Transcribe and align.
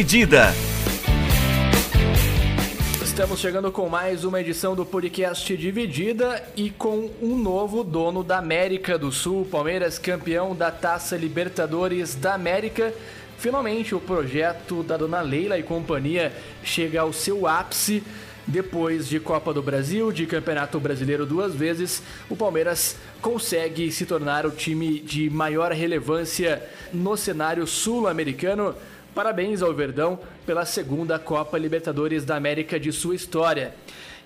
Dividida. 0.00 0.54
Estamos 3.04 3.38
chegando 3.38 3.70
com 3.70 3.86
mais 3.86 4.24
uma 4.24 4.40
edição 4.40 4.74
do 4.74 4.86
podcast 4.86 5.54
Dividida 5.54 6.42
e 6.56 6.70
com 6.70 7.10
um 7.20 7.36
novo 7.36 7.84
dono 7.84 8.24
da 8.24 8.38
América 8.38 8.96
do 8.96 9.12
Sul, 9.12 9.46
Palmeiras 9.50 9.98
campeão 9.98 10.56
da 10.56 10.70
Taça 10.70 11.18
Libertadores 11.18 12.14
da 12.14 12.32
América. 12.32 12.94
Finalmente 13.36 13.94
o 13.94 14.00
projeto 14.00 14.82
da 14.82 14.96
dona 14.96 15.20
Leila 15.20 15.58
e 15.58 15.62
companhia 15.62 16.32
chega 16.64 17.02
ao 17.02 17.12
seu 17.12 17.46
ápice. 17.46 18.02
Depois 18.46 19.06
de 19.06 19.20
Copa 19.20 19.52
do 19.52 19.62
Brasil, 19.62 20.10
de 20.10 20.24
Campeonato 20.24 20.80
Brasileiro 20.80 21.26
duas 21.26 21.54
vezes, 21.54 22.02
o 22.30 22.34
Palmeiras 22.34 22.96
consegue 23.20 23.92
se 23.92 24.06
tornar 24.06 24.46
o 24.46 24.50
time 24.50 24.98
de 24.98 25.28
maior 25.28 25.70
relevância 25.72 26.62
no 26.90 27.18
cenário 27.18 27.66
sul-americano. 27.66 28.74
Parabéns 29.14 29.60
ao 29.60 29.74
Verdão 29.74 30.20
pela 30.46 30.64
segunda 30.64 31.18
Copa 31.18 31.58
Libertadores 31.58 32.24
da 32.24 32.36
América 32.36 32.78
de 32.78 32.92
sua 32.92 33.14
história. 33.14 33.74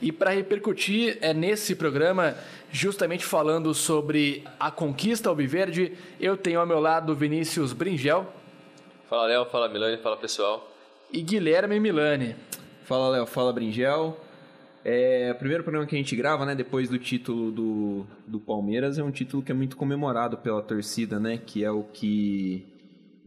E 0.01 0.13
para 0.13 0.31
repercutir 0.31 1.17
é 1.23 1.33
nesse 1.33 1.75
programa, 1.75 2.35
justamente 2.71 3.25
falando 3.25 3.73
sobre 3.73 4.45
a 4.61 4.71
conquista 4.71 5.31
alviverde, 5.31 5.93
eu 6.21 6.37
tenho 6.37 6.61
ao 6.61 6.67
meu 6.67 6.81
lado 6.81 7.15
Vinícius 7.15 7.73
Bringel. 7.73 8.27
Fala 9.09 9.27
Léo, 9.27 9.47
fala 9.47 9.69
Milani, 9.71 9.97
fala 9.97 10.19
pessoal. 10.19 10.71
E 11.11 11.23
Guilherme 11.23 11.81
Milani. 11.81 12.37
Fala 12.85 13.09
Léo, 13.09 13.27
fala 13.27 13.53
Bringel. 13.53 14.21
É, 14.85 15.33
o 15.35 15.39
primeiro 15.39 15.65
programa 15.65 15.87
que 15.87 15.95
a 15.95 15.99
gente 15.99 16.15
grava, 16.15 16.45
né, 16.45 16.55
depois 16.55 16.91
do 16.91 16.99
título 16.99 17.51
do, 17.51 18.07
do 18.27 18.39
Palmeiras, 18.39 18.99
é 18.99 19.03
um 19.03 19.11
título 19.11 19.43
que 19.43 19.51
é 19.51 19.55
muito 19.55 19.79
comemorado 19.79 20.37
pela 20.37 20.61
torcida, 20.61 21.19
né, 21.19 21.39
que 21.39 21.65
é 21.65 21.71
o 21.71 21.85
que 21.85 22.67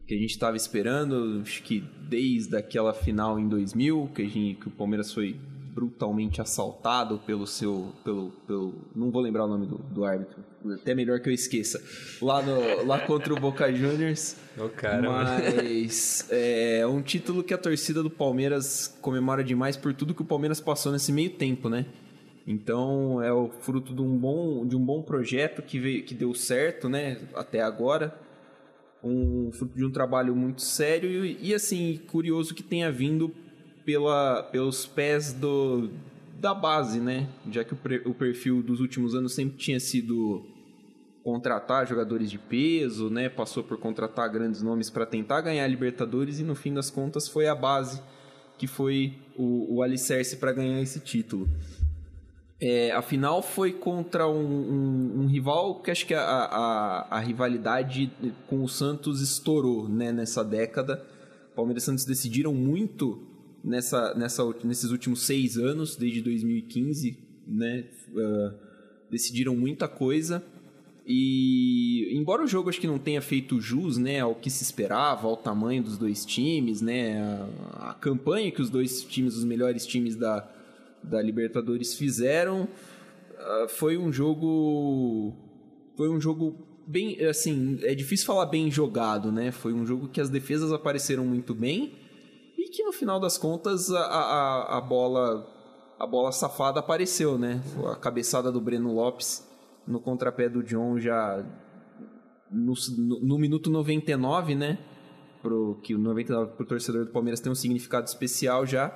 que 0.08 0.16
a 0.16 0.18
gente 0.18 0.32
estava 0.32 0.56
esperando, 0.56 1.42
acho 1.42 1.62
que 1.62 1.84
desde 2.08 2.56
aquela 2.56 2.94
final 2.94 3.38
em 3.38 3.48
2000, 3.50 4.10
que, 4.16 4.24
gente, 4.24 4.62
que 4.62 4.68
o 4.70 4.72
Palmeiras 4.72 5.14
foi 5.14 5.36
brutalmente 5.76 6.42
assaltado 6.42 7.20
pelo 7.20 7.46
seu. 7.46 7.92
Pelo, 8.06 8.32
pelo, 8.48 8.74
não 8.96 9.12
vou 9.12 9.22
lembrar 9.22 9.44
o 9.44 9.48
nome 9.48 9.68
do, 9.68 9.78
do 9.78 10.06
árbitro, 10.06 10.38
até 10.74 10.96
melhor 10.96 11.20
que 11.20 11.30
eu 11.30 11.34
esqueça. 11.34 11.84
Lá, 12.22 12.42
no, 12.42 12.86
lá 12.86 13.00
contra 13.00 13.34
o 13.34 13.40
Boca 13.40 13.72
Juniors. 13.72 14.38
Oh, 14.58 14.70
cara, 14.70 15.08
mas 15.08 16.26
é 16.32 16.88
um 16.88 17.02
título 17.02 17.44
que 17.44 17.54
a 17.54 17.58
torcida 17.58 18.02
do 18.02 18.10
Palmeiras 18.10 18.98
comemora 19.02 19.44
demais 19.44 19.76
por 19.76 19.94
tudo 19.94 20.16
que 20.16 20.22
o 20.22 20.26
Palmeiras 20.26 20.62
passou 20.62 20.92
nesse 20.92 21.12
meio 21.12 21.32
tempo, 21.32 21.70
né? 21.70 21.86
Então 22.48 23.22
é 23.22 23.32
o 23.32 23.50
fruto 23.50 23.94
de 23.94 24.02
um 24.02 24.18
bom, 24.18 24.66
de 24.66 24.76
um 24.76 24.84
bom 24.84 25.04
projeto 25.04 25.62
que, 25.62 25.78
veio, 25.80 26.04
que 26.04 26.16
deu 26.16 26.34
certo, 26.34 26.88
né? 26.88 27.20
Até 27.36 27.62
agora 27.62 28.26
um 29.04 29.52
fruto 29.52 29.76
de 29.78 29.86
um 29.86 29.92
trabalho 29.92 30.36
muito 30.36 30.62
sério 30.62 31.26
e, 31.26 31.38
e 31.42 31.54
assim 31.54 32.00
curioso 32.08 32.54
que 32.54 32.64
tenha 32.64 32.92
vindo 32.92 33.34
pela, 33.86 34.44
pelos 34.44 34.86
pés 34.86 35.32
do, 35.32 35.90
da 36.40 36.54
base, 36.54 37.00
né? 37.00 37.28
Já 37.52 37.64
que 37.64 37.74
o, 37.74 37.78
o 38.10 38.14
perfil 38.14 38.62
dos 38.62 38.80
últimos 38.80 39.16
anos 39.16 39.34
sempre 39.34 39.58
tinha 39.58 39.80
sido 39.80 40.46
contratar 41.24 41.88
jogadores 41.88 42.30
de 42.30 42.38
peso, 42.38 43.10
né? 43.10 43.30
Passou 43.30 43.64
por 43.64 43.78
contratar 43.78 44.30
grandes 44.30 44.62
nomes 44.62 44.90
para 44.90 45.06
tentar 45.06 45.42
ganhar 45.42 45.64
a 45.64 45.68
Libertadores 45.68 46.40
e 46.40 46.44
no 46.44 46.56
fim 46.56 46.74
das 46.74 46.90
contas 46.90 47.28
foi 47.28 47.48
a 47.48 47.56
base 47.56 48.02
que 48.58 48.66
foi 48.66 49.14
o, 49.36 49.76
o 49.76 49.84
alicerce 49.84 50.38
para 50.38 50.52
ganhar 50.52 50.82
esse 50.82 51.00
título. 51.00 51.48
É, 52.60 52.92
a 52.92 53.04
final 53.04 53.44
foi 53.44 53.72
contra 53.72 54.28
um, 54.28 54.34
um, 54.42 55.22
um, 55.22 55.26
rival 55.28 55.80
que 55.80 55.92
acho 55.92 56.08
que 56.08 56.14
a, 56.16 56.22
a, 56.22 57.18
a, 57.18 57.20
rivalidade 57.20 58.12
com 58.48 58.64
o 58.64 58.68
Santos 58.68 59.22
estourou 59.22 59.88
né, 59.88 60.12
nessa 60.12 60.44
década. 60.44 61.06
Palmeiras 61.56 61.84
e 61.84 61.86
Santos 61.86 62.06
decidiram 62.06 62.56
muito 62.56 63.28
nessa, 63.64 64.16
nessa, 64.16 64.44
nesses 64.64 64.90
últimos 64.90 65.22
seis 65.22 65.56
anos, 65.56 65.96
desde 65.96 66.20
2015, 66.22 67.20
né, 67.48 67.86
uh, 68.10 68.56
decidiram 69.12 69.56
muita 69.56 69.88
coisa. 69.88 70.44
E 71.06 72.10
embora 72.12 72.44
o 72.44 72.48
jogo 72.48 72.70
acho 72.70 72.82
que 72.82 72.88
não 72.88 72.98
tenha 72.98 73.22
feito 73.22 73.62
jus 73.62 74.00
né, 74.00 74.20
ao 74.20 74.34
que 74.34 74.50
se 74.50 74.64
esperava, 74.64 75.28
ao 75.28 75.38
tamanho 75.38 75.84
dos 75.84 75.96
dois 75.96 76.26
times, 76.26 76.82
né, 76.82 77.22
a, 77.74 77.92
a 77.92 77.94
campanha 77.94 78.52
que 78.52 78.64
os 78.64 78.72
dois 78.72 79.04
times, 79.04 79.36
os 79.36 79.46
melhores 79.46 79.86
times 79.86 80.16
da, 80.16 80.57
da 81.04 81.22
Libertadores 81.22 81.96
fizeram. 81.96 82.64
Uh, 82.64 83.68
foi 83.68 83.98
um 83.98 84.12
jogo. 84.12 85.34
Foi 85.96 86.10
um 86.10 86.20
jogo 86.20 86.56
bem. 86.86 87.24
Assim, 87.26 87.80
é 87.84 87.94
difícil 87.94 88.26
falar 88.26 88.46
bem 88.48 88.70
jogado, 88.70 89.32
né? 89.32 89.52
Foi 89.52 89.74
um 89.74 89.86
jogo 89.86 90.08
que 90.08 90.22
as 90.22 90.30
defesas 90.30 90.72
apareceram 90.72 91.26
muito 91.26 91.54
bem 91.54 91.94
e 92.58 92.70
que 92.70 92.84
no 92.84 92.92
final 92.92 93.20
das 93.20 93.38
contas 93.38 93.92
a, 93.92 94.00
a, 94.00 94.78
a 94.78 94.82
bola. 94.82 95.54
A 96.00 96.06
bola 96.06 96.32
safada 96.32 96.80
apareceu, 96.80 97.40
né? 97.40 97.60
A 97.92 97.96
cabeçada 97.96 98.52
do 98.52 98.62
Breno 98.62 98.94
Lopes 98.94 99.44
no 99.88 100.00
contrapé 100.00 100.48
do 100.48 100.62
John 100.62 101.00
já 101.00 101.44
no, 102.52 102.74
no, 102.98 103.20
no 103.20 103.40
minuto 103.40 103.72
99, 103.72 104.54
né? 104.54 104.78
Pro, 105.42 105.80
que 105.82 105.96
o 105.96 105.98
99 105.98 106.52
pro 106.52 106.68
torcedor 106.68 107.06
do 107.06 107.12
Palmeiras 107.12 107.40
tem 107.40 107.52
um 107.52 107.56
significado 107.56 108.06
especial 108.06 108.64
já 108.64 108.96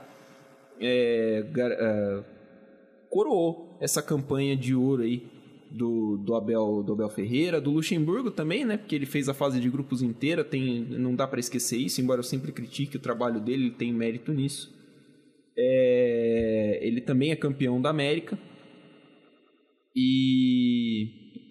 é, 0.81 1.45
é, 1.55 2.23
coroou 3.09 3.77
essa 3.79 4.01
campanha 4.01 4.55
de 4.55 4.75
ouro 4.75 5.03
aí 5.03 5.25
do, 5.69 6.17
do, 6.17 6.35
Abel, 6.35 6.83
do 6.83 6.93
Abel 6.93 7.09
Ferreira, 7.09 7.61
do 7.61 7.71
Luxemburgo 7.71 8.29
também, 8.29 8.65
né? 8.65 8.77
Porque 8.77 8.95
ele 8.95 9.05
fez 9.05 9.29
a 9.29 9.33
fase 9.33 9.59
de 9.59 9.69
grupos 9.69 10.01
inteira, 10.01 10.43
tem, 10.43 10.81
não 10.81 11.15
dá 11.15 11.25
para 11.25 11.39
esquecer 11.39 11.77
isso, 11.77 12.01
embora 12.01 12.19
eu 12.19 12.23
sempre 12.23 12.51
critique 12.51 12.97
o 12.97 13.01
trabalho 13.01 13.39
dele, 13.39 13.65
ele 13.65 13.75
tem 13.75 13.93
mérito 13.93 14.33
nisso. 14.33 14.73
É, 15.57 16.79
ele 16.81 17.01
também 17.01 17.31
é 17.31 17.35
campeão 17.35 17.81
da 17.81 17.89
América. 17.89 18.37
E 19.95 20.70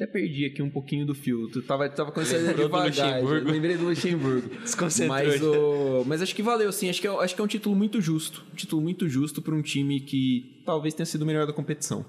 até 0.01 0.07
perdi 0.07 0.47
aqui 0.47 0.63
um 0.63 0.71
pouquinho 0.71 1.05
do 1.05 1.15
fio. 1.15 1.47
Tu 1.51 1.61
tava, 1.61 1.87
tava 1.91 2.11
começando 2.11 2.57
devagar. 2.57 3.23
Lembrei 3.23 3.77
do 3.77 3.85
Luxemburgo. 3.85 4.49
mas, 5.07 5.43
o, 5.43 6.05
mas 6.07 6.23
acho 6.23 6.35
que 6.35 6.43
valeu, 6.43 6.73
sim. 6.73 6.89
Acho 6.89 7.03
que, 7.03 7.07
é, 7.07 7.11
acho 7.11 7.35
que 7.35 7.41
é 7.41 7.45
um 7.45 7.47
título 7.47 7.77
muito 7.77 8.01
justo. 8.01 8.43
Um 8.51 8.57
título 8.57 8.81
muito 8.81 9.07
justo 9.11 9.43
para 9.43 9.55
um 9.55 9.61
time 9.61 10.01
que 10.01 10.63
talvez 10.65 10.95
tenha 10.95 11.05
sido 11.05 11.21
o 11.21 11.27
melhor 11.27 11.47
da 11.47 11.53
competição. 11.53 12.07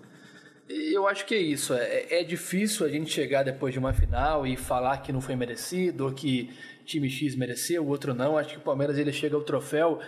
Eu 0.70 1.06
acho 1.06 1.26
que 1.26 1.36
é 1.36 1.40
isso. 1.40 1.74
É, 1.74 2.22
é 2.22 2.24
difícil 2.24 2.86
a 2.86 2.90
gente 2.90 3.12
chegar 3.12 3.44
depois 3.44 3.74
de 3.74 3.80
uma 3.80 3.92
final 3.92 4.48
e 4.48 4.56
falar 4.56 5.00
que 5.00 5.12
não 5.12 5.20
foi 5.20 5.36
merecido, 5.36 6.06
ou 6.06 6.14
que 6.14 6.50
time 6.86 7.10
X 7.10 7.36
mereceu, 7.36 7.84
o 7.84 7.90
outro 7.90 8.14
não. 8.14 8.38
Acho 8.38 8.52
que 8.52 8.58
o 8.58 8.62
Palmeiras 8.62 8.98
ele 8.98 9.12
chega 9.12 9.36
ao 9.36 9.42
troféu 9.42 10.00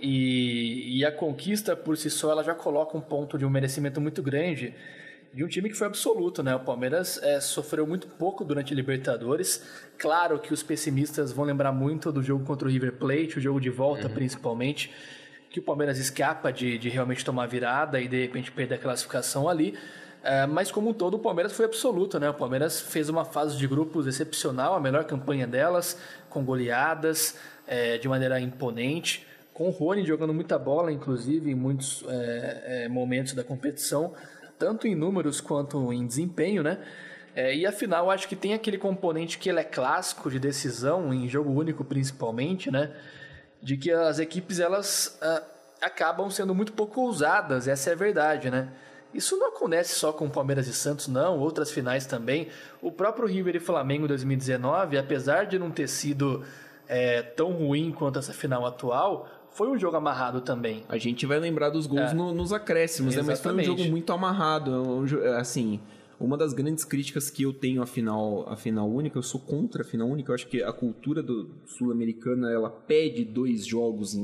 e, 0.00 1.00
e 1.00 1.04
a 1.04 1.12
conquista 1.12 1.76
por 1.76 1.98
si 1.98 2.08
só 2.08 2.30
ela 2.30 2.42
já 2.42 2.54
coloca 2.54 2.96
um 2.96 3.00
ponto 3.02 3.36
de 3.36 3.44
um 3.44 3.50
merecimento 3.50 4.00
muito 4.00 4.22
grande 4.22 4.72
de 5.32 5.44
um 5.44 5.48
time 5.48 5.68
que 5.68 5.76
foi 5.76 5.86
absoluto, 5.86 6.42
né? 6.42 6.54
O 6.54 6.60
Palmeiras 6.60 7.22
é, 7.22 7.40
sofreu 7.40 7.86
muito 7.86 8.06
pouco 8.06 8.44
durante 8.44 8.72
a 8.72 8.76
Libertadores. 8.76 9.62
Claro 9.98 10.38
que 10.38 10.52
os 10.52 10.62
pessimistas 10.62 11.30
vão 11.30 11.44
lembrar 11.44 11.72
muito 11.72 12.10
do 12.10 12.22
jogo 12.22 12.44
contra 12.44 12.66
o 12.66 12.70
River 12.70 12.92
Plate, 12.92 13.38
o 13.38 13.40
jogo 13.40 13.60
de 13.60 13.68
volta 13.68 14.08
uhum. 14.08 14.14
principalmente, 14.14 14.92
que 15.50 15.60
o 15.60 15.62
Palmeiras 15.62 15.98
escapa 15.98 16.52
de, 16.52 16.78
de 16.78 16.88
realmente 16.88 17.24
tomar 17.24 17.46
virada 17.46 18.00
e 18.00 18.08
de 18.08 18.20
repente 18.20 18.50
perder 18.50 18.76
a 18.76 18.78
classificação 18.78 19.48
ali. 19.48 19.76
É, 20.22 20.46
mas 20.46 20.72
como 20.72 20.90
um 20.90 20.92
todo, 20.92 21.14
o 21.14 21.18
Palmeiras 21.18 21.52
foi 21.52 21.66
absoluto, 21.66 22.18
né? 22.18 22.28
O 22.28 22.34
Palmeiras 22.34 22.80
fez 22.80 23.08
uma 23.08 23.24
fase 23.24 23.56
de 23.56 23.66
grupos 23.66 24.06
excepcional, 24.06 24.74
a 24.74 24.80
melhor 24.80 25.04
campanha 25.04 25.46
delas, 25.46 25.98
com 26.28 26.44
goleadas, 26.44 27.38
é, 27.66 27.96
de 27.98 28.08
maneira 28.08 28.40
imponente, 28.40 29.26
com 29.52 29.68
o 29.68 29.70
Rony 29.70 30.04
jogando 30.04 30.34
muita 30.34 30.58
bola, 30.58 30.90
inclusive, 30.90 31.50
em 31.50 31.54
muitos 31.54 32.04
é, 32.08 32.84
é 32.84 32.88
momentos 32.88 33.34
da 33.34 33.44
competição 33.44 34.14
tanto 34.58 34.86
em 34.86 34.94
números 34.94 35.40
quanto 35.40 35.92
em 35.92 36.06
desempenho, 36.06 36.62
né? 36.62 36.78
É, 37.34 37.54
e 37.54 37.66
afinal, 37.66 38.10
acho 38.10 38.26
que 38.26 38.34
tem 38.34 38.54
aquele 38.54 38.78
componente 38.78 39.38
que 39.38 39.50
ele 39.50 39.60
é 39.60 39.64
clássico 39.64 40.30
de 40.30 40.38
decisão, 40.38 41.12
em 41.12 41.28
jogo 41.28 41.50
único 41.50 41.84
principalmente, 41.84 42.70
né? 42.70 42.92
De 43.62 43.76
que 43.76 43.90
as 43.90 44.18
equipes 44.18 44.58
elas 44.58 45.18
ah, 45.20 45.42
acabam 45.82 46.30
sendo 46.30 46.54
muito 46.54 46.72
pouco 46.72 47.02
ousadas, 47.02 47.68
essa 47.68 47.90
é 47.90 47.92
a 47.92 47.96
verdade, 47.96 48.50
né? 48.50 48.72
Isso 49.12 49.36
não 49.36 49.48
acontece 49.48 49.94
só 49.94 50.12
com 50.12 50.28
Palmeiras 50.28 50.66
e 50.66 50.74
Santos, 50.74 51.08
não, 51.08 51.38
outras 51.38 51.70
finais 51.70 52.06
também. 52.06 52.48
O 52.82 52.90
próprio 52.90 53.26
River 53.26 53.56
e 53.56 53.60
Flamengo 53.60 54.08
2019, 54.08 54.98
apesar 54.98 55.46
de 55.46 55.58
não 55.58 55.70
ter 55.70 55.88
sido 55.88 56.44
é, 56.88 57.22
tão 57.22 57.52
ruim 57.52 57.92
quanto 57.92 58.18
essa 58.18 58.32
final 58.32 58.66
atual, 58.66 59.28
foi 59.56 59.68
um 59.68 59.78
jogo 59.78 59.96
amarrado 59.96 60.40
também. 60.40 60.84
A 60.88 60.98
gente 60.98 61.24
vai 61.26 61.38
lembrar 61.40 61.70
dos 61.70 61.86
gols 61.86 62.10
É. 62.12 62.14
no- 62.14 62.32
nos 62.34 62.52
acréscimos, 62.52 63.16
né? 63.16 63.22
Mas 63.22 63.40
foi 63.40 63.54
um 63.54 63.62
jogo 63.62 63.84
muito 63.84 64.12
amarrado. 64.12 64.70
é 65.02 65.06
jo- 65.06 65.22
assim, 65.36 65.80
uma 66.20 66.36
das 66.36 66.52
grandes 66.52 66.84
críticas 66.84 67.30
que 67.30 67.42
eu 67.42 67.52
tenho 67.52 67.82
à 67.82 67.86
final, 67.86 68.46
à 68.48 68.56
final 68.56 68.88
única, 68.88 69.18
eu 69.18 69.22
sou 69.22 69.40
contra 69.40 69.82
a 69.82 69.84
final 69.84 70.08
única. 70.08 70.30
Eu 70.30 70.34
acho 70.34 70.46
que 70.46 70.62
a 70.62 70.72
cultura 70.72 71.22
do 71.22 71.50
sul-americana 71.66 72.50
ela 72.50 72.70
pede 72.70 73.24
dois 73.24 73.66
jogos 73.66 74.16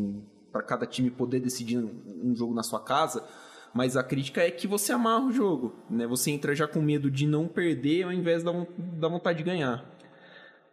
para 0.53 0.63
cada 0.63 0.87
time 0.87 1.11
poder 1.11 1.41
decidir 1.41 1.79
um, 1.79 1.91
um 2.25 2.35
jogo 2.37 2.55
na 2.55 2.63
sua 2.63 2.81
casa. 2.81 3.25
Mas 3.75 3.97
a 3.97 4.03
crítica 4.03 4.43
é 4.43 4.51
que 4.51 4.67
você 4.67 4.93
amarra 4.93 5.25
o 5.25 5.33
jogo, 5.33 5.73
né? 5.89 6.07
Você 6.07 6.31
entra 6.31 6.55
já 6.55 6.69
com 6.69 6.83
medo 6.83 7.11
de 7.11 7.27
não 7.27 7.49
perder 7.49 8.03
ao 8.05 8.13
invés 8.13 8.43
da, 8.43 8.53
da 8.99 9.09
vontade 9.09 9.39
de 9.39 9.45
ganhar. 9.45 9.83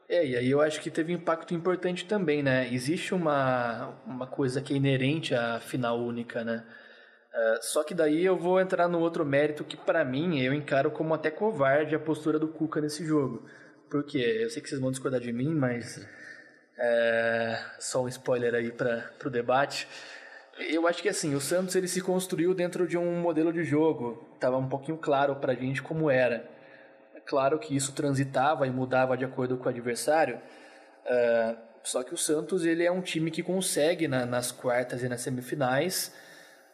É, 0.10 0.26
e 0.26 0.36
aí 0.36 0.50
eu 0.50 0.60
acho 0.60 0.82
que 0.82 0.90
teve 0.90 1.14
um 1.14 1.18
impacto 1.18 1.54
importante 1.54 2.06
também, 2.06 2.42
né? 2.42 2.68
Existe 2.74 3.14
uma, 3.14 3.90
uma 4.08 4.26
coisa 4.26 4.60
que 4.60 4.74
é 4.74 4.78
inerente 4.78 5.36
à 5.36 5.60
final 5.60 6.00
única, 6.00 6.44
né? 6.44 6.66
É, 7.32 7.60
só 7.62 7.84
que 7.84 7.94
daí 7.94 8.26
eu 8.26 8.36
vou 8.36 8.60
entrar 8.60 8.88
no 8.88 9.00
outro 9.00 9.24
mérito 9.24 9.64
que, 9.64 9.78
pra 9.78 10.04
mim, 10.04 10.42
eu 10.42 10.52
encaro 10.52 10.90
como 10.90 11.14
até 11.14 11.30
covarde 11.30 11.94
a 11.94 12.00
postura 12.00 12.40
do 12.40 12.48
Cuca 12.48 12.82
nesse 12.82 13.06
jogo. 13.06 13.46
Porque 13.90 14.18
eu 14.18 14.50
sei 14.50 14.64
que 14.64 14.70
vocês 14.70 14.82
vão 14.82 14.90
discordar 14.92 15.20
de 15.22 15.32
mim, 15.32 15.54
mas. 15.54 16.04
É, 16.78 17.60
só 17.80 18.04
um 18.04 18.08
spoiler 18.08 18.56
aí 18.56 18.72
para 18.72 19.12
o 19.26 19.30
debate. 19.30 19.88
Eu 20.58 20.88
acho 20.88 21.04
que 21.04 21.10
assim, 21.10 21.36
o 21.36 21.42
Santos 21.42 21.76
ele 21.76 21.88
se 21.88 22.02
construiu 22.02 22.54
dentro 22.56 22.88
de 22.88 22.98
um 22.98 23.20
modelo 23.22 23.54
de 23.54 23.64
jogo. 23.64 24.28
Tava 24.40 24.58
um 24.58 24.68
pouquinho 24.70 24.98
claro 24.98 25.36
pra 25.36 25.54
gente 25.54 25.84
como 25.84 26.10
era. 26.10 26.50
Claro 27.30 27.60
que 27.60 27.76
isso 27.76 27.92
transitava 27.94 28.66
e 28.66 28.72
mudava 28.72 29.16
de 29.16 29.24
acordo 29.24 29.56
com 29.56 29.66
o 29.66 29.70
adversário. 29.70 30.42
ah, 31.06 31.56
só 31.84 32.04
que 32.04 32.14
o 32.14 32.18
Santos 32.18 32.66
ele 32.66 32.84
é 32.84 32.92
um 32.92 33.02
time 33.02 33.32
que 33.32 33.42
consegue 33.42 34.08
na- 34.08 34.26
nas 34.26 34.52
quartas 34.52 35.02
e 35.02 35.08
nas 35.08 35.22
semifinais 35.22 36.14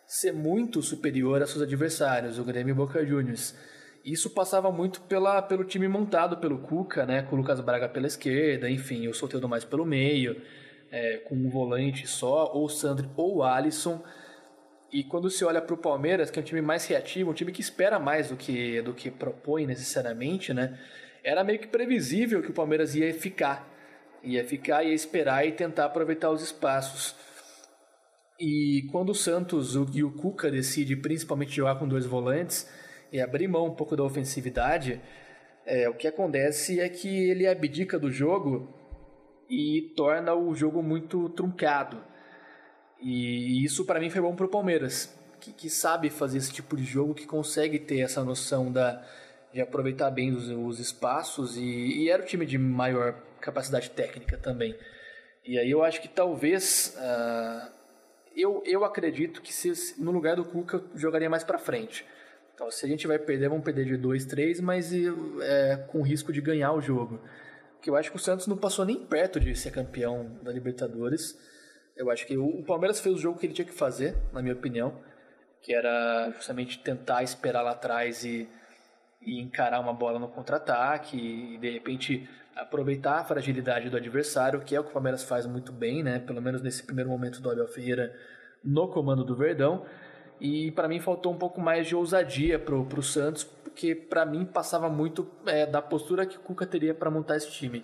ser 0.08 0.32
muito 0.32 0.82
superior 0.82 1.42
a 1.42 1.48
seus 1.48 1.62
adversários, 1.62 2.40
o 2.40 2.44
Grêmio 2.44 2.72
e 2.74 2.76
Boca 2.76 3.06
Juniors. 3.06 3.54
Isso 4.04 4.30
passava 4.32 4.72
muito 4.72 5.02
pela, 5.02 5.42
pelo 5.42 5.64
time 5.64 5.88
montado 5.88 6.38
pelo 6.38 6.60
Cuca, 6.60 7.06
né, 7.06 7.22
com 7.24 7.36
o 7.36 7.40
Lucas 7.40 7.60
Braga 7.60 7.88
pela 7.90 8.08
esquerda, 8.08 8.70
enfim, 8.70 9.08
o 9.08 9.14
Soteldo 9.14 9.48
mais 9.50 9.64
pelo 9.64 9.86
meio, 9.86 10.42
é, 10.92 11.18
com 11.28 11.36
um 11.36 11.50
volante 11.50 12.08
só, 12.08 12.52
ou 12.54 12.68
Sandro 12.70 13.10
ou 13.16 13.44
Alisson. 13.44 14.04
E 14.92 15.04
quando 15.04 15.30
se 15.30 15.44
olha 15.44 15.62
para 15.62 15.74
o 15.74 15.78
Palmeiras, 15.78 16.30
que 16.32 16.40
é 16.40 16.42
um 16.42 16.46
time 16.46 16.62
mais 16.62 16.86
reativo, 16.88 17.32
um 17.32 17.34
time 17.34 17.52
que 17.52 17.62
espera 17.62 18.00
mais 18.00 18.30
do 18.30 18.38
que, 18.38 18.82
do 18.82 18.94
que 18.94 19.12
propõe 19.12 19.66
necessariamente, 19.66 20.54
né? 20.54 20.80
Era 21.24 21.44
meio 21.44 21.60
que 21.60 21.68
previsível 21.68 22.42
que 22.42 22.52
o 22.52 22.54
Palmeiras 22.54 22.96
ia 22.96 23.14
ficar. 23.14 23.68
Ia 24.24 24.46
ficar, 24.46 24.84
ia 24.84 24.94
esperar 24.94 25.46
e 25.46 25.52
tentar 25.52 25.86
aproveitar 25.86 26.30
os 26.30 26.42
espaços. 26.42 27.16
E 28.40 28.88
quando 28.92 29.10
o 29.10 29.16
Santos 29.16 29.76
o- 29.76 29.88
e 29.94 30.04
o 30.04 30.12
Cuca 30.12 30.52
decide 30.52 30.96
principalmente 30.96 31.56
jogar 31.56 31.76
com 31.76 31.88
dois 31.88 32.06
volantes 32.06 32.70
e 33.12 33.20
abrir 33.20 33.48
mão 33.48 33.66
um 33.68 33.76
pouco 33.76 33.96
da 33.96 34.04
ofensividade, 34.04 35.02
é, 35.66 35.90
o 35.90 35.94
que 35.94 36.08
acontece 36.08 36.80
é 36.80 36.88
que 36.90 37.08
ele 37.30 37.48
abdica 37.48 37.98
do 37.98 38.12
jogo 38.12 38.74
e 39.50 39.94
torna 39.96 40.34
o 40.34 40.54
jogo 40.54 40.82
muito 40.84 41.30
truncado. 41.30 42.04
E 43.02 43.64
isso 43.64 43.86
para 43.86 44.00
mim 44.00 44.10
foi 44.10 44.22
bom 44.22 44.36
pro 44.36 44.48
Palmeiras, 44.48 45.14
que, 45.40 45.52
que 45.52 45.70
sabe 45.70 46.10
fazer 46.10 46.38
esse 46.38 46.52
tipo 46.52 46.76
de 46.76 46.84
jogo, 46.84 47.14
que 47.14 47.26
consegue 47.26 47.80
ter 47.80 48.00
essa 48.00 48.24
noção 48.24 48.72
da, 48.72 49.06
de 49.54 49.62
aproveitar 49.62 50.10
bem 50.12 50.32
os, 50.32 50.50
os 50.50 50.80
espaços 50.80 51.58
e, 51.58 51.62
e 51.62 52.10
era 52.10 52.24
o 52.24 52.26
time 52.26 52.46
de 52.46 52.58
maior 52.58 53.14
capacidade 53.40 53.90
técnica 53.92 54.38
também. 54.38 54.76
E 55.46 55.60
aí 55.60 55.70
eu 55.70 55.84
acho 55.84 56.02
que 56.02 56.08
talvez 56.08 56.96
ah, 56.98 57.72
eu, 58.36 58.62
eu 58.66 58.84
acredito 58.84 59.42
que 59.42 59.54
se 59.54 60.02
no 60.02 60.12
lugar 60.12 60.36
do 60.36 60.44
Cuca 60.44 60.78
eu 60.78 60.98
jogaria 60.98 61.30
mais 61.30 61.44
para 61.44 61.58
frente. 61.58 62.06
Então, 62.54 62.72
se 62.72 62.86
a 62.86 62.90
gente 62.90 63.06
vai 63.06 63.20
perder, 63.20 63.50
vamos 63.50 63.66
perder 63.66 63.86
de 63.86 63.98
2, 63.98 64.26
3, 64.26 64.62
mas 64.62 64.92
é, 65.42 65.76
com 65.90 66.02
risco 66.02 66.32
de 66.32 66.40
ganhar 66.40 66.72
o 66.74 66.82
jogo. 66.82 67.20
Porque 67.74 67.90
eu 67.90 67.96
acho 67.96 68.10
que 68.10 68.16
o 68.16 68.20
Santos 68.20 68.48
não 68.48 68.56
passou 68.56 68.86
nem 68.86 68.98
perto 69.06 69.40
de 69.40 69.56
ser 69.56 69.72
campeão 69.72 70.40
da 70.42 70.52
Libertadores. 70.52 71.38
Eu 71.96 72.10
acho 72.12 72.26
que 72.28 72.38
o, 72.38 72.46
o 72.46 72.64
Palmeiras 72.64 73.00
fez 73.00 73.16
o 73.16 73.18
jogo 73.18 73.40
que 73.40 73.46
ele 73.46 73.54
tinha 73.54 73.66
que 73.66 73.74
fazer, 73.74 74.16
na 74.34 74.42
minha 74.42 74.54
opinião, 74.54 74.94
que 75.62 75.74
era 75.74 76.32
justamente 76.36 76.80
tentar 76.80 77.24
esperar 77.24 77.62
lá 77.62 77.72
atrás 77.72 78.24
e, 78.24 78.48
e 79.22 79.40
encarar 79.40 79.80
uma 79.80 79.94
bola 79.94 80.20
no 80.20 80.28
contra-ataque 80.28 81.18
e 81.18 81.58
de 81.58 81.72
repente 81.72 82.30
aproveitar 82.56 83.20
a 83.20 83.24
fragilidade 83.24 83.90
do 83.90 83.98
adversário, 83.98 84.62
que 84.62 84.76
é 84.76 84.80
o 84.80 84.84
que 84.84 84.90
o 84.90 84.94
Palmeiras 84.94 85.24
faz 85.24 85.46
muito 85.46 85.72
bem, 85.72 86.04
né? 86.04 86.20
Pelo 86.20 86.42
menos 86.42 86.62
nesse 86.62 86.84
primeiro 86.84 87.10
momento 87.10 87.42
do 87.42 87.50
Abel 87.50 87.68
Ferreira 87.68 88.16
no 88.64 88.88
comando 88.88 89.24
do 89.24 89.36
Verdão. 89.36 89.86
E 90.40 90.72
para 90.72 90.88
mim 90.88 91.00
faltou 91.00 91.34
um 91.34 91.38
pouco 91.38 91.62
mais 91.62 91.88
de 91.88 91.96
ousadia 91.96 92.60
pro, 92.60 92.86
pro 92.86 93.02
Santos, 93.02 93.44
porque 93.44 93.96
para 93.96 94.26
mim 94.26 94.46
passava 94.46 94.90
muito 94.90 95.30
é, 95.46 95.66
da 95.66 95.82
postura 95.82 96.26
que 96.26 96.38
o 96.38 96.42
Cuca 96.42 96.66
teria 96.66 96.94
para 96.94 97.10
montar 97.10 97.38
esse 97.38 97.52
time. 97.52 97.84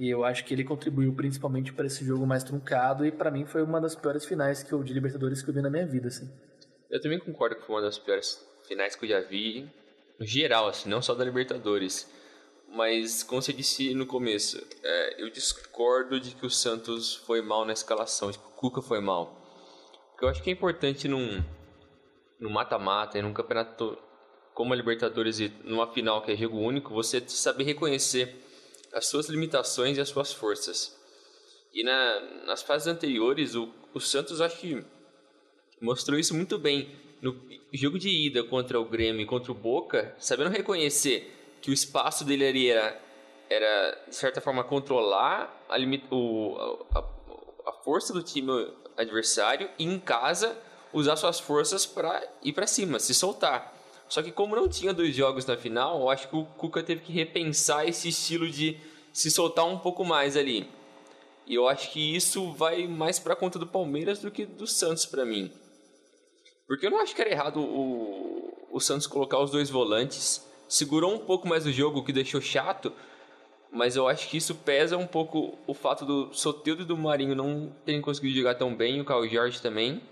E 0.00 0.08
eu 0.08 0.24
acho 0.24 0.46
que 0.46 0.54
ele 0.54 0.64
contribuiu 0.64 1.12
principalmente 1.12 1.74
para 1.74 1.84
esse 1.84 2.02
jogo 2.02 2.26
mais 2.26 2.42
truncado 2.42 3.04
e 3.04 3.12
para 3.12 3.30
mim 3.30 3.44
foi 3.44 3.62
uma 3.62 3.78
das 3.78 3.94
piores 3.94 4.24
finais 4.24 4.62
que 4.62 4.72
eu 4.72 4.82
de 4.82 4.94
Libertadores 4.94 5.42
que 5.42 5.50
eu 5.50 5.52
vi 5.52 5.60
na 5.60 5.68
minha 5.68 5.86
vida, 5.86 6.08
assim. 6.08 6.26
Eu 6.88 6.98
também 7.02 7.18
concordo 7.18 7.56
que 7.56 7.66
foi 7.66 7.76
uma 7.76 7.82
das 7.82 7.98
piores 7.98 8.42
finais 8.66 8.96
que 8.96 9.04
eu 9.04 9.10
já 9.10 9.20
vi, 9.20 9.70
no 10.18 10.24
geral, 10.24 10.68
assim, 10.68 10.88
não 10.88 11.02
só 11.02 11.14
da 11.14 11.22
Libertadores. 11.22 12.10
Mas, 12.66 13.22
como 13.22 13.42
você 13.42 13.52
disse 13.52 13.92
no 13.92 14.06
começo, 14.06 14.66
é, 14.82 15.22
eu 15.22 15.28
discordo 15.28 16.18
de 16.18 16.34
que 16.34 16.46
o 16.46 16.50
Santos 16.50 17.16
foi 17.16 17.42
mal 17.42 17.66
na 17.66 17.74
escalação, 17.74 18.32
que 18.32 18.38
o 18.38 18.56
Cuca 18.56 18.80
foi 18.80 19.02
mal. 19.02 19.36
Porque 20.12 20.24
eu 20.24 20.30
acho 20.30 20.42
que 20.42 20.48
é 20.48 20.52
importante 20.54 21.08
num 21.08 21.44
mata-mata 22.40 23.18
e 23.18 23.22
num 23.22 23.34
campeonato 23.34 23.98
como 24.54 24.72
a 24.72 24.76
Libertadores 24.76 25.40
e 25.40 25.52
numa 25.62 25.92
final 25.92 26.22
que 26.22 26.32
é 26.32 26.36
jogo 26.36 26.56
único, 26.56 26.94
você 26.94 27.22
saber 27.28 27.64
reconhecer 27.64 28.46
as 28.92 29.06
suas 29.06 29.28
limitações 29.28 29.96
e 29.96 30.00
as 30.00 30.08
suas 30.08 30.32
forças. 30.32 30.98
E 31.72 31.84
na, 31.84 32.20
nas 32.46 32.62
fases 32.62 32.88
anteriores, 32.88 33.54
o, 33.54 33.72
o 33.94 34.00
Santos 34.00 34.40
acho 34.40 34.58
que 34.58 34.84
mostrou 35.80 36.18
isso 36.18 36.34
muito 36.34 36.58
bem 36.58 36.96
no 37.22 37.38
jogo 37.72 37.98
de 37.98 38.08
ida 38.08 38.42
contra 38.42 38.80
o 38.80 38.84
Grêmio 38.84 39.22
e 39.22 39.26
contra 39.26 39.52
o 39.52 39.54
Boca, 39.54 40.14
sabendo 40.18 40.50
reconhecer 40.50 41.58
que 41.60 41.70
o 41.70 41.74
espaço 41.74 42.24
dele 42.24 42.46
ali 42.46 42.68
era, 42.68 43.00
era 43.48 44.04
de 44.08 44.14
certa 44.14 44.40
forma, 44.40 44.64
controlar 44.64 45.64
a, 45.68 45.76
o, 46.14 46.84
a, 46.92 47.70
a 47.70 47.72
força 47.84 48.12
do 48.12 48.22
time 48.22 48.50
adversário 48.96 49.68
e 49.78 49.84
em 49.84 49.98
casa 49.98 50.56
usar 50.92 51.16
suas 51.16 51.38
forças 51.38 51.86
para 51.86 52.26
ir 52.42 52.52
para 52.52 52.66
cima, 52.66 52.98
se 52.98 53.14
soltar. 53.14 53.79
Só 54.10 54.20
que 54.22 54.32
como 54.32 54.56
não 54.56 54.68
tinha 54.68 54.92
dois 54.92 55.14
jogos 55.14 55.46
na 55.46 55.56
final, 55.56 56.00
eu 56.00 56.10
acho 56.10 56.28
que 56.28 56.34
o 56.34 56.44
Cuca 56.44 56.82
teve 56.82 57.00
que 57.00 57.12
repensar 57.12 57.88
esse 57.88 58.08
estilo 58.08 58.50
de 58.50 58.76
se 59.12 59.30
soltar 59.30 59.64
um 59.64 59.78
pouco 59.78 60.04
mais 60.04 60.36
ali. 60.36 60.68
E 61.46 61.54
eu 61.54 61.68
acho 61.68 61.92
que 61.92 62.16
isso 62.16 62.50
vai 62.52 62.88
mais 62.88 63.20
para 63.20 63.36
conta 63.36 63.56
do 63.56 63.68
Palmeiras 63.68 64.18
do 64.18 64.28
que 64.28 64.44
do 64.44 64.66
Santos 64.66 65.06
para 65.06 65.24
mim. 65.24 65.52
Porque 66.66 66.86
eu 66.86 66.90
não 66.90 67.00
acho 67.00 67.14
que 67.14 67.20
era 67.20 67.30
errado 67.30 67.60
o, 67.60 68.52
o 68.72 68.80
Santos 68.80 69.06
colocar 69.06 69.38
os 69.38 69.52
dois 69.52 69.70
volantes. 69.70 70.44
Segurou 70.68 71.14
um 71.14 71.18
pouco 71.18 71.46
mais 71.46 71.64
o 71.64 71.72
jogo, 71.72 72.00
o 72.00 72.04
que 72.04 72.12
deixou 72.12 72.40
chato. 72.40 72.92
Mas 73.72 73.94
eu 73.94 74.08
acho 74.08 74.28
que 74.28 74.36
isso 74.36 74.56
pesa 74.56 74.96
um 74.96 75.06
pouco 75.06 75.56
o 75.68 75.74
fato 75.74 76.04
do 76.04 76.34
Soteldo 76.34 76.82
e 76.82 76.84
do 76.84 76.96
Marinho 76.96 77.36
não 77.36 77.72
terem 77.84 78.00
conseguido 78.00 78.36
jogar 78.36 78.56
tão 78.56 78.74
bem, 78.74 79.00
o 79.00 79.04
Carl 79.04 79.24
Jorge 79.28 79.62
também. 79.62 80.02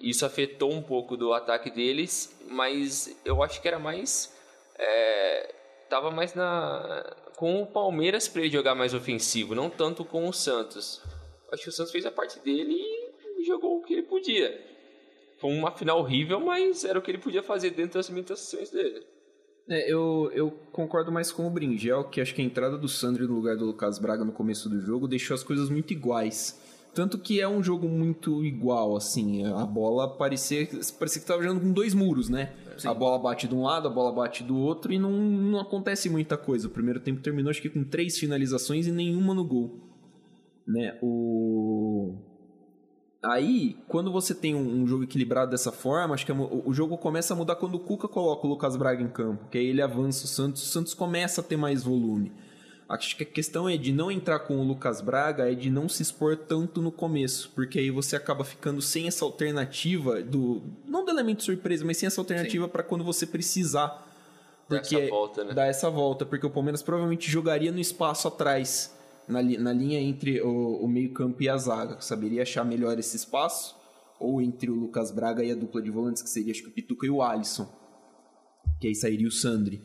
Isso 0.00 0.26
afetou 0.26 0.72
um 0.72 0.82
pouco 0.82 1.16
do 1.16 1.32
ataque 1.32 1.70
deles, 1.70 2.36
mas 2.48 3.18
eu 3.24 3.42
acho 3.42 3.60
que 3.60 3.68
era 3.68 3.78
mais. 3.78 4.34
É, 4.78 5.54
tava 5.88 6.10
mais 6.10 6.34
na 6.34 7.16
com 7.36 7.62
o 7.62 7.66
Palmeiras 7.66 8.26
para 8.28 8.42
ele 8.42 8.50
jogar 8.50 8.74
mais 8.74 8.94
ofensivo, 8.94 9.54
não 9.54 9.68
tanto 9.68 10.04
com 10.04 10.26
o 10.26 10.32
Santos. 10.32 11.02
Acho 11.52 11.64
que 11.64 11.68
o 11.68 11.72
Santos 11.72 11.92
fez 11.92 12.04
a 12.06 12.10
parte 12.10 12.40
dele 12.40 12.74
e 13.38 13.44
jogou 13.44 13.78
o 13.78 13.82
que 13.82 13.92
ele 13.92 14.02
podia. 14.02 14.58
Foi 15.38 15.50
uma 15.50 15.70
final 15.70 15.98
horrível, 15.98 16.40
mas 16.40 16.84
era 16.84 16.98
o 16.98 17.02
que 17.02 17.10
ele 17.10 17.18
podia 17.18 17.42
fazer 17.42 17.70
dentro 17.70 17.98
das 17.98 18.08
limitações 18.08 18.70
dele. 18.70 19.04
É, 19.68 19.92
eu, 19.92 20.30
eu 20.32 20.50
concordo 20.72 21.12
mais 21.12 21.30
com 21.30 21.46
o 21.46 21.50
Bringel, 21.50 22.04
que 22.04 22.20
acho 22.20 22.34
que 22.34 22.40
a 22.40 22.44
entrada 22.44 22.78
do 22.78 22.88
Sandro 22.88 23.26
no 23.26 23.34
lugar 23.34 23.56
do 23.56 23.66
Lucas 23.66 23.98
Braga 23.98 24.24
no 24.24 24.32
começo 24.32 24.68
do 24.68 24.80
jogo 24.80 25.08
deixou 25.08 25.34
as 25.34 25.42
coisas 25.42 25.68
muito 25.68 25.92
iguais. 25.92 26.58
Tanto 26.96 27.18
que 27.18 27.42
é 27.42 27.46
um 27.46 27.62
jogo 27.62 27.86
muito 27.86 28.42
igual, 28.42 28.96
assim. 28.96 29.44
A 29.44 29.66
bola 29.66 30.16
parecia, 30.16 30.66
parecia 30.98 31.20
que 31.20 31.24
estava 31.26 31.42
jogando 31.42 31.60
com 31.60 31.70
dois 31.70 31.92
muros, 31.92 32.30
né? 32.30 32.54
Sim. 32.78 32.88
A 32.88 32.94
bola 32.94 33.18
bate 33.18 33.46
de 33.46 33.54
um 33.54 33.64
lado, 33.64 33.86
a 33.86 33.90
bola 33.90 34.10
bate 34.12 34.42
do 34.42 34.56
outro 34.56 34.90
e 34.90 34.98
não, 34.98 35.10
não 35.10 35.60
acontece 35.60 36.08
muita 36.08 36.38
coisa. 36.38 36.68
O 36.68 36.70
primeiro 36.70 36.98
tempo 36.98 37.20
terminou, 37.20 37.50
acho 37.50 37.60
que 37.60 37.68
com 37.68 37.84
três 37.84 38.18
finalizações 38.18 38.86
e 38.86 38.92
nenhuma 38.92 39.34
no 39.34 39.44
gol. 39.44 39.78
Né? 40.66 40.98
O... 41.02 42.14
Aí, 43.22 43.76
quando 43.88 44.10
você 44.10 44.34
tem 44.34 44.54
um, 44.54 44.80
um 44.80 44.86
jogo 44.86 45.04
equilibrado 45.04 45.50
dessa 45.50 45.70
forma, 45.70 46.14
acho 46.14 46.24
que 46.24 46.32
o, 46.32 46.62
o, 46.64 46.72
jogo 46.72 46.96
começa 46.96 47.34
a 47.34 47.36
mudar 47.36 47.56
quando 47.56 47.74
o 47.74 47.80
Cuca 47.80 48.08
coloca 48.08 48.46
o 48.46 48.48
Lucas 48.48 48.74
Braga 48.74 49.02
em 49.02 49.08
campo, 49.08 49.50
que 49.50 49.58
aí 49.58 49.66
ele 49.66 49.82
avança 49.82 50.24
o 50.24 50.28
Santos, 50.28 50.62
o 50.62 50.66
Santos 50.66 50.94
começa 50.94 51.42
a 51.42 51.44
ter 51.44 51.58
mais 51.58 51.82
volume. 51.84 52.32
Acho 52.88 53.16
que 53.16 53.24
a 53.24 53.26
questão 53.26 53.68
é 53.68 53.76
de 53.76 53.90
não 53.92 54.12
entrar 54.12 54.38
com 54.40 54.58
o 54.58 54.62
Lucas 54.62 55.00
Braga, 55.00 55.50
é 55.50 55.54
de 55.54 55.68
não 55.68 55.88
se 55.88 56.02
expor 56.02 56.36
tanto 56.36 56.80
no 56.80 56.92
começo, 56.92 57.50
porque 57.52 57.80
aí 57.80 57.90
você 57.90 58.14
acaba 58.14 58.44
ficando 58.44 58.80
sem 58.80 59.08
essa 59.08 59.24
alternativa 59.24 60.22
do 60.22 60.62
não 60.86 61.04
do 61.04 61.10
elemento 61.10 61.42
surpresa, 61.42 61.84
mas 61.84 61.96
sem 61.96 62.06
essa 62.06 62.20
alternativa 62.20 62.68
para 62.68 62.84
quando 62.84 63.02
você 63.02 63.26
precisar. 63.26 64.06
Porque 64.68 64.94
Dá 64.96 65.00
essa 65.02 65.10
volta, 65.10 65.44
né? 65.44 65.54
dá 65.54 65.66
essa 65.66 65.90
volta, 65.90 66.24
porque 66.26 66.46
o 66.46 66.50
Palmeiras 66.50 66.80
provavelmente 66.82 67.28
jogaria 67.30 67.72
no 67.72 67.80
espaço 67.80 68.28
atrás, 68.28 68.96
na, 69.26 69.40
li- 69.40 69.58
na 69.58 69.72
linha 69.72 69.98
entre 70.00 70.40
o, 70.40 70.76
o 70.84 70.88
meio-campo 70.88 71.42
e 71.42 71.48
a 71.48 71.56
zaga, 71.56 72.00
saberia 72.00 72.42
achar 72.42 72.64
melhor 72.64 72.96
esse 72.98 73.16
espaço, 73.16 73.74
ou 74.20 74.40
entre 74.40 74.70
o 74.70 74.74
Lucas 74.74 75.10
Braga 75.10 75.42
e 75.44 75.50
a 75.50 75.54
dupla 75.56 75.82
de 75.82 75.90
volantes, 75.90 76.22
que 76.22 76.30
seria 76.30 76.52
acho 76.52 76.62
que 76.62 76.68
o 76.68 76.72
Pituca 76.72 77.04
e 77.06 77.10
o 77.10 77.20
Alisson, 77.20 77.68
que 78.80 78.86
aí 78.86 78.94
sairia 78.94 79.26
o 79.26 79.30
Sandri. 79.32 79.82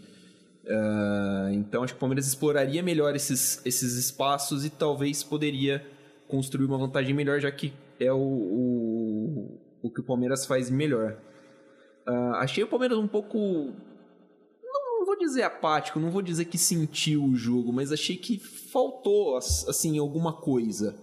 Ah, 0.68 1.50
então 1.52 1.84
acho 1.84 1.94
que 1.94 1.98
o 1.98 2.00
Palmeiras 2.00 2.28
exploraria 2.28 2.84
melhor 2.84 3.16
esses, 3.16 3.62
esses 3.66 3.96
espaços 3.98 4.64
e 4.66 4.70
talvez 4.70 5.24
poderia 5.24 5.86
construir 6.28 6.66
uma 6.66 6.78
vantagem 6.78 7.14
melhor, 7.14 7.40
já 7.40 7.52
que 7.52 7.74
é 8.00 8.12
o, 8.12 8.18
o, 8.18 9.60
o 9.82 9.90
que 9.92 10.02
o 10.02 10.04
Palmeiras 10.04 10.46
faz 10.46 10.70
melhor. 10.70 11.18
Ah, 12.06 12.40
achei 12.42 12.64
o 12.64 12.68
Palmeiras 12.68 12.98
um 12.98 13.08
pouco. 13.08 13.38
Não, 13.38 15.00
não 15.00 15.06
vou 15.06 15.18
dizer 15.18 15.44
apático, 15.44 16.00
não 16.00 16.10
vou 16.12 16.22
dizer 16.22 16.46
que 16.46 16.58
sentiu 16.58 17.24
o 17.24 17.36
jogo, 17.36 17.74
mas 17.74 17.92
achei 17.92 18.16
que 18.16 18.38
faltou 18.40 19.36
as- 19.38 19.68
assim 19.68 19.98
alguma 19.98 20.34
coisa 20.34 20.96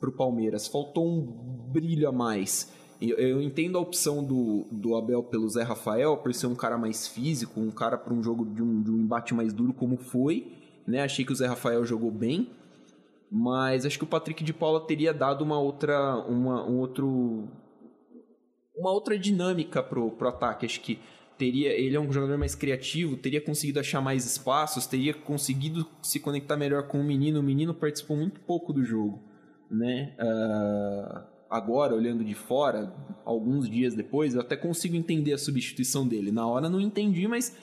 pro 0.00 0.12
Palmeiras. 0.12 0.66
Faltou 0.66 1.06
um 1.06 1.22
brilho 1.70 2.08
a 2.08 2.12
mais. 2.12 2.72
Eu, 3.10 3.42
entendo 3.42 3.76
a 3.76 3.80
opção 3.80 4.22
do, 4.22 4.64
do 4.70 4.96
Abel 4.96 5.24
pelo 5.24 5.48
Zé 5.48 5.62
Rafael, 5.64 6.16
por 6.16 6.32
ser 6.32 6.46
um 6.46 6.54
cara 6.54 6.78
mais 6.78 7.08
físico, 7.08 7.58
um 7.58 7.70
cara 7.70 7.98
para 7.98 8.14
um 8.14 8.22
jogo 8.22 8.44
de 8.44 8.62
um, 8.62 8.80
de 8.80 8.90
um 8.92 8.98
embate 8.98 9.34
mais 9.34 9.52
duro 9.52 9.72
como 9.72 9.96
foi. 9.96 10.52
Né? 10.86 11.02
Achei 11.02 11.24
que 11.24 11.32
o 11.32 11.34
Zé 11.34 11.48
Rafael 11.48 11.84
jogou 11.84 12.12
bem, 12.12 12.50
mas 13.30 13.84
acho 13.84 13.98
que 13.98 14.04
o 14.04 14.06
Patrick 14.06 14.44
de 14.44 14.52
Paula 14.52 14.86
teria 14.86 15.12
dado 15.12 15.42
uma 15.42 15.58
outra, 15.58 16.16
uma, 16.28 16.64
um 16.64 16.78
outro, 16.78 17.48
uma 18.76 18.92
outra 18.92 19.18
dinâmica 19.18 19.82
pro, 19.82 20.12
pro 20.12 20.28
ataque. 20.28 20.64
Acho 20.64 20.80
que 20.80 21.00
teria, 21.36 21.72
ele 21.72 21.96
é 21.96 22.00
um 22.00 22.12
jogador 22.12 22.38
mais 22.38 22.54
criativo, 22.54 23.16
teria 23.16 23.40
conseguido 23.40 23.80
achar 23.80 24.00
mais 24.00 24.24
espaços, 24.24 24.86
teria 24.86 25.12
conseguido 25.12 25.88
se 26.02 26.20
conectar 26.20 26.56
melhor 26.56 26.86
com 26.86 27.00
o 27.00 27.04
menino. 27.04 27.40
O 27.40 27.42
menino 27.42 27.74
participou 27.74 28.16
muito 28.16 28.40
pouco 28.42 28.72
do 28.72 28.84
jogo, 28.84 29.20
né? 29.68 30.14
Ah, 30.20 31.31
agora, 31.52 31.94
olhando 31.94 32.24
de 32.24 32.34
fora, 32.34 32.90
alguns 33.26 33.68
dias 33.68 33.94
depois, 33.94 34.34
eu 34.34 34.40
até 34.40 34.56
consigo 34.56 34.96
entender 34.96 35.34
a 35.34 35.38
substituição 35.38 36.08
dele. 36.08 36.32
Na 36.32 36.46
hora 36.46 36.70
não 36.70 36.80
entendi, 36.80 37.28
mas 37.28 37.54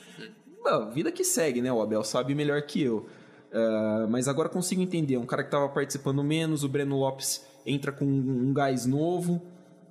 ah, 0.66 0.86
vida 0.94 1.12
que 1.12 1.24
segue, 1.24 1.60
né? 1.60 1.74
O 1.74 1.82
Abel 1.82 2.04
sabe 2.04 2.36
melhor 2.36 2.62
que 2.62 2.82
eu. 2.82 3.08
Ah, 3.52 4.06
mas 4.08 4.28
agora 4.28 4.48
consigo 4.48 4.82
entender. 4.82 5.18
Um 5.18 5.26
cara 5.26 5.42
que 5.42 5.48
estava 5.48 5.68
participando 5.70 6.24
menos, 6.24 6.64
o 6.64 6.70
Breno 6.70 6.98
Lopes 6.98 7.44
entra 7.66 7.92
com 7.92 8.06
um 8.06 8.54
gás 8.54 8.86
novo. 8.86 9.42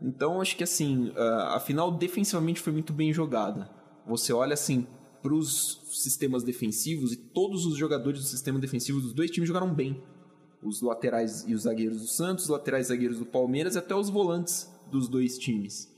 Então 0.00 0.40
acho 0.40 0.56
que 0.56 0.62
assim, 0.62 1.12
ah, 1.16 1.56
a 1.56 1.60
final 1.60 1.90
defensivamente 1.90 2.60
foi 2.60 2.72
muito 2.72 2.92
bem 2.92 3.12
jogada. 3.12 3.68
Você 4.06 4.32
olha 4.32 4.54
assim 4.54 4.86
para 5.20 5.34
os 5.34 5.80
sistemas 5.90 6.44
defensivos 6.44 7.12
e 7.12 7.16
todos 7.16 7.66
os 7.66 7.76
jogadores 7.76 8.20
do 8.20 8.26
sistema 8.26 8.60
defensivo 8.60 9.00
dos 9.00 9.12
dois 9.12 9.30
times 9.30 9.48
jogaram 9.48 9.74
bem. 9.74 10.00
Os 10.62 10.82
laterais 10.82 11.44
e 11.48 11.54
os 11.54 11.62
zagueiros 11.62 12.00
do 12.00 12.06
Santos, 12.08 12.44
os 12.44 12.50
laterais 12.50 12.86
e 12.86 12.88
zagueiros 12.88 13.18
do 13.18 13.26
Palmeiras 13.26 13.74
e 13.74 13.78
até 13.78 13.94
os 13.94 14.10
volantes 14.10 14.68
dos 14.90 15.08
dois 15.08 15.38
times. 15.38 15.88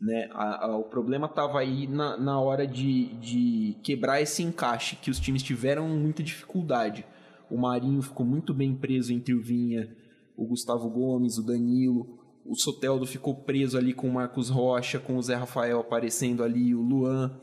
Né? 0.00 0.28
A- 0.32 0.66
a- 0.66 0.76
o 0.76 0.84
problema 0.84 1.26
estava 1.26 1.58
aí 1.58 1.86
na, 1.86 2.16
na 2.16 2.40
hora 2.40 2.66
de, 2.66 3.06
de 3.16 3.76
quebrar 3.82 4.20
esse 4.22 4.42
encaixe, 4.42 4.96
que 4.96 5.10
os 5.10 5.18
times 5.20 5.42
tiveram 5.42 5.88
muita 5.88 6.22
dificuldade. 6.22 7.04
O 7.50 7.58
Marinho 7.58 8.00
ficou 8.00 8.24
muito 8.24 8.54
bem 8.54 8.74
preso 8.74 9.12
entre 9.12 9.34
o 9.34 9.42
Vinha, 9.42 9.88
o 10.36 10.46
Gustavo 10.46 10.88
Gomes, 10.88 11.36
o 11.36 11.42
Danilo. 11.42 12.18
O 12.46 12.54
Soteldo 12.54 13.04
ficou 13.06 13.34
preso 13.34 13.76
ali 13.76 13.92
com 13.92 14.08
o 14.08 14.12
Marcos 14.14 14.48
Rocha, 14.48 14.98
com 14.98 15.16
o 15.16 15.22
Zé 15.22 15.34
Rafael 15.34 15.80
aparecendo 15.80 16.42
ali, 16.42 16.74
o 16.74 16.80
Luan. 16.80 17.38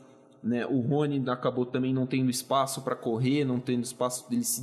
Né? 0.46 0.64
O 0.66 0.80
Rony 0.80 1.22
acabou 1.28 1.66
também 1.66 1.92
não 1.92 2.06
tendo 2.06 2.30
espaço 2.30 2.82
para 2.82 2.94
correr, 2.94 3.44
não 3.44 3.58
tendo 3.58 3.82
espaço 3.82 4.30
dele 4.30 4.44
se 4.44 4.62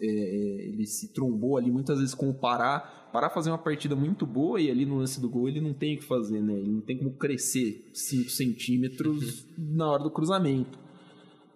é, 0.00 0.06
é, 0.06 0.68
ele 0.68 0.86
se 0.86 1.12
trombou 1.12 1.58
ali 1.58 1.70
muitas 1.70 1.98
vezes 1.98 2.14
com 2.14 2.30
o 2.30 2.34
Pará. 2.34 3.08
Pará 3.12 3.28
fazer 3.28 3.50
uma 3.50 3.58
partida 3.58 3.94
muito 3.94 4.24
boa 4.24 4.58
e 4.58 4.70
ali 4.70 4.86
no 4.86 4.96
lance 4.96 5.20
do 5.20 5.28
gol 5.28 5.46
ele 5.50 5.60
não 5.60 5.74
tem 5.74 5.96
o 5.96 5.98
que 5.98 6.04
fazer, 6.04 6.40
né? 6.40 6.54
Ele 6.54 6.70
não 6.70 6.80
tem 6.80 6.96
como 6.96 7.12
crescer 7.12 7.90
5 7.92 8.30
centímetros 8.30 9.46
na 9.58 9.90
hora 9.90 10.02
do 10.02 10.10
cruzamento. 10.10 10.78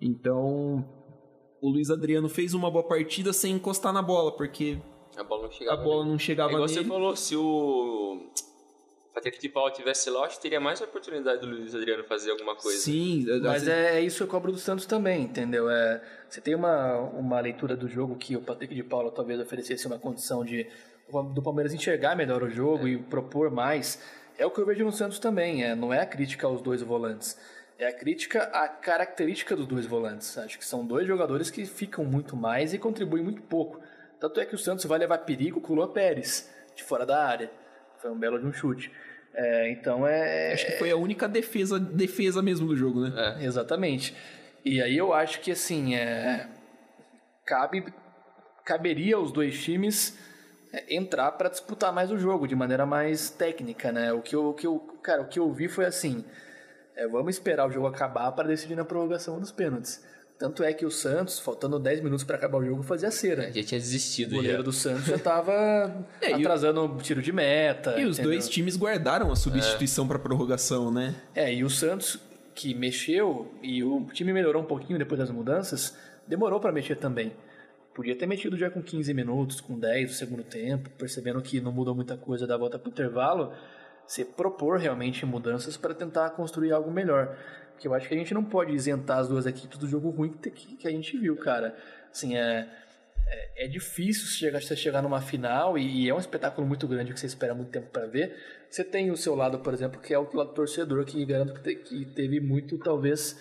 Então, 0.00 0.84
o 1.62 1.70
Luiz 1.70 1.88
Adriano 1.88 2.28
fez 2.28 2.52
uma 2.52 2.70
boa 2.70 2.84
partida 2.86 3.32
sem 3.32 3.54
encostar 3.54 3.90
na 3.92 4.02
bola, 4.02 4.36
porque 4.36 4.78
A 5.16 5.24
bola 5.24 5.42
não 5.44 5.48
a 5.48 5.52
chegava. 5.52 5.82
bola 5.82 5.96
nele. 6.00 6.08
não 6.10 6.16
É 6.16 6.18
chegava 6.18 6.52
igual 6.52 6.66
nele. 6.66 6.78
você 6.78 6.84
falou, 6.84 7.16
se 7.16 7.34
o 7.34 8.20
Patrick 9.16 9.40
de 9.40 9.48
Paula 9.48 9.70
tivesse 9.70 10.10
que 10.10 10.40
teria 10.42 10.60
mais 10.60 10.78
oportunidade 10.82 11.40
do 11.40 11.46
Luiz 11.46 11.74
Adriano 11.74 12.04
fazer 12.04 12.30
alguma 12.32 12.54
coisa. 12.54 12.78
Sim, 12.78 13.24
Mas 13.42 13.62
às- 13.62 13.68
é, 13.68 13.96
é 13.96 14.00
isso 14.02 14.18
que 14.18 14.22
eu 14.24 14.26
cobro 14.28 14.52
do 14.52 14.58
Santos 14.58 14.84
também, 14.84 15.22
entendeu? 15.22 15.70
É, 15.70 16.02
você 16.28 16.38
tem 16.38 16.54
uma, 16.54 16.98
uma 16.98 17.40
leitura 17.40 17.74
do 17.74 17.88
jogo 17.88 18.14
que 18.16 18.36
o 18.36 18.42
Patrick 18.42 18.74
de 18.74 18.82
Paula 18.82 19.10
talvez 19.10 19.40
oferecesse 19.40 19.86
uma 19.86 19.98
condição 19.98 20.44
de 20.44 20.66
do 21.32 21.40
Palmeiras 21.42 21.72
enxergar 21.72 22.14
melhor 22.14 22.42
o 22.42 22.50
jogo 22.50 22.86
e 22.86 22.98
propor 22.98 23.50
mais. 23.50 24.02
É 24.36 24.44
o 24.44 24.50
que 24.50 24.60
eu 24.60 24.66
vejo 24.66 24.84
no 24.84 24.92
Santos 24.92 25.18
também. 25.18 25.64
É, 25.64 25.74
não 25.74 25.94
é 25.94 26.00
a 26.00 26.06
crítica 26.06 26.46
aos 26.46 26.60
dois 26.60 26.82
volantes. 26.82 27.38
É 27.78 27.86
a 27.86 27.92
crítica 27.94 28.42
à 28.52 28.68
característica 28.68 29.56
dos 29.56 29.66
dois 29.66 29.86
volantes. 29.86 30.36
Acho 30.36 30.58
que 30.58 30.64
são 30.66 30.84
dois 30.84 31.06
jogadores 31.06 31.48
que 31.50 31.64
ficam 31.64 32.04
muito 32.04 32.36
mais 32.36 32.74
e 32.74 32.78
contribuem 32.78 33.22
muito 33.24 33.40
pouco. 33.40 33.80
Tanto 34.20 34.40
é 34.40 34.44
que 34.44 34.54
o 34.54 34.58
Santos 34.58 34.84
vai 34.84 34.98
levar 34.98 35.18
perigo 35.18 35.58
com 35.60 35.72
o 35.72 35.76
Luan 35.76 35.88
Pérez, 35.88 36.50
de 36.74 36.82
fora 36.84 37.06
da 37.06 37.24
área. 37.24 37.50
Foi 37.98 38.10
um 38.10 38.18
belo 38.18 38.38
de 38.38 38.44
um 38.46 38.52
chute. 38.52 38.92
É, 39.38 39.70
então 39.70 40.06
é. 40.06 40.54
acho 40.54 40.64
que 40.64 40.72
foi 40.72 40.90
a 40.90 40.96
única 40.96 41.28
defesa, 41.28 41.78
defesa 41.78 42.40
mesmo 42.40 42.66
do 42.66 42.76
jogo, 42.76 43.02
né? 43.02 43.36
Exatamente. 43.40 44.16
E 44.64 44.80
aí 44.80 44.96
eu 44.96 45.12
acho 45.12 45.40
que 45.40 45.52
assim, 45.52 45.94
é, 45.94 46.48
cabe 47.44 47.84
caberia 48.64 49.14
aos 49.16 49.30
dois 49.30 49.62
times 49.62 50.18
é, 50.72 50.96
entrar 50.96 51.30
para 51.32 51.48
disputar 51.48 51.92
mais 51.92 52.10
o 52.10 52.18
jogo 52.18 52.48
de 52.48 52.56
maneira 52.56 52.84
mais 52.84 53.30
técnica, 53.30 53.92
né? 53.92 54.12
O 54.12 54.20
que 54.20 54.34
eu, 54.34 54.48
o 54.48 54.54
que 54.54 54.66
eu, 54.66 54.78
cara, 55.02 55.22
o 55.22 55.28
que 55.28 55.38
eu 55.38 55.52
vi 55.52 55.68
foi 55.68 55.84
assim, 55.84 56.24
é, 56.96 57.06
vamos 57.06 57.36
esperar 57.36 57.68
o 57.68 57.70
jogo 57.70 57.86
acabar 57.86 58.32
para 58.32 58.48
decidir 58.48 58.74
na 58.74 58.84
prorrogação 58.84 59.38
dos 59.38 59.52
pênaltis. 59.52 60.04
Tanto 60.38 60.62
é 60.62 60.72
que 60.72 60.84
o 60.84 60.90
Santos, 60.90 61.38
faltando 61.38 61.78
10 61.78 62.02
minutos 62.02 62.22
para 62.22 62.36
acabar 62.36 62.58
o 62.58 62.64
jogo, 62.64 62.82
fazia 62.82 63.10
cera. 63.10 63.50
Já 63.52 63.62
tinha 63.62 63.80
desistido. 63.80 64.32
O 64.32 64.36
goleiro 64.36 64.58
já. 64.58 64.62
do 64.64 64.72
Santos 64.72 65.06
já 65.06 65.18
tava 65.18 65.52
É, 66.20 66.34
atrasando 66.34 66.84
o 66.84 66.96
tiro 66.98 67.22
de 67.22 67.32
meta. 67.32 67.98
E 67.98 68.04
os 68.04 68.18
entendeu? 68.18 68.32
dois 68.32 68.48
times 68.48 68.76
guardaram 68.76 69.32
a 69.32 69.36
substituição 69.36 70.06
pra 70.06 70.18
prorrogação, 70.18 70.90
né? 70.92 71.14
É, 71.34 71.52
e 71.52 71.64
o 71.64 71.70
Santos, 71.70 72.18
que 72.54 72.74
mexeu, 72.74 73.50
e 73.62 73.82
o 73.82 74.04
time 74.12 74.30
melhorou 74.32 74.62
um 74.62 74.66
pouquinho 74.66 74.98
depois 74.98 75.18
das 75.18 75.30
mudanças, 75.30 75.96
demorou 76.26 76.60
para 76.60 76.70
mexer 76.70 76.96
também. 76.96 77.32
Podia 77.94 78.14
ter 78.14 78.26
mexido 78.26 78.58
já 78.58 78.68
com 78.68 78.82
15 78.82 79.14
minutos, 79.14 79.58
com 79.58 79.78
10 79.78 80.08
do 80.10 80.14
segundo 80.14 80.42
tempo, 80.44 80.90
percebendo 80.98 81.40
que 81.40 81.62
não 81.62 81.72
mudou 81.72 81.94
muita 81.94 82.14
coisa 82.14 82.46
da 82.46 82.58
volta 82.58 82.78
para 82.78 82.88
o 82.88 82.92
intervalo, 82.92 83.52
você 84.06 84.22
propor 84.22 84.78
realmente 84.78 85.24
mudanças 85.24 85.78
para 85.78 85.94
tentar 85.94 86.28
construir 86.30 86.72
algo 86.72 86.90
melhor. 86.90 87.34
Porque 87.76 87.86
eu 87.86 87.92
acho 87.94 88.08
que 88.08 88.14
a 88.14 88.18
gente 88.18 88.32
não 88.32 88.42
pode 88.42 88.72
isentar 88.74 89.18
as 89.18 89.28
duas 89.28 89.44
equipes 89.46 89.76
do 89.78 89.86
jogo 89.86 90.08
ruim 90.10 90.32
que, 90.32 90.50
que 90.50 90.76
que 90.76 90.88
a 90.88 90.90
gente 90.90 91.16
viu, 91.18 91.36
cara. 91.36 91.76
Assim, 92.10 92.34
é, 92.36 92.66
é, 93.28 93.64
é 93.64 93.68
difícil 93.68 94.26
chegar, 94.26 94.62
você 94.62 94.74
chegar 94.74 95.02
numa 95.02 95.20
final 95.20 95.76
e, 95.76 96.04
e 96.04 96.08
é 96.08 96.14
um 96.14 96.18
espetáculo 96.18 96.66
muito 96.66 96.88
grande 96.88 97.12
que 97.12 97.20
você 97.20 97.26
espera 97.26 97.54
muito 97.54 97.70
tempo 97.70 97.88
para 97.90 98.06
ver. 98.06 98.34
Você 98.70 98.82
tem 98.82 99.10
o 99.10 99.16
seu 99.16 99.34
lado, 99.34 99.58
por 99.58 99.74
exemplo, 99.74 100.00
que 100.00 100.14
é 100.14 100.18
o 100.18 100.26
lado 100.34 100.52
torcedor, 100.54 101.04
que 101.04 101.22
garanto 101.26 101.52
que, 101.54 101.60
te- 101.62 101.76
que 101.76 102.04
teve 102.06 102.40
muito, 102.40 102.78
talvez, 102.78 103.38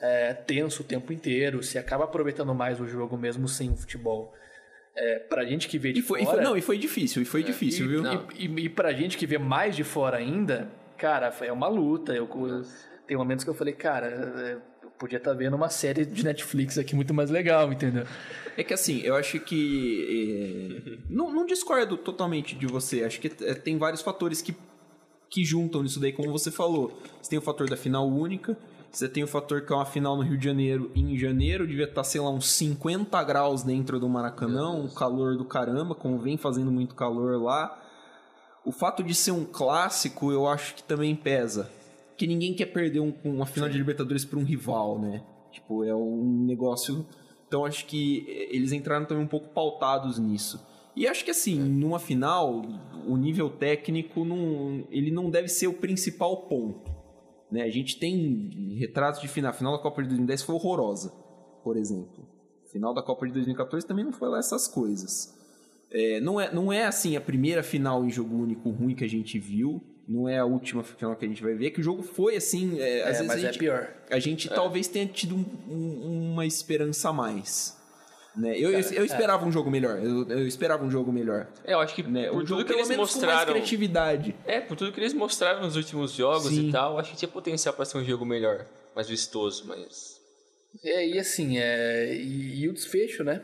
é, 0.00 0.34
tenso 0.34 0.82
o 0.82 0.84
tempo 0.84 1.12
inteiro. 1.12 1.62
Você 1.62 1.78
acaba 1.78 2.04
aproveitando 2.04 2.52
mais 2.54 2.80
o 2.80 2.86
jogo 2.86 3.16
mesmo 3.16 3.46
sem 3.46 3.70
o 3.70 3.76
futebol. 3.76 4.34
É, 4.96 5.20
pra 5.20 5.44
gente 5.44 5.68
que 5.68 5.78
vê 5.78 5.92
de 5.92 6.00
E 6.00 6.02
foi, 6.02 6.22
e 6.22 6.24
fora... 6.24 6.38
foi- 6.38 6.44
não, 6.44 6.56
e 6.56 6.60
foi 6.60 6.76
difícil, 6.76 7.22
e 7.22 7.24
foi 7.24 7.44
difícil, 7.44 7.86
e, 7.86 7.88
viu? 7.88 8.02
E, 8.34 8.46
e, 8.46 8.64
e 8.64 8.68
pra 8.68 8.92
gente 8.92 9.16
que 9.16 9.24
vê 9.26 9.38
mais 9.38 9.76
de 9.76 9.84
fora 9.84 10.16
ainda, 10.16 10.68
cara, 10.96 11.32
é 11.42 11.52
uma 11.52 11.68
luta. 11.68 12.12
Eu, 12.12 12.28
tem 13.08 13.16
momentos 13.16 13.42
que 13.42 13.50
eu 13.50 13.54
falei, 13.54 13.72
cara, 13.72 14.06
é, 14.06 14.58
eu 14.84 14.90
podia 14.90 15.16
estar 15.16 15.32
vendo 15.32 15.56
uma 15.56 15.70
série 15.70 16.04
de 16.04 16.22
Netflix 16.22 16.76
aqui 16.76 16.94
muito 16.94 17.14
mais 17.14 17.30
legal, 17.30 17.72
entendeu? 17.72 18.04
É 18.54 18.62
que 18.62 18.74
assim, 18.74 19.00
eu 19.00 19.16
acho 19.16 19.40
que. 19.40 20.84
é, 20.86 20.98
não, 21.08 21.32
não 21.32 21.46
discordo 21.46 21.96
totalmente 21.96 22.54
de 22.54 22.66
você. 22.66 23.02
Acho 23.04 23.18
que 23.18 23.32
é, 23.44 23.54
tem 23.54 23.78
vários 23.78 24.02
fatores 24.02 24.42
que, 24.42 24.54
que 25.30 25.42
juntam 25.42 25.82
nisso 25.82 25.98
daí, 25.98 26.12
como 26.12 26.30
você 26.30 26.50
falou. 26.50 27.00
Você 27.22 27.30
tem 27.30 27.38
o 27.38 27.42
fator 27.42 27.66
da 27.66 27.78
final 27.78 28.06
única, 28.06 28.58
você 28.92 29.08
tem 29.08 29.24
o 29.24 29.26
fator 29.26 29.62
que 29.62 29.72
é 29.72 29.76
uma 29.76 29.86
final 29.86 30.14
no 30.14 30.22
Rio 30.22 30.36
de 30.36 30.44
Janeiro. 30.44 30.92
Em 30.94 31.16
janeiro 31.16 31.66
devia 31.66 31.86
estar, 31.86 32.04
sei 32.04 32.20
lá, 32.20 32.30
uns 32.30 32.50
50 32.50 33.24
graus 33.24 33.62
dentro 33.62 33.98
do 33.98 34.06
Maracanã, 34.06 34.70
um 34.70 34.88
calor 34.88 35.38
do 35.38 35.46
caramba, 35.46 35.94
como 35.94 36.18
vem 36.18 36.36
fazendo 36.36 36.70
muito 36.70 36.94
calor 36.94 37.40
lá. 37.40 37.82
O 38.66 38.72
fato 38.72 39.02
de 39.02 39.14
ser 39.14 39.30
um 39.30 39.46
clássico, 39.46 40.30
eu 40.30 40.46
acho 40.46 40.74
que 40.74 40.82
também 40.82 41.16
pesa. 41.16 41.70
Que 42.18 42.26
ninguém 42.26 42.52
quer 42.52 42.66
perder 42.66 43.00
um- 43.00 43.14
uma 43.24 43.46
final 43.46 43.68
de 43.68 43.78
Libertadores 43.78 44.24
para 44.24 44.38
um 44.38 44.44
rival, 44.44 44.98
né? 44.98 45.22
Tipo, 45.52 45.84
é 45.84 45.94
um 45.94 46.44
negócio 46.44 47.06
Então 47.46 47.64
acho 47.64 47.86
que 47.86 48.26
eles 48.50 48.72
entraram 48.72 49.06
também 49.06 49.24
um 49.24 49.28
pouco 49.28 49.48
pautados 49.54 50.18
nisso. 50.18 50.62
E 50.94 51.06
acho 51.08 51.24
que 51.24 51.30
assim, 51.30 51.58
numa 51.58 51.98
final, 51.98 52.60
o 53.06 53.16
nível 53.16 53.48
técnico 53.48 54.22
não, 54.22 54.84
ele 54.90 55.10
não 55.10 55.30
deve 55.30 55.48
ser 55.48 55.66
o 55.66 55.72
principal 55.72 56.36
ponto. 56.48 56.90
Né? 57.50 57.62
A 57.62 57.70
gente 57.70 57.98
tem 57.98 58.74
retratos 58.78 59.22
de 59.22 59.28
final. 59.28 59.50
A 59.50 59.54
final 59.54 59.72
da 59.74 59.82
Copa 59.82 60.02
de 60.02 60.08
2010 60.08 60.42
foi 60.42 60.54
horrorosa, 60.56 61.10
por 61.64 61.78
exemplo. 61.78 62.28
A 62.66 62.68
final 62.70 62.92
da 62.92 63.00
Copa 63.02 63.26
de 63.26 63.32
2014 63.32 63.86
também 63.86 64.04
não 64.04 64.12
foi 64.12 64.28
lá 64.28 64.38
essas 64.38 64.68
coisas. 64.68 65.34
É, 65.90 66.20
não, 66.20 66.38
é, 66.38 66.52
não 66.52 66.70
é 66.70 66.84
assim 66.84 67.16
a 67.16 67.20
primeira 67.20 67.62
final 67.62 68.04
em 68.04 68.10
jogo 68.10 68.36
único 68.36 68.68
ruim 68.68 68.94
que 68.94 69.04
a 69.04 69.08
gente 69.08 69.38
viu. 69.38 69.82
Não 70.08 70.26
é 70.28 70.38
a 70.38 70.44
última 70.46 70.82
final 70.82 71.14
que 71.16 71.24
a 71.24 71.28
gente 71.28 71.42
vai 71.42 71.52
ver. 71.54 71.70
Que 71.70 71.80
o 71.80 71.82
jogo 71.84 72.02
foi 72.02 72.34
assim. 72.36 72.80
É, 72.80 73.02
às 73.02 73.08
É, 73.08 73.12
vezes 73.12 73.26
mas 73.26 73.36
a 73.36 73.40
gente, 73.40 73.56
é 73.56 73.58
pior. 73.58 73.88
a 74.10 74.18
gente 74.18 74.48
talvez 74.48 74.88
tenha 74.88 75.06
tido 75.06 75.34
um- 75.36 75.44
um- 75.68 76.32
uma 76.32 76.46
esperança 76.46 77.10
a 77.10 77.12
mais. 77.12 77.76
Né? 78.34 78.56
Eu, 78.56 78.70
eu, 78.70 78.80
eu 78.92 79.04
esperava 79.04 79.44
um 79.44 79.50
jogo 79.52 79.70
melhor. 79.70 79.98
Eu, 80.02 80.26
eu 80.30 80.46
esperava 80.46 80.82
um 80.84 80.90
jogo 80.90 81.12
melhor. 81.12 81.46
É, 81.64 81.74
eu 81.74 81.80
acho 81.80 81.94
que 81.94 82.02
Né? 82.04 82.28
por 82.28 82.36
Um 82.42 82.46
jogo 82.46 82.46
tudo 82.46 82.58
que 82.62 82.68
pelo 82.68 82.78
eles 82.78 82.88
menos 82.88 83.10
com 83.12 83.16
mais 83.20 83.26
mostraram. 83.26 83.52
criatividade. 83.52 84.34
É, 84.46 84.60
por 84.60 84.76
tudo 84.76 84.92
que 84.92 85.00
eles 85.00 85.12
mostraram 85.12 85.60
nos 85.60 85.76
últimos 85.76 86.12
jogos 86.12 86.48
Sim. 86.48 86.68
e 86.68 86.72
tal, 86.72 86.98
acho 86.98 87.10
que 87.12 87.16
tinha 87.18 87.28
potencial 87.28 87.74
pra 87.74 87.84
ser 87.84 87.98
um 87.98 88.04
jogo 88.04 88.24
melhor, 88.24 88.64
mais 88.94 89.08
vistoso, 89.08 89.64
mas. 89.66 90.18
É, 90.84 91.06
e 91.06 91.18
assim, 91.18 91.58
é, 91.58 92.14
e, 92.14 92.60
e 92.62 92.68
o 92.68 92.72
desfecho, 92.72 93.22
né? 93.24 93.42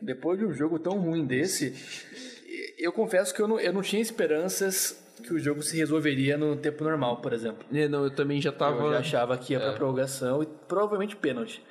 Depois 0.00 0.38
de 0.38 0.44
um 0.44 0.52
jogo 0.52 0.78
tão 0.78 0.98
ruim 0.98 1.24
desse, 1.24 1.72
eu 2.76 2.92
confesso 2.92 3.32
que 3.32 3.40
eu 3.40 3.46
não, 3.46 3.60
eu 3.60 3.72
não 3.72 3.82
tinha 3.82 4.02
esperanças 4.02 4.96
que 5.22 5.32
o 5.32 5.38
jogo 5.38 5.62
se 5.62 5.76
resolveria 5.76 6.36
no 6.36 6.56
tempo 6.56 6.84
normal, 6.84 7.18
por 7.18 7.32
exemplo. 7.32 7.64
É, 7.72 7.88
não, 7.88 8.04
eu 8.04 8.10
também 8.10 8.40
já 8.40 8.52
tava. 8.52 8.84
Eu 8.84 8.92
já 8.92 8.98
achava 8.98 9.38
que 9.38 9.52
ia 9.52 9.60
pra 9.60 9.72
prorrogação 9.72 10.42
e 10.42 10.46
provavelmente 10.46 11.16
pênalti. 11.16 11.62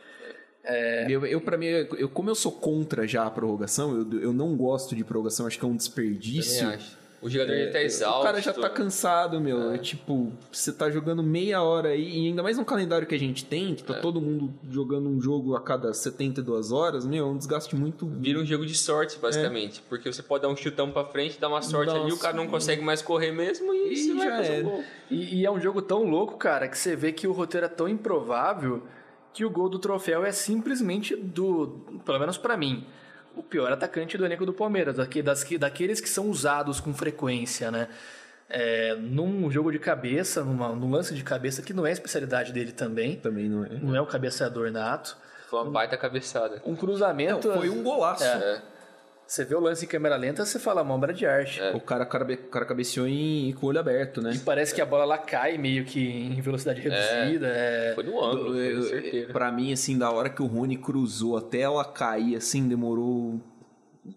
Eu, 1.09 1.25
eu 1.25 1.41
para 1.41 1.57
mim, 1.57 1.65
eu, 1.65 2.09
como 2.09 2.29
eu 2.29 2.35
sou 2.35 2.51
contra 2.51 3.07
já 3.07 3.25
a 3.25 3.31
prorrogação, 3.31 3.97
eu, 3.97 4.21
eu 4.21 4.33
não 4.33 4.55
gosto 4.55 4.95
de 4.95 5.03
prorrogação, 5.03 5.47
acho 5.47 5.57
que 5.57 5.65
é 5.65 5.67
um 5.67 5.75
desperdício. 5.75 6.67
Acho. 6.67 7.00
O 7.21 7.29
jogador 7.29 7.55
já 7.55 7.71
tá 7.71 7.81
exausto. 7.81 8.17
É, 8.17 8.19
O 8.19 8.23
cara 8.23 8.41
já 8.41 8.51
tá 8.51 8.69
cansado, 8.69 9.39
meu. 9.39 9.73
É. 9.73 9.77
tipo, 9.77 10.31
você 10.51 10.71
tá 10.73 10.89
jogando 10.89 11.21
meia 11.21 11.61
hora 11.61 11.89
aí, 11.89 12.17
e 12.17 12.27
ainda 12.27 12.41
mais 12.41 12.57
no 12.57 12.65
calendário 12.65 13.05
que 13.07 13.13
a 13.13 13.19
gente 13.19 13.45
tem, 13.45 13.75
que 13.75 13.83
tá 13.83 13.93
todo 13.95 14.19
mundo 14.19 14.51
jogando 14.69 15.07
um 15.07 15.21
jogo 15.21 15.55
a 15.55 15.61
cada 15.61 15.93
72 15.93 16.71
horas, 16.71 17.05
meu, 17.05 17.25
é 17.25 17.29
um 17.29 17.37
desgaste 17.37 17.75
muito. 17.75 18.07
Vira 18.07 18.39
um 18.39 18.45
jogo 18.45 18.65
de 18.65 18.75
sorte, 18.75 19.19
basicamente. 19.19 19.83
Porque 19.87 20.11
você 20.11 20.23
pode 20.23 20.41
dar 20.41 20.49
um 20.49 20.55
chutão 20.55 20.91
pra 20.91 21.05
frente, 21.05 21.39
dar 21.39 21.49
uma 21.49 21.61
sorte 21.61 21.93
Dá 21.93 22.01
ali, 22.01 22.11
o 22.11 22.17
cara 22.17 22.35
não 22.35 22.47
consegue 22.47 22.81
mais 22.81 23.01
correr 23.03 23.31
mesmo 23.31 23.71
e, 23.73 23.93
E 23.93 23.97
você 23.97 24.13
vai 24.15 24.27
já 24.27 24.37
fazer 24.37 24.53
era. 24.53 24.67
um 24.67 24.69
gol. 24.71 24.83
E, 25.11 25.41
e 25.41 25.45
é 25.45 25.51
um 25.51 25.59
jogo 25.61 25.81
tão 25.81 26.03
louco, 26.09 26.37
cara, 26.37 26.67
que 26.67 26.77
você 26.77 26.95
vê 26.95 27.11
que 27.11 27.27
o 27.27 27.31
roteiro 27.31 27.65
é 27.67 27.69
tão 27.69 27.87
improvável 27.87 28.81
que 29.33 29.45
o 29.45 29.49
gol 29.49 29.69
do 29.69 29.79
troféu 29.79 30.25
é 30.25 30.31
simplesmente 30.31 31.15
do, 31.15 31.79
pelo 32.03 32.19
menos 32.19 32.37
pra 32.37 32.57
mim, 32.57 32.83
o 33.35 33.43
pior 33.43 33.71
atacante 33.71 34.17
do 34.17 34.25
elenco 34.25 34.45
do 34.45 34.53
Palmeiras, 34.53 34.95
daque- 34.97 35.21
das, 35.21 35.43
que- 35.43 35.57
daqueles 35.57 35.99
que 36.01 36.09
são 36.09 36.29
usados 36.29 36.79
com 36.79 36.93
frequência, 36.93 37.71
né? 37.71 37.87
É, 38.49 38.95
num 38.95 39.49
jogo 39.49 39.71
de 39.71 39.79
cabeça, 39.79 40.43
numa, 40.43 40.69
num 40.75 40.91
lance 40.91 41.13
de 41.13 41.23
cabeça 41.23 41.61
que 41.61 41.73
não 41.73 41.85
é 41.85 41.89
a 41.89 41.93
especialidade 41.93 42.51
dele 42.51 42.73
também, 42.73 43.15
Também 43.15 43.47
não 43.47 43.63
é. 43.63 43.69
não 43.81 43.95
é 43.95 44.01
um 44.01 44.05
cabeceador 44.05 44.69
nato. 44.71 45.15
Foi 45.49 45.61
uma 45.61 45.71
baita 45.71 45.95
cabeçada. 45.97 46.61
Um 46.65 46.75
cruzamento. 46.75 47.51
Foi 47.53 47.69
um 47.69 47.81
golaço. 47.81 48.23
É. 48.25 48.61
Você 49.31 49.45
vê 49.45 49.55
o 49.55 49.61
lance 49.61 49.85
em 49.85 49.87
câmera 49.87 50.17
lenta, 50.17 50.43
você 50.45 50.59
fala, 50.59 50.81
uma 50.81 50.93
obra 50.93 51.13
de 51.13 51.25
arte. 51.25 51.61
O 51.73 51.79
cara, 51.79 52.05
cara, 52.05 52.33
o 52.33 52.37
cara 52.49 52.65
cabeceou 52.65 53.07
em, 53.07 53.53
com 53.53 53.65
o 53.65 53.69
olho 53.69 53.79
aberto, 53.79 54.21
né? 54.21 54.37
Parece 54.43 54.75
que 54.75 54.81
a 54.81 54.85
bola 54.85 55.03
ela 55.03 55.17
cai 55.17 55.57
meio 55.57 55.85
que 55.85 56.01
em 56.05 56.41
velocidade 56.41 56.81
reduzida. 56.81 57.47
é. 57.47 57.93
Foi 57.95 58.03
no 58.03 58.21
ângulo, 58.21 58.57
Eu- 58.59 58.81
foi 58.81 58.91
eu- 58.97 59.01
certeiro. 59.01 59.31
Pra 59.31 59.49
mim, 59.49 59.71
assim, 59.71 59.97
da 59.97 60.11
hora 60.11 60.29
que 60.29 60.41
o 60.41 60.45
Rony 60.47 60.75
cruzou 60.75 61.37
até 61.37 61.61
ela 61.61 61.85
cair, 61.85 62.35
assim, 62.35 62.67
demorou 62.67 63.39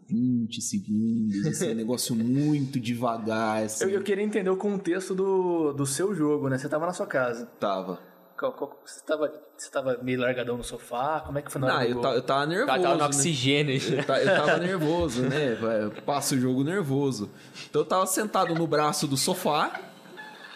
20 0.08 0.60
segundos, 0.60 1.46
assim, 1.46 1.70
um 1.70 1.74
negócio 1.76 2.16
muito 2.16 2.80
devagar, 2.80 3.62
assim, 3.62 3.84
Eu, 3.84 3.90
eu 3.90 4.02
queria 4.02 4.24
entender 4.24 4.50
o 4.50 4.56
contexto 4.56 5.14
do, 5.14 5.72
do 5.72 5.86
seu 5.86 6.12
jogo, 6.12 6.48
né? 6.48 6.58
Você 6.58 6.68
tava 6.68 6.86
na 6.86 6.92
sua 6.92 7.06
casa. 7.06 7.46
tava. 7.60 8.00
Você, 8.84 9.00
tava, 9.06 9.32
você 9.56 9.70
tava 9.70 9.98
meio 10.02 10.20
largadão 10.20 10.56
no 10.56 10.64
sofá? 10.64 11.20
Como 11.24 11.38
é 11.38 11.42
que 11.42 11.50
foi 11.50 11.60
na 11.60 11.66
hora 11.68 11.76
Ah, 11.76 11.86
do 11.86 11.90
eu, 11.92 12.00
ta- 12.00 12.14
eu 12.14 12.22
tava 12.22 12.46
nervoso, 12.46 12.66
Tá, 12.66 12.82
tava 12.82 12.94
no 12.94 13.00
né? 13.00 13.06
oxigênio. 13.06 13.80
Eu, 13.96 14.04
ta- 14.04 14.20
eu 14.22 14.26
tava 14.36 14.56
nervoso, 14.58 15.22
né? 15.22 15.54
Vai, 15.60 15.90
Passa 16.02 16.34
o 16.34 16.38
jogo 16.38 16.62
nervoso. 16.64 17.30
Então 17.68 17.82
eu 17.82 17.86
tava 17.86 18.06
sentado 18.06 18.54
no 18.54 18.66
braço 18.66 19.06
do 19.06 19.16
sofá. 19.16 19.80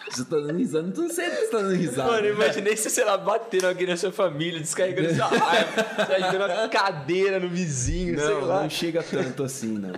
Você 0.09 0.25
tá 0.25 0.37
dando 0.37 0.57
risada, 0.57 0.87
não 0.87 1.09
sei 1.09 1.29
se 1.29 1.35
você 1.35 1.47
tá 1.51 1.57
dando 1.59 1.75
risada. 1.75 2.11
Mano, 2.11 2.25
eu 2.27 2.33
imaginei 2.33 2.75
se, 2.75 2.89
sei 2.89 3.05
lá, 3.05 3.15
batendo 3.15 3.67
alguém 3.67 3.85
na 3.85 3.95
sua 3.95 4.11
família, 4.11 4.59
descarregando 4.59 5.13
sua 5.13 5.27
raiva, 5.27 5.83
tá 5.83 6.19
jogando 6.31 6.51
uma 6.51 6.67
cadeira 6.67 7.39
no 7.39 7.47
vizinho, 7.47 8.17
sei 8.19 8.27
Não, 8.33 8.41
lá. 8.45 8.61
não 8.63 8.69
chega 8.71 9.03
tanto 9.03 9.43
assim, 9.43 9.77
não. 9.77 9.93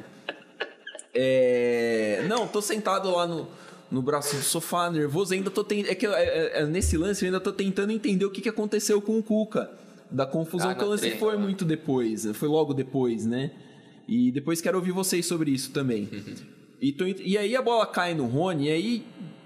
É... 1.14 2.24
Não, 2.28 2.48
tô 2.48 2.62
sentado 2.62 3.10
lá 3.12 3.26
no, 3.28 3.48
no 3.92 4.02
braço 4.02 4.36
do 4.38 4.42
sofá, 4.42 4.90
nervoso. 4.90 5.34
Ainda 5.34 5.52
tô 5.52 5.64
ten... 5.64 5.82
é 5.82 5.94
que 5.94 6.08
eu- 6.08 6.14
é- 6.14 6.24
é- 6.24 6.62
é- 6.62 6.66
nesse 6.66 6.98
lance 6.98 7.24
eu 7.24 7.28
ainda 7.28 7.40
tô 7.40 7.52
tentando 7.52 7.92
entender 7.92 8.24
o 8.26 8.32
que, 8.32 8.42
que 8.42 8.50
aconteceu 8.50 9.02
com 9.02 9.18
o 9.20 9.24
Cuca. 9.24 9.70
Da 10.10 10.26
confusão 10.26 10.70
Ah, 10.70 10.76
que 10.76 10.84
o 10.84 10.88
lance 10.88 11.12
foi 11.12 11.38
muito 11.38 11.64
depois. 11.64 12.26
Foi 12.34 12.48
logo 12.48 12.74
depois, 12.74 13.26
né? 13.26 13.52
E 14.08 14.32
depois 14.32 14.60
quero 14.62 14.78
ouvir 14.78 14.92
vocês 14.92 15.26
sobre 15.26 15.52
isso 15.52 15.72
também. 15.72 16.10
e, 16.82 16.92
tô 16.92 17.06
e 17.06 17.38
aí 17.38 17.56
a 17.56 17.62
bola 17.62 17.86
cai 17.86 18.14
no 18.14 18.26
Rony, 18.26 18.68
e 18.68 18.72
aí 18.72 19.06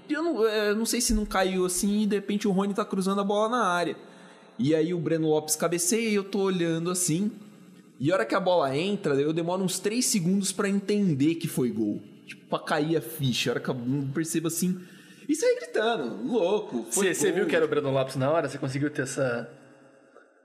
eu 0.10 0.24
não, 0.24 0.48
é, 0.48 0.74
não 0.74 0.86
sei 0.86 1.02
se 1.02 1.14
não 1.14 1.26
caiu 1.26 1.66
assim 1.66 2.02
e 2.04 2.06
de 2.08 2.16
repente 2.16 2.48
o 2.48 2.52
Rony 2.52 2.74
tá 2.74 2.84
cruzando 2.86 3.22
a 3.22 3.24
bola 3.24 3.50
na 3.50 3.64
área. 3.66 3.96
E 4.58 4.74
aí 4.74 4.94
o 4.94 5.00
Breno 5.00 5.28
Lopes 5.30 5.56
cabeceia 5.56 6.10
e 6.10 6.16
eu 6.16 6.24
tô 6.24 6.40
olhando 6.40 6.90
assim. 6.90 7.32
E 8.00 8.12
a 8.12 8.16
hora 8.16 8.26
que 8.26 8.34
a 8.36 8.40
bola 8.40 8.76
entra, 8.76 9.14
eu 9.16 9.32
demoro 9.34 9.64
uns 9.64 9.80
3 9.80 10.04
segundos 10.04 10.52
pra 10.52 10.68
entender 10.68 11.36
que 11.36 11.48
foi 11.48 11.70
gol. 11.70 12.02
Tipo, 12.26 12.46
pra 12.48 12.60
cair 12.60 12.98
a 12.98 13.02
ficha. 13.02 13.50
A 13.50 13.54
hora 13.54 13.60
que 13.60 13.70
eu 13.70 13.76
percebo 14.14 14.48
assim. 14.48 14.80
E 15.28 15.36
saí 15.36 15.56
gritando, 15.56 16.24
louco. 16.24 16.86
foi 16.92 17.14
Você, 17.14 17.32
viu 17.32 17.46
que 17.48 17.56
era 17.56 17.66
o 17.66 17.68
Breno 17.68 17.92
Lopes 17.92 18.16
na 18.16 18.30
hora? 18.32 18.48
Você 18.48 18.58
conseguiu 18.58 18.90
ter 18.90 19.04
essa. 19.04 19.50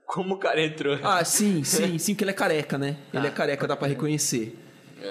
Como 0.06 0.34
o 0.34 0.38
cara 0.38 0.60
entrou? 0.60 0.98
Ah, 1.02 1.24
sim, 1.24 1.62
sim, 1.62 1.96
sim, 1.98 2.14
porque 2.14 2.24
ele 2.24 2.30
é 2.32 2.34
careca, 2.34 2.76
né? 2.78 2.96
Ele 3.12 3.26
é 3.26 3.30
careca, 3.30 3.66
dá 3.66 3.76
pra 3.76 3.86
reconhecer. 3.88 4.56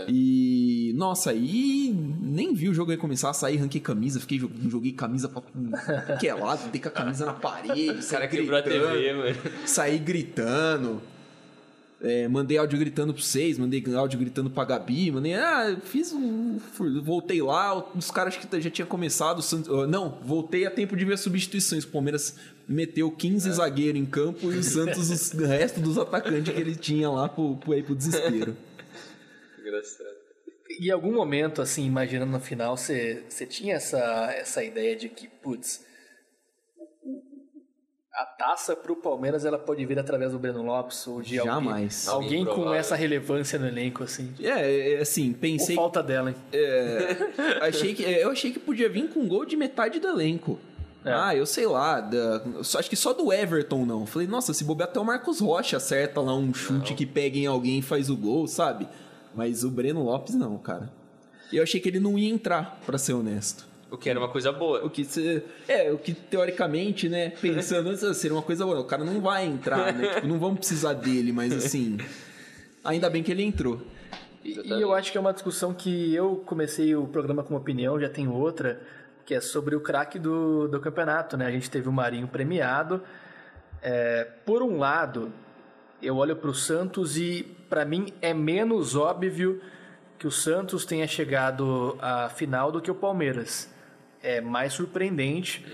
E. 0.07 0.93
Nossa, 0.95 1.31
aí 1.31 1.91
nem 2.21 2.53
vi 2.53 2.67
o 2.67 2.73
jogo 2.73 2.91
aí 2.91 2.97
começar 2.97 3.29
a 3.29 3.33
sair, 3.33 3.57
ranquei 3.57 3.79
camisa, 3.79 4.19
fiquei 4.19 4.37
jo- 4.37 4.51
joguei 4.67 4.91
camisa 4.91 5.29
pra 5.29 5.41
que 6.19 6.27
é 6.27 6.33
lado, 6.33 6.69
dei 6.71 6.81
com 6.81 6.89
a 6.89 6.91
camisa 6.91 7.25
na 7.25 7.33
parede, 7.33 7.91
o 7.91 8.01
saí 8.01 8.11
cara 8.19 8.27
quebrou 8.27 8.57
a 8.57 8.61
gritando. 8.61 8.91
TV, 8.93 9.13
mano. 9.13 9.35
saí 9.65 9.97
gritando. 9.97 11.01
É, 12.01 12.29
mandei 12.29 12.57
áudio 12.57 12.79
gritando 12.79 13.13
pra 13.13 13.21
vocês, 13.21 13.57
mandei 13.57 13.83
áudio 13.93 14.17
gritando 14.17 14.49
pra 14.49 14.63
Gabi, 14.63 15.11
mandei. 15.11 15.33
Ah, 15.33 15.77
fiz 15.83 16.13
um. 16.13 16.57
Voltei 17.03 17.41
lá, 17.41 17.77
os 17.93 18.09
caras 18.09 18.37
que 18.37 18.61
já 18.61 18.69
tinha 18.69 18.85
começado. 18.85 19.39
o 19.39 19.41
Santos- 19.41 19.89
Não, 19.89 20.17
voltei 20.23 20.65
a 20.65 20.71
tempo 20.71 20.95
de 20.95 21.03
ver 21.03 21.15
as 21.15 21.19
substituições. 21.19 21.83
O 21.83 21.89
Palmeiras 21.89 22.35
meteu 22.67 23.11
15 23.11 23.51
zagueiros 23.51 23.99
em 23.99 24.05
campo 24.05 24.49
e 24.51 24.57
o 24.59 24.63
Santos, 24.63 25.09
os- 25.09 25.33
o 25.33 25.43
resto 25.45 25.81
dos 25.81 25.97
atacantes 25.97 26.53
que 26.53 26.59
ele 26.61 26.73
tinha 26.75 27.09
lá 27.09 27.27
pro, 27.27 27.57
pro, 27.57 27.73
aí 27.73 27.83
pro 27.83 27.95
desespero. 27.95 28.55
Engraçado. 29.59 30.09
E 30.79 30.87
em 30.87 30.91
algum 30.91 31.11
momento, 31.11 31.61
assim, 31.61 31.85
imaginando 31.85 32.31
no 32.31 32.39
final, 32.39 32.77
você, 32.77 33.23
você 33.27 33.45
tinha 33.45 33.75
essa, 33.75 33.99
essa 34.31 34.63
ideia 34.63 34.95
de 34.95 35.09
que, 35.09 35.27
putz, 35.27 35.83
a 38.21 38.25
taça 38.25 38.75
pro 38.75 38.95
Palmeiras 38.97 39.45
ela 39.45 39.57
pode 39.57 39.85
vir 39.85 39.97
através 39.97 40.31
do 40.33 40.39
Breno 40.39 40.61
Lopes 40.61 41.07
ou 41.07 41.21
de 41.21 41.35
Jamais. 41.35 42.07
alguém, 42.07 42.41
alguém 42.43 42.55
com 42.55 42.73
essa 42.73 42.95
relevância 42.95 43.57
no 43.57 43.65
elenco, 43.67 44.03
assim. 44.03 44.33
É, 44.41 44.95
é, 44.95 44.99
assim, 45.01 45.29
Ou 45.29 45.35
pensei. 45.37 45.75
falta 45.75 46.03
dela, 46.03 46.29
hein? 46.31 46.35
achei 47.61 47.93
que, 47.93 48.03
eu 48.03 48.29
achei 48.29 48.51
que 48.51 48.59
podia 48.59 48.89
vir 48.89 49.09
com 49.09 49.27
gol 49.27 49.45
de 49.45 49.55
metade 49.55 49.99
do 49.99 50.07
elenco. 50.07 50.59
É. 51.05 51.13
Ah, 51.13 51.33
eu 51.33 51.45
sei 51.45 51.65
lá, 51.65 52.01
da- 52.01 52.43
só- 52.61 52.79
acho 52.79 52.89
que 52.89 52.95
só 52.97 53.13
do 53.13 53.31
Everton 53.31 53.85
não. 53.85 54.05
Falei, 54.05 54.27
nossa, 54.27 54.53
se 54.53 54.65
bobear 54.65 54.89
até 54.89 54.99
o 54.99 55.05
Marcos 55.05 55.39
Rocha 55.39 55.77
acerta 55.77 56.19
lá 56.19 56.35
um 56.35 56.53
chute 56.53 56.93
que 56.93 57.05
pega 57.05 57.37
em 57.37 57.45
alguém 57.47 57.79
e 57.79 57.81
faz 57.81 58.09
o 58.09 58.17
gol, 58.17 58.47
sabe? 58.47 58.85
Mas 59.33 59.63
o 59.63 59.71
Breno 59.71 60.03
Lopes 60.03 60.35
não, 60.35 60.57
cara. 60.57 60.91
E 61.53 61.55
eu 61.57 61.63
achei 61.63 61.79
que 61.79 61.87
ele 61.87 62.01
não 62.01 62.19
ia 62.19 62.29
entrar, 62.29 62.81
pra 62.85 62.97
ser 62.97 63.13
honesto. 63.13 63.65
O 63.91 63.97
que 63.97 64.09
era 64.09 64.19
uma 64.19 64.29
coisa 64.29 64.51
boa. 64.51 64.85
O 64.85 64.89
que 64.89 65.03
se- 65.03 65.41
é, 65.67 65.91
o 65.91 65.97
que 65.97 66.13
teoricamente, 66.13 67.09
né, 67.09 67.29
pensando 67.41 67.89
assim, 67.91 68.13
seria 68.13 68.35
uma 68.35 68.43
coisa 68.43 68.65
boa. 68.65 68.79
O 68.79 68.85
cara 68.85 69.03
não 69.03 69.19
vai 69.19 69.45
entrar, 69.45 69.93
né? 69.93 70.15
Tipo, 70.15 70.27
não 70.27 70.37
vamos 70.39 70.59
precisar 70.59 70.93
dele, 70.93 71.31
mas 71.31 71.51
assim, 71.53 71.97
ainda 72.83 73.09
bem 73.09 73.23
que 73.23 73.31
ele 73.31 73.43
entrou. 73.43 73.81
E, 74.43 74.59
e 74.63 74.81
eu 74.81 74.93
acho 74.93 75.11
que 75.11 75.17
é 75.17 75.21
uma 75.21 75.33
discussão 75.33 75.73
que 75.73 76.13
eu 76.13 76.43
comecei 76.45 76.95
o 76.95 77.05
programa 77.07 77.43
com 77.43 77.53
uma 77.53 77.59
opinião, 77.59 77.99
já 77.99 78.07
tenho 78.09 78.31
outra, 78.33 78.79
que 79.25 79.33
é 79.33 79.41
sobre 79.41 79.75
o 79.75 79.81
craque 79.81 80.17
do, 80.19 80.67
do 80.67 80.79
campeonato, 80.79 81.35
né? 81.35 81.45
A 81.47 81.51
gente 81.51 81.69
teve 81.69 81.89
o 81.89 81.91
Marinho 81.91 82.27
premiado. 82.27 83.01
É, 83.81 84.27
por 84.45 84.61
um 84.61 84.77
lado, 84.77 85.31
eu 86.01 86.15
olho 86.17 86.35
para 86.35 86.49
o 86.49 86.53
Santos 86.53 87.17
e, 87.17 87.43
para 87.69 87.85
mim, 87.85 88.13
é 88.21 88.33
menos 88.33 88.95
óbvio 88.95 89.61
que 90.17 90.27
o 90.27 90.31
Santos 90.31 90.85
tenha 90.85 91.07
chegado 91.07 91.97
à 92.01 92.29
final 92.29 92.71
do 92.71 92.81
que 92.81 92.91
o 92.91 92.95
Palmeiras. 92.95 93.69
É 94.21 94.41
mais 94.41 94.73
surpreendente 94.73 95.65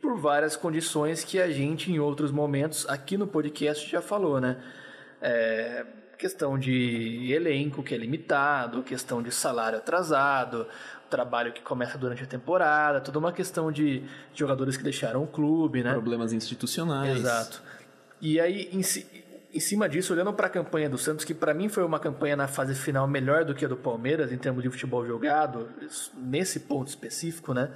por 0.00 0.18
várias 0.18 0.56
condições 0.56 1.24
que 1.24 1.40
a 1.40 1.50
gente, 1.50 1.90
em 1.90 1.98
outros 1.98 2.30
momentos, 2.30 2.88
aqui 2.88 3.16
no 3.16 3.26
podcast 3.26 3.88
já 3.90 4.00
falou, 4.00 4.40
né? 4.40 4.56
É, 5.20 5.84
questão 6.16 6.58
de 6.58 7.32
elenco 7.32 7.82
que 7.82 7.94
é 7.94 7.98
limitado, 7.98 8.82
questão 8.82 9.22
de 9.22 9.32
salário 9.32 9.78
atrasado, 9.78 10.66
trabalho 11.10 11.52
que 11.52 11.60
começa 11.60 11.98
durante 11.98 12.22
a 12.22 12.26
temporada, 12.26 13.00
toda 13.00 13.18
uma 13.18 13.32
questão 13.32 13.72
de 13.72 14.02
jogadores 14.34 14.76
que 14.76 14.84
deixaram 14.84 15.22
o 15.24 15.26
clube, 15.26 15.82
né? 15.82 15.92
Problemas 15.92 16.32
institucionais. 16.32 17.18
Exato. 17.18 17.62
E 18.20 18.38
aí, 18.38 18.70
em, 19.52 19.60
cima 19.60 19.88
disso, 19.88 20.12
olhando 20.12 20.32
para 20.32 20.46
a 20.46 20.50
campanha 20.50 20.88
do 20.88 20.98
Santos, 20.98 21.24
que 21.24 21.34
para 21.34 21.52
mim 21.52 21.68
foi 21.68 21.84
uma 21.84 21.98
campanha 21.98 22.36
na 22.36 22.48
fase 22.48 22.74
final 22.74 23.06
melhor 23.06 23.44
do 23.44 23.54
que 23.54 23.64
a 23.64 23.68
do 23.68 23.76
Palmeiras, 23.76 24.32
em 24.32 24.38
termos 24.38 24.62
de 24.62 24.70
futebol 24.70 25.06
jogado, 25.06 25.68
nesse 26.16 26.60
ponto 26.60 26.88
específico, 26.88 27.52
né? 27.52 27.70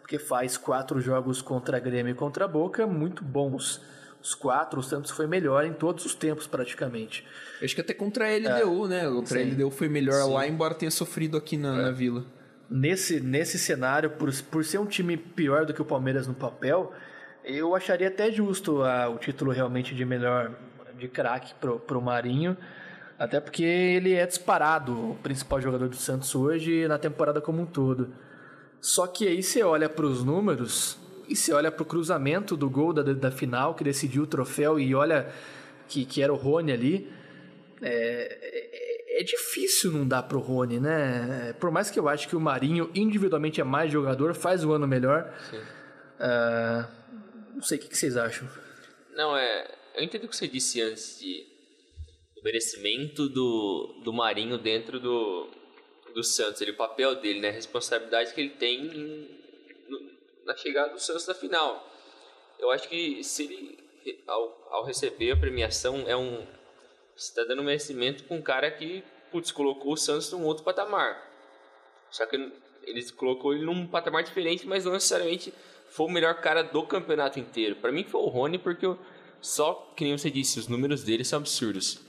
Porque 0.00 0.18
faz 0.18 0.56
quatro 0.56 1.00
jogos 1.00 1.42
contra 1.42 1.76
a 1.76 1.80
Grêmio 1.80 2.12
e 2.12 2.14
contra 2.14 2.44
a 2.44 2.48
Boca, 2.48 2.86
muito 2.86 3.24
bons. 3.24 3.80
Os 4.22 4.34
quatro, 4.34 4.80
o 4.80 4.82
Santos 4.82 5.10
foi 5.10 5.26
melhor 5.26 5.64
em 5.64 5.72
todos 5.72 6.04
os 6.04 6.14
tempos, 6.14 6.46
praticamente. 6.46 7.24
acho 7.62 7.74
que 7.74 7.80
até 7.80 7.94
contra 7.94 8.26
a 8.26 8.36
LDU, 8.36 8.86
é, 8.86 8.88
né? 8.88 9.04
Contra 9.08 9.38
Sim. 9.38 9.50
a 9.50 9.54
LDU 9.54 9.70
foi 9.70 9.88
melhor 9.88 10.22
Sim. 10.22 10.32
lá, 10.32 10.48
embora 10.48 10.74
tenha 10.74 10.90
sofrido 10.90 11.36
aqui 11.36 11.56
na, 11.56 11.78
é. 11.78 11.82
na 11.82 11.90
Vila. 11.90 12.24
Nesse, 12.68 13.20
nesse 13.20 13.58
cenário, 13.58 14.10
por, 14.10 14.32
por 14.50 14.64
ser 14.64 14.78
um 14.78 14.86
time 14.86 15.16
pior 15.16 15.64
do 15.64 15.72
que 15.72 15.80
o 15.80 15.84
Palmeiras 15.84 16.26
no 16.26 16.34
papel, 16.34 16.92
eu 17.44 17.76
acharia 17.76 18.08
até 18.08 18.30
justo 18.32 18.82
a, 18.82 19.08
o 19.08 19.18
título 19.18 19.52
realmente 19.52 19.94
de 19.94 20.04
melhor 20.04 20.52
de 20.98 21.08
craque 21.08 21.54
pro, 21.54 21.78
pro 21.78 22.00
Marinho. 22.00 22.56
Até 23.18 23.40
porque 23.40 23.64
ele 23.64 24.12
é 24.12 24.26
disparado 24.26 25.12
o 25.12 25.14
principal 25.16 25.60
jogador 25.60 25.88
do 25.88 25.96
Santos 25.96 26.34
hoje 26.34 26.86
na 26.86 26.98
temporada 26.98 27.40
como 27.40 27.62
um 27.62 27.66
todo. 27.66 28.12
Só 28.80 29.06
que 29.06 29.26
aí 29.26 29.42
você 29.42 29.62
olha 29.62 29.88
para 29.88 30.04
os 30.04 30.22
números 30.22 30.98
e 31.28 31.34
você 31.34 31.52
olha 31.52 31.72
para 31.72 31.82
o 31.82 31.86
cruzamento 31.86 32.56
do 32.56 32.68
gol 32.68 32.92
da, 32.92 33.02
da 33.02 33.30
final 33.30 33.74
que 33.74 33.82
decidiu 33.82 34.24
o 34.24 34.26
troféu 34.26 34.78
e 34.78 34.94
olha 34.94 35.32
que, 35.88 36.04
que 36.04 36.22
era 36.22 36.32
o 36.32 36.36
Rony 36.36 36.72
ali. 36.72 37.12
É, 37.80 39.18
é, 39.18 39.20
é 39.20 39.24
difícil 39.24 39.92
não 39.92 40.06
dar 40.06 40.22
pro 40.24 40.38
Rony, 40.38 40.78
né? 40.78 41.54
Por 41.58 41.70
mais 41.70 41.90
que 41.90 41.98
eu 41.98 42.08
ache 42.08 42.28
que 42.28 42.36
o 42.36 42.40
Marinho 42.40 42.90
individualmente 42.94 43.60
é 43.60 43.64
mais 43.64 43.90
jogador, 43.90 44.34
faz 44.34 44.62
o 44.62 44.72
ano 44.72 44.86
melhor. 44.86 45.32
Uh, 46.20 46.86
não 47.54 47.62
sei 47.62 47.78
o 47.78 47.80
que, 47.80 47.88
que 47.88 47.96
vocês 47.96 48.16
acham. 48.16 48.46
Não, 49.16 49.34
é 49.34 49.66
eu 49.96 50.04
entendo 50.04 50.24
o 50.24 50.28
que 50.28 50.36
você 50.36 50.46
disse 50.46 50.80
antes 50.80 51.18
de 51.18 51.56
merecimento 52.46 53.28
do, 53.28 54.00
do 54.04 54.12
Marinho 54.12 54.56
dentro 54.56 55.00
do, 55.00 55.48
do 56.14 56.22
Santos, 56.22 56.60
ele, 56.60 56.70
o 56.70 56.76
papel 56.76 57.16
dele, 57.16 57.40
né, 57.40 57.48
a 57.48 57.52
responsabilidade 57.52 58.32
que 58.32 58.40
ele 58.40 58.50
tem 58.50 58.84
no, 59.88 59.98
na 60.44 60.56
chegada 60.56 60.92
do 60.92 61.00
Santos 61.00 61.26
na 61.26 61.34
final. 61.34 61.84
Eu 62.56 62.70
acho 62.70 62.88
que 62.88 63.24
se 63.24 63.44
ele, 63.44 64.22
ao, 64.28 64.68
ao 64.70 64.84
receber 64.84 65.32
a 65.32 65.36
premiação, 65.36 66.04
é 66.06 66.16
um 66.16 66.46
está 67.16 67.42
dando 67.44 67.64
merecimento 67.64 68.24
com 68.24 68.36
um 68.36 68.42
cara 68.42 68.70
que 68.70 69.02
putz, 69.32 69.50
colocou 69.50 69.94
o 69.94 69.96
Santos 69.96 70.30
num 70.30 70.44
outro 70.44 70.62
patamar. 70.62 71.20
Só 72.10 72.26
que 72.26 72.36
ele 72.84 73.12
colocou 73.12 73.52
ele 73.52 73.64
num 73.64 73.86
patamar 73.86 74.22
diferente, 74.22 74.66
mas 74.66 74.84
não 74.84 74.92
necessariamente 74.92 75.52
foi 75.88 76.06
o 76.06 76.10
melhor 76.10 76.40
cara 76.40 76.62
do 76.62 76.86
campeonato 76.86 77.40
inteiro. 77.40 77.76
Para 77.76 77.90
mim 77.90 78.04
foi 78.04 78.20
o 78.20 78.28
Rony, 78.28 78.58
porque 78.58 78.86
eu, 78.86 78.98
só 79.46 79.92
que 79.96 80.02
nem 80.02 80.18
você 80.18 80.28
disse, 80.28 80.58
os 80.58 80.66
números 80.66 81.04
dele 81.04 81.22
são 81.22 81.38
absurdos. 81.38 82.00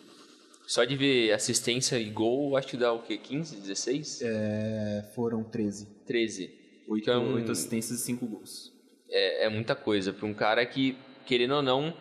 Só 0.65 0.83
de 0.83 0.95
ver 0.97 1.31
assistência 1.31 1.95
e 1.99 2.09
gol, 2.09 2.57
acho 2.57 2.67
que 2.69 2.77
dá 2.77 2.91
o 2.91 3.03
quê? 3.03 3.15
15, 3.15 3.57
16? 3.57 4.21
É, 4.23 5.11
foram 5.13 5.43
13. 5.43 5.85
13. 6.07 6.51
8, 6.87 7.03
então, 7.03 7.33
8 7.35 7.51
assistências 7.51 7.99
e 7.99 8.03
5 8.03 8.25
gols. 8.25 8.73
É, 9.07 9.45
é 9.45 9.49
muita 9.49 9.75
coisa 9.75 10.11
para 10.11 10.25
um 10.25 10.33
cara 10.33 10.65
que, 10.65 10.97
querendo 11.27 11.53
ou 11.53 11.61
não, 11.61 11.95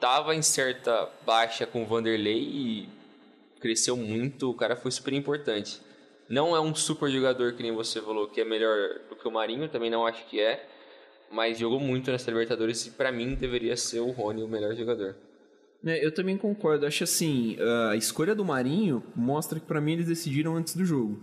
tava 0.00 0.34
em 0.34 0.40
certa 0.40 1.10
baixa 1.26 1.66
com 1.66 1.82
o 1.82 1.86
Vanderlei 1.86 2.40
e 2.40 2.88
cresceu 3.60 3.98
muito. 3.98 4.48
O 4.48 4.54
cara 4.54 4.76
foi 4.76 4.90
super 4.90 5.12
importante. 5.12 5.78
Não 6.26 6.56
é 6.56 6.60
um 6.60 6.74
super 6.74 7.10
jogador 7.10 7.52
que 7.52 7.62
nem 7.62 7.72
você 7.72 8.00
falou 8.00 8.28
que 8.28 8.40
é 8.40 8.46
melhor 8.46 8.98
do 9.10 9.14
que 9.14 9.28
o 9.28 9.30
Marinho, 9.30 9.68
também 9.68 9.90
não 9.90 10.06
acho 10.06 10.24
que 10.26 10.40
é 10.40 10.66
mas 11.30 11.58
jogou 11.58 11.78
muito 11.78 12.10
nessa 12.10 12.30
Libertadores 12.30 12.86
e 12.86 12.90
para 12.90 13.12
mim 13.12 13.34
deveria 13.34 13.76
ser 13.76 14.00
o 14.00 14.10
Rony 14.10 14.42
o 14.42 14.48
melhor 14.48 14.74
jogador. 14.74 15.16
É, 15.84 16.04
eu 16.04 16.12
também 16.12 16.36
concordo. 16.36 16.84
Acho 16.84 17.04
assim, 17.04 17.56
a 17.90 17.96
escolha 17.96 18.34
do 18.34 18.44
Marinho 18.44 19.02
mostra 19.14 19.58
que 19.58 19.66
para 19.66 19.80
mim 19.80 19.92
eles 19.92 20.06
decidiram 20.06 20.56
antes 20.56 20.74
do 20.74 20.84
jogo 20.84 21.20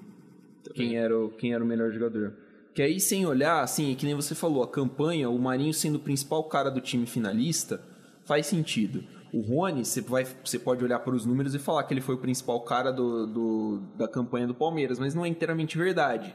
quem 0.74 0.98
era, 0.98 1.18
o, 1.18 1.30
quem 1.30 1.54
era 1.54 1.64
o 1.64 1.68
melhor 1.68 1.92
jogador. 1.92 2.34
Que 2.74 2.82
aí, 2.82 3.00
sem 3.00 3.26
olhar, 3.26 3.64
assim, 3.64 3.96
que 3.96 4.06
nem 4.06 4.14
você 4.14 4.36
falou, 4.36 4.64
a 4.64 4.68
campanha, 4.68 5.30
o 5.30 5.40
Marinho 5.40 5.74
sendo 5.74 5.96
o 5.96 6.00
principal 6.00 6.44
cara 6.44 6.70
do 6.70 6.80
time 6.80 7.08
finalista, 7.08 7.82
faz 8.24 8.46
sentido. 8.46 9.04
O 9.34 9.42
Rony, 9.42 9.84
você, 9.84 10.00
vai, 10.00 10.26
você 10.44 10.60
pode 10.60 10.84
olhar 10.84 11.00
para 11.00 11.16
os 11.16 11.26
números 11.26 11.56
e 11.56 11.60
falar 11.60 11.84
que 11.84 11.94
ele 11.94 12.02
foi 12.02 12.16
o 12.16 12.20
principal 12.20 12.62
cara 12.62 12.92
do, 12.92 13.26
do, 13.26 13.82
da 13.98 14.08
campanha 14.08 14.48
do 14.48 14.54
Palmeiras, 14.54 15.00
mas 15.00 15.16
não 15.16 15.26
é 15.26 15.28
inteiramente 15.28 15.78
verdade 15.78 16.34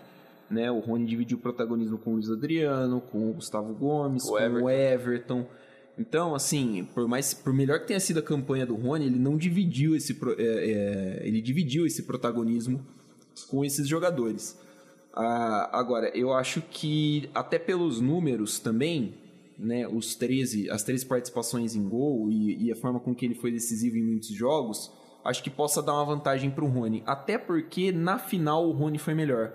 né? 0.53 0.71
O 0.71 0.79
Rony 0.81 1.07
dividiu 1.07 1.39
o 1.39 1.41
protagonismo 1.41 1.99
com 1.99 2.11
o 2.11 2.13
Luiz 2.15 2.31
Adriano, 2.31 3.01
com 3.01 3.31
o 3.31 3.33
Gustavo 3.33 3.75
Gomes, 3.75 4.25
o 4.25 4.31
com 4.31 4.39
Everton. 4.39 4.65
o 4.65 4.71
Everton. 4.71 5.47
Então, 5.99 6.35
assim, 6.35 6.89
por 6.95 7.07
mais 7.09 7.35
por 7.35 7.53
melhor 7.53 7.81
que 7.81 7.89
tenha 7.89 8.01
sido 8.01 8.19
a 8.19 8.23
campanha 8.23 8.67
do 8.67 8.75
Rony, 8.75 9.07
ele 9.07 9.19
não 9.19 9.37
dividiu 9.37 9.97
esse 9.97 10.19
é, 10.39 10.43
é, 10.43 11.27
ele 11.27 11.41
dividiu 11.41 11.87
esse 11.87 12.03
protagonismo 12.05 12.85
com 13.49 13.65
esses 13.65 13.89
jogadores. 13.89 14.59
Ah, 15.15 15.71
agora, 15.73 16.11
eu 16.17 16.33
acho 16.33 16.63
que 16.63 17.29
até 17.35 17.59
pelos 17.59 18.01
números 18.01 18.59
também, 18.59 19.15
né, 19.59 19.87
os 19.87 20.15
13, 20.15 20.71
as 20.71 20.83
três 20.83 21.05
participações 21.05 21.75
em 21.75 21.87
gol 21.87 22.31
e, 22.31 22.67
e 22.67 22.73
a 22.73 22.77
forma 22.77 22.99
com 22.99 23.15
que 23.15 23.27
ele 23.27 23.35
foi 23.35 23.53
decisivo 23.53 23.97
em 23.99 24.03
muitos 24.03 24.31
jogos, 24.31 24.91
acho 25.23 25.43
que 25.43 25.51
possa 25.51 25.83
dar 25.83 25.93
uma 25.93 26.07
vantagem 26.07 26.51
para 26.51 26.65
o 26.65 26.69
Rony. 26.69 27.03
Até 27.05 27.37
porque 27.37 27.93
na 27.93 28.19
final 28.19 28.67
o 28.67 28.73
Rony 28.73 28.99
foi 28.99 29.13
melhor 29.15 29.53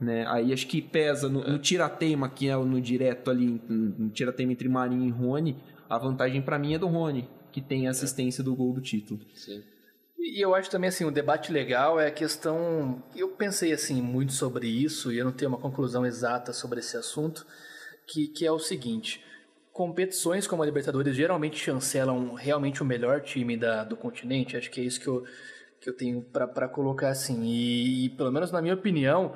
né? 0.00 0.24
Aí 0.28 0.52
acho 0.52 0.66
que 0.66 0.80
pesa 0.80 1.28
no, 1.28 1.44
no 1.44 1.58
tirateima, 1.58 2.28
que 2.28 2.48
é 2.48 2.56
no 2.56 2.80
direto 2.80 3.30
ali, 3.30 3.60
no 3.68 4.08
tirateima 4.10 4.52
entre 4.52 4.68
Marinho 4.68 5.06
e 5.06 5.10
Rony, 5.10 5.62
a 5.88 5.98
vantagem 5.98 6.40
para 6.40 6.58
mim 6.58 6.74
é 6.74 6.78
do 6.78 6.86
Rony, 6.86 7.28
que 7.52 7.60
tem 7.60 7.86
a 7.86 7.90
assistência 7.90 8.42
do 8.42 8.54
gol 8.54 8.72
do 8.72 8.80
título. 8.80 9.20
Sim. 9.34 9.62
E 10.18 10.42
eu 10.44 10.54
acho 10.54 10.70
também 10.70 10.88
assim, 10.88 11.04
um 11.04 11.12
debate 11.12 11.52
legal 11.52 11.98
é 11.98 12.06
a 12.06 12.10
questão, 12.10 13.02
eu 13.16 13.28
pensei 13.28 13.72
assim 13.72 14.00
muito 14.00 14.32
sobre 14.32 14.68
isso 14.68 15.12
e 15.12 15.18
eu 15.18 15.24
não 15.24 15.32
tenho 15.32 15.50
uma 15.50 15.58
conclusão 15.58 16.04
exata 16.04 16.52
sobre 16.52 16.80
esse 16.80 16.96
assunto, 16.96 17.46
que, 18.06 18.28
que 18.28 18.46
é 18.46 18.52
o 18.52 18.58
seguinte, 18.58 19.24
competições 19.72 20.46
como 20.46 20.62
a 20.62 20.66
Libertadores 20.66 21.16
geralmente 21.16 21.58
chancelam 21.58 22.34
realmente 22.34 22.82
o 22.82 22.84
melhor 22.84 23.22
time 23.22 23.56
da, 23.56 23.82
do 23.82 23.96
continente, 23.96 24.56
acho 24.56 24.70
que 24.70 24.80
é 24.80 24.84
isso 24.84 25.00
que 25.00 25.08
eu, 25.08 25.24
que 25.80 25.88
eu 25.88 25.96
tenho 25.96 26.20
para 26.22 26.68
colocar 26.68 27.08
assim, 27.08 27.42
e, 27.42 28.04
e 28.04 28.08
pelo 28.10 28.30
menos 28.30 28.52
na 28.52 28.60
minha 28.60 28.74
opinião, 28.74 29.34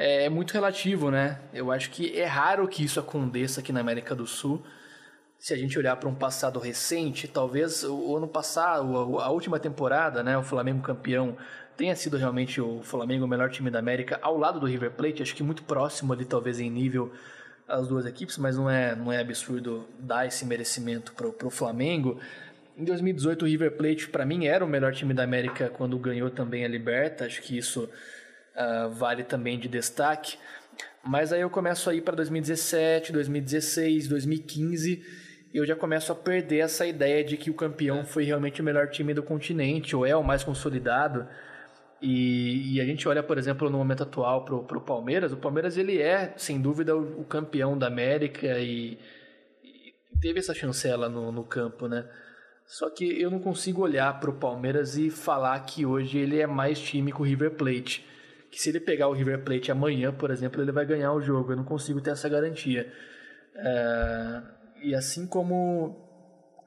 é, 0.00 0.24
é 0.24 0.28
muito 0.30 0.52
relativo, 0.52 1.10
né? 1.10 1.38
Eu 1.52 1.70
acho 1.70 1.90
que 1.90 2.18
é 2.18 2.24
raro 2.24 2.66
que 2.66 2.82
isso 2.82 2.98
aconteça 2.98 3.60
aqui 3.60 3.70
na 3.70 3.80
América 3.80 4.14
do 4.14 4.26
Sul. 4.26 4.62
Se 5.38 5.52
a 5.52 5.56
gente 5.58 5.78
olhar 5.78 5.94
para 5.96 6.08
um 6.08 6.14
passado 6.14 6.58
recente, 6.58 7.28
talvez 7.28 7.84
o 7.84 8.16
ano 8.16 8.26
passado, 8.26 9.18
a 9.20 9.30
última 9.30 9.60
temporada, 9.60 10.22
né, 10.22 10.38
o 10.38 10.42
Flamengo 10.42 10.82
campeão 10.82 11.36
tenha 11.76 11.94
sido 11.94 12.16
realmente 12.16 12.60
o 12.60 12.82
Flamengo 12.82 13.26
o 13.26 13.28
melhor 13.28 13.50
time 13.50 13.70
da 13.70 13.78
América 13.78 14.18
ao 14.22 14.38
lado 14.38 14.58
do 14.58 14.66
River 14.66 14.90
Plate, 14.92 15.22
acho 15.22 15.34
que 15.34 15.42
muito 15.42 15.62
próximo 15.64 16.12
ali 16.12 16.24
talvez 16.24 16.60
em 16.60 16.70
nível 16.70 17.12
as 17.68 17.86
duas 17.86 18.04
equipes, 18.04 18.36
mas 18.36 18.56
não 18.56 18.68
é, 18.68 18.94
não 18.94 19.12
é 19.12 19.20
absurdo 19.20 19.86
dar 19.98 20.26
esse 20.26 20.44
merecimento 20.44 21.12
para 21.12 21.46
o 21.46 21.50
Flamengo. 21.50 22.18
Em 22.76 22.84
2018 22.84 23.44
o 23.44 23.48
River 23.48 23.76
Plate 23.76 24.08
para 24.08 24.26
mim 24.26 24.46
era 24.46 24.64
o 24.64 24.68
melhor 24.68 24.92
time 24.92 25.14
da 25.14 25.24
América 25.24 25.70
quando 25.70 25.98
ganhou 25.98 26.30
também 26.30 26.64
a 26.64 26.68
Liberta, 26.68 27.26
acho 27.26 27.40
que 27.42 27.56
isso 27.56 27.88
uh, 28.56 28.90
vale 28.90 29.24
também 29.24 29.58
de 29.58 29.68
destaque. 29.68 30.36
Mas 31.02 31.32
aí 31.32 31.40
eu 31.40 31.50
começo 31.50 31.88
a 31.88 31.94
ir 31.94 32.02
para 32.02 32.14
2017, 32.16 33.12
2016, 33.12 34.08
2015 34.08 35.02
e 35.52 35.56
eu 35.56 35.66
já 35.66 35.74
começo 35.74 36.12
a 36.12 36.14
perder 36.14 36.58
essa 36.58 36.86
ideia 36.86 37.24
de 37.24 37.36
que 37.36 37.50
o 37.50 37.54
campeão 37.54 38.04
foi 38.04 38.24
realmente 38.24 38.60
o 38.60 38.64
melhor 38.64 38.88
time 38.88 39.12
do 39.12 39.22
continente 39.22 39.96
ou 39.96 40.06
é 40.06 40.14
o 40.14 40.22
mais 40.22 40.44
consolidado. 40.44 41.26
E, 42.00 42.76
e 42.76 42.80
a 42.80 42.84
gente 42.84 43.06
olha, 43.08 43.22
por 43.22 43.36
exemplo, 43.36 43.68
no 43.68 43.76
momento 43.76 44.04
atual 44.04 44.44
para 44.44 44.54
o 44.54 44.80
Palmeiras. 44.80 45.32
O 45.32 45.36
Palmeiras 45.36 45.76
ele 45.76 46.00
é, 46.00 46.32
sem 46.36 46.60
dúvida, 46.60 46.96
o, 46.96 47.22
o 47.22 47.24
campeão 47.24 47.76
da 47.76 47.88
América 47.88 48.58
e, 48.58 48.96
e, 49.64 49.92
teve 50.20 50.38
essa 50.38 50.54
chancela 50.54 51.08
no, 51.08 51.32
no 51.32 51.44
campo, 51.44 51.88
né? 51.88 52.08
Só 52.64 52.88
que 52.88 53.20
eu 53.20 53.28
não 53.28 53.40
consigo 53.40 53.82
olhar 53.82 54.20
para 54.20 54.30
o 54.30 54.34
Palmeiras 54.34 54.96
e 54.96 55.10
falar 55.10 55.58
que 55.60 55.84
hoje 55.84 56.18
ele 56.18 56.40
é 56.40 56.46
mais 56.46 56.78
time 56.78 57.12
que 57.12 57.20
o 57.20 57.24
River 57.24 57.50
Plate 57.50 58.06
que 58.50 58.60
se 58.60 58.68
ele 58.68 58.80
pegar 58.80 59.08
o 59.08 59.12
River 59.12 59.44
Plate 59.44 59.70
amanhã, 59.70 60.12
por 60.12 60.30
exemplo, 60.30 60.60
ele 60.60 60.72
vai 60.72 60.84
ganhar 60.84 61.12
o 61.12 61.20
jogo. 61.20 61.52
Eu 61.52 61.56
não 61.56 61.64
consigo 61.64 62.00
ter 62.00 62.10
essa 62.10 62.28
garantia. 62.28 62.92
É, 63.54 64.42
e 64.82 64.94
assim 64.94 65.26
como 65.26 65.96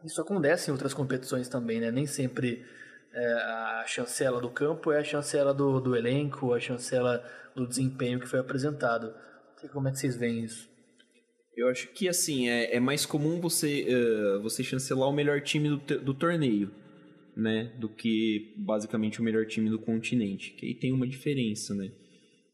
isso 0.04 0.22
acontece 0.22 0.70
em 0.70 0.72
outras 0.72 0.94
competições 0.94 1.48
também, 1.50 1.82
né? 1.82 1.92
Nem 1.92 2.06
sempre 2.06 2.66
é, 3.14 3.34
a 3.34 3.84
chancela 3.86 4.40
do 4.40 4.50
campo 4.50 4.92
é 4.92 5.00
a 5.00 5.04
chancela 5.04 5.54
do, 5.54 5.80
do 5.82 5.96
elenco, 5.96 6.54
a 6.54 6.60
chancela 6.60 7.24
do 7.54 7.68
desempenho 7.68 8.20
que 8.20 8.28
foi 8.28 8.40
apresentado. 8.40 9.14
Como 9.72 9.88
é 9.88 9.92
que 9.92 10.00
vocês 10.00 10.16
veem 10.16 10.44
isso? 10.44 10.70
Eu 11.56 11.70
acho 11.70 11.88
que 11.90 12.10
assim 12.10 12.50
é, 12.50 12.76
é 12.76 12.80
mais 12.80 13.06
comum 13.06 13.40
você 13.40 13.86
uh, 13.88 14.42
você 14.42 14.64
chancelar 14.64 15.08
o 15.08 15.14
melhor 15.14 15.40
time 15.40 15.70
do, 15.70 15.78
do 16.00 16.14
torneio 16.14 16.83
né, 17.36 17.72
do 17.80 17.90
que 17.90 18.54
basicamente 18.58 19.20
o 19.20 19.24
melhor 19.24 19.46
time 19.46 19.70
do 19.70 19.80
continente, 19.80 20.52
que 20.52 20.66
aí 20.66 20.74
tem 20.74 20.92
uma 20.92 21.08
diferença, 21.08 21.74
né? 21.74 21.92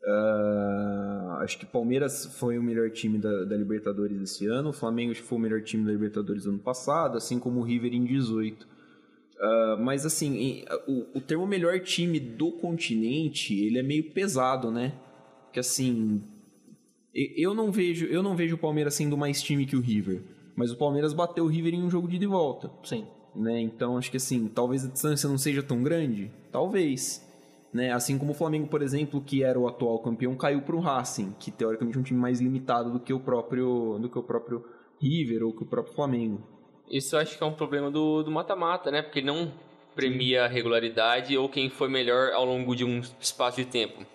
Uh, 0.02 1.32
acho 1.42 1.60
que 1.60 1.66
Palmeiras 1.66 2.26
foi 2.38 2.58
o 2.58 2.64
melhor 2.64 2.90
time 2.90 3.18
da, 3.18 3.44
da, 3.44 3.56
Libertadores 3.56 4.22
esse 4.22 4.48
ano, 4.48 4.70
o 4.70 4.74
Flamengo 4.74 5.14
foi 5.14 5.38
o 5.38 5.42
melhor 5.42 5.62
time 5.62 5.86
da 5.86 5.92
Libertadores 5.92 6.46
ano 6.46 6.60
passado, 6.60 7.18
assim 7.18 7.38
como 7.38 7.60
o 7.60 7.64
River 7.64 7.94
em 7.94 8.06
18. 8.06 8.64
Uh, 8.64 8.68
ah, 9.42 9.78
mas 9.80 10.06
assim, 10.06 10.38
em, 10.38 10.66
o, 10.88 11.18
o 11.18 11.22
termo 11.22 11.46
melhor 11.46 11.80
time 11.82 12.18
do 12.20 12.52
continente, 12.54 13.54
ele 13.54 13.78
é 13.78 13.84
meio 13.84 14.12
pesado, 14.12 14.72
né? 14.72 14.94
Que 15.52 15.60
assim, 15.60 16.24
eu 17.14 17.54
não 17.54 17.70
vejo, 17.70 18.06
eu 18.06 18.24
não 18.24 18.38
vejo 18.38 18.56
o 18.56 18.60
Palmeiras 18.60 18.94
sendo 18.94 19.18
mais 19.18 19.42
time 19.42 19.66
que 19.66 19.76
o 19.76 19.82
River, 19.82 20.22
mas 20.56 20.72
o 20.72 20.78
Palmeiras 20.78 21.14
bateu 21.14 21.44
o 21.44 21.48
River 21.48 21.74
em 21.74 21.84
um 21.84 21.90
jogo 21.90 22.08
de 22.08 22.16
ida 22.16 22.24
e 22.24 22.28
volta. 22.28 22.72
Sim. 22.84 23.06
Né? 23.36 23.62
Então 23.62 23.98
acho 23.98 24.12
que 24.12 24.18
assim, 24.18 24.48
talvez 24.48 24.86
a 24.86 24.90
distância 24.90 25.30
não 25.30 25.38
seja 25.38 25.64
tão 25.64 25.84
grande, 25.84 26.32
talvez. 26.52 27.26
Né? 27.74 27.92
Assim 27.92 28.18
como 28.18 28.32
o 28.32 28.36
Flamengo, 28.36 28.68
por 28.68 28.82
exemplo, 28.82 29.22
que 29.22 29.44
era 29.44 29.60
o 29.60 29.68
atual 29.68 30.00
campeão, 30.00 30.36
caiu 30.36 30.62
para 30.62 30.76
o 30.76 30.80
Racing, 30.80 31.36
que 31.40 31.52
teoricamente 31.52 31.98
é 31.98 32.02
um 32.02 32.04
time 32.04 32.20
mais 32.20 32.40
limitado 32.40 32.92
do 32.92 33.00
que 33.00 33.14
o 33.14 33.20
próprio 33.20 33.98
do 34.00 34.10
que 34.10 34.18
o 34.18 34.24
próprio 34.24 34.66
River 35.02 35.44
ou 35.44 35.54
que 35.54 35.64
o 35.64 35.68
próprio 35.68 35.94
Flamengo. 35.94 36.42
Isso 36.90 37.16
acho 37.16 37.38
que 37.38 37.44
é 37.44 37.48
um 37.48 37.54
problema 37.54 37.92
do 37.92 38.30
mata-mata, 38.32 38.90
né? 38.90 39.04
Porque 39.04 39.22
não 39.22 39.52
premia 39.96 40.46
a 40.46 40.48
regularidade 40.48 41.38
ou 41.38 41.48
quem 41.48 41.70
foi 41.70 41.88
melhor 41.88 42.32
ao 42.34 42.46
longo 42.46 42.76
de 42.76 42.84
um 42.84 43.00
espaço 43.20 43.58
de 43.58 43.66
tempo 43.66 44.06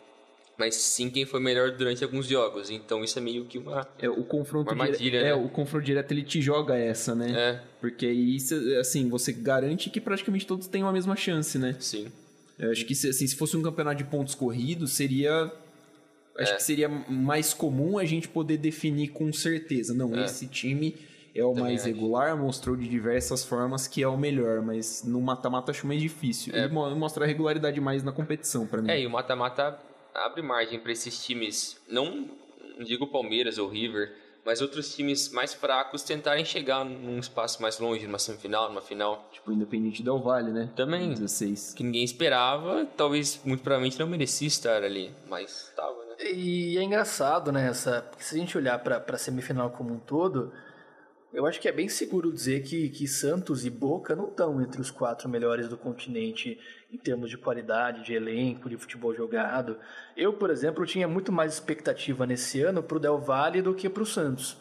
mas 0.59 0.75
sim 0.75 1.11
quem 1.11 1.27
foi 1.27 1.41
melhor 1.41 1.73
durante 1.73 2.03
alguns 2.05 2.27
jogos. 2.27 2.71
Então 2.71 3.03
isso 3.03 3.19
é 3.19 3.23
meio 3.23 3.45
que 3.45 3.59
uma 3.59 3.87
é 3.99 4.09
o 4.09 4.25
confronto 4.25 4.73
uma 4.73 4.85
armadilha, 4.85 5.11
dire... 5.11 5.17
é 5.17 5.25
né? 5.25 5.35
o 5.35 5.49
confronto 5.49 5.85
direto 5.85 6.13
ele 6.13 6.23
te 6.23 6.41
joga 6.41 6.77
essa, 6.77 7.15
né? 7.15 7.33
É. 7.37 7.61
Porque 7.81 8.07
isso 8.07 8.55
assim, 8.79 9.09
você 9.09 9.33
garante 9.33 9.91
que 9.91 10.01
praticamente 10.01 10.47
todos 10.47 10.67
têm 10.67 10.83
a 10.83 10.93
mesma 10.93 11.17
chance, 11.17 11.59
né? 11.59 11.77
Sim. 11.79 12.11
Eu 12.59 12.71
acho 12.71 12.85
que 12.85 12.93
assim, 12.93 13.27
se 13.27 13.35
fosse 13.35 13.57
um 13.57 13.63
campeonato 13.63 13.97
de 13.97 14.05
pontos 14.05 14.35
corridos, 14.35 14.93
seria 14.93 15.53
acho 16.39 16.53
é. 16.53 16.57
que 16.57 16.63
seria 16.63 16.89
mais 16.89 17.53
comum 17.55 17.99
a 17.99 18.05
gente 18.05 18.29
poder 18.29 18.59
definir 18.59 19.09
com 19.09 19.33
certeza, 19.33 19.95
não, 19.95 20.17
é. 20.17 20.25
esse 20.25 20.47
time 20.47 20.97
é 21.35 21.45
o 21.45 21.49
Também 21.49 21.65
mais 21.65 21.81
acho. 21.81 21.89
regular, 21.89 22.37
mostrou 22.37 22.77
de 22.77 22.89
diversas 22.89 23.45
formas 23.45 23.89
que 23.89 24.01
é 24.03 24.07
o 24.07 24.17
melhor, 24.17 24.63
mas 24.63 25.03
no 25.05 25.21
mata-mata 25.21 25.73
acho 25.73 25.85
mais 25.85 26.01
difícil. 26.01 26.55
É. 26.55 26.65
Ele 26.65 26.73
mostra 26.95 27.25
a 27.25 27.27
regularidade 27.27 27.81
mais 27.81 28.05
na 28.05 28.13
competição 28.13 28.67
para 28.69 28.81
mim. 28.81 28.89
É, 28.89 29.01
e 29.01 29.07
o 29.07 29.11
mata-mata 29.11 29.77
abre 30.15 30.43
margem 30.43 30.79
para 30.79 30.93
esses 30.93 31.25
times, 31.25 31.81
não, 31.89 32.31
digo 32.79 33.07
Palmeiras 33.07 33.59
ou 33.59 33.69
River, 33.69 34.15
mas 34.45 34.61
outros 34.61 34.95
times 34.95 35.31
mais 35.31 35.55
fracos 35.55 36.03
tentarem 36.03 36.45
chegar 36.45 36.85
num 36.85 37.19
espaço 37.19 37.63
mais 37.63 37.79
longe, 37.79 38.07
numa 38.07 38.19
semifinal, 38.19 38.69
numa 38.69 38.83
final. 38.83 39.29
Tipo, 39.33 39.53
Independente 39.53 40.03
Del 40.03 40.21
Vale, 40.21 40.51
né? 40.53 40.71
Também. 40.77 41.15
16. 41.15 41.73
Que 41.75 41.83
ninguém 41.83 42.05
esperava, 42.05 42.87
talvez, 42.97 43.41
muito 43.45 43.63
provavelmente, 43.63 43.99
não 43.99 44.07
merecia 44.07 44.47
estar 44.47 44.85
ali, 44.85 45.11
mas 45.29 45.69
estava, 45.71 45.97
né? 46.05 46.31
E 46.33 46.77
é 46.77 46.83
engraçado, 46.83 47.51
né, 47.51 47.69
essa... 47.69 48.03
Porque 48.03 48.23
se 48.23 48.35
a 48.35 48.39
gente 48.39 48.57
olhar 48.57 48.79
para 48.81 49.03
a 49.07 49.19
semifinal 49.19 49.71
como 49.71 49.95
um 49.95 49.99
todo, 49.99 50.53
eu 51.35 51.47
acho 51.47 51.61
que 51.61 51.69
é 51.69 51.73
bem 51.73 51.89
seguro 51.89 52.33
dizer 52.33 52.63
que, 52.63 52.89
que 52.89 53.09
Santos 53.09 53.67
e 53.67 53.71
Boca 53.71 54.15
não 54.15 54.29
estão 54.29 54.63
entre 54.63 54.81
os 54.81 54.91
quatro 54.91 55.29
melhores 55.29 55.69
do 55.69 55.77
continente 55.77 56.59
em 56.93 56.97
termos 56.97 57.29
de 57.29 57.37
qualidade, 57.37 58.05
de 58.05 58.15
elenco, 58.15 58.71
de 58.71 58.77
futebol 58.77 59.13
jogado. 59.13 59.77
Eu, 60.17 60.33
por 60.35 60.49
exemplo, 60.49 60.87
tinha 60.87 61.09
muito 61.09 61.33
mais 61.33 61.53
expectativa 61.53 62.25
nesse 62.25 62.61
ano 62.63 62.85
para 62.85 62.97
o 62.97 63.01
Del 63.01 63.19
Valle 63.19 63.61
do 63.61 63.75
que 63.75 63.91
para 63.91 64.05
o 64.05 64.07
Santos. 64.07 64.57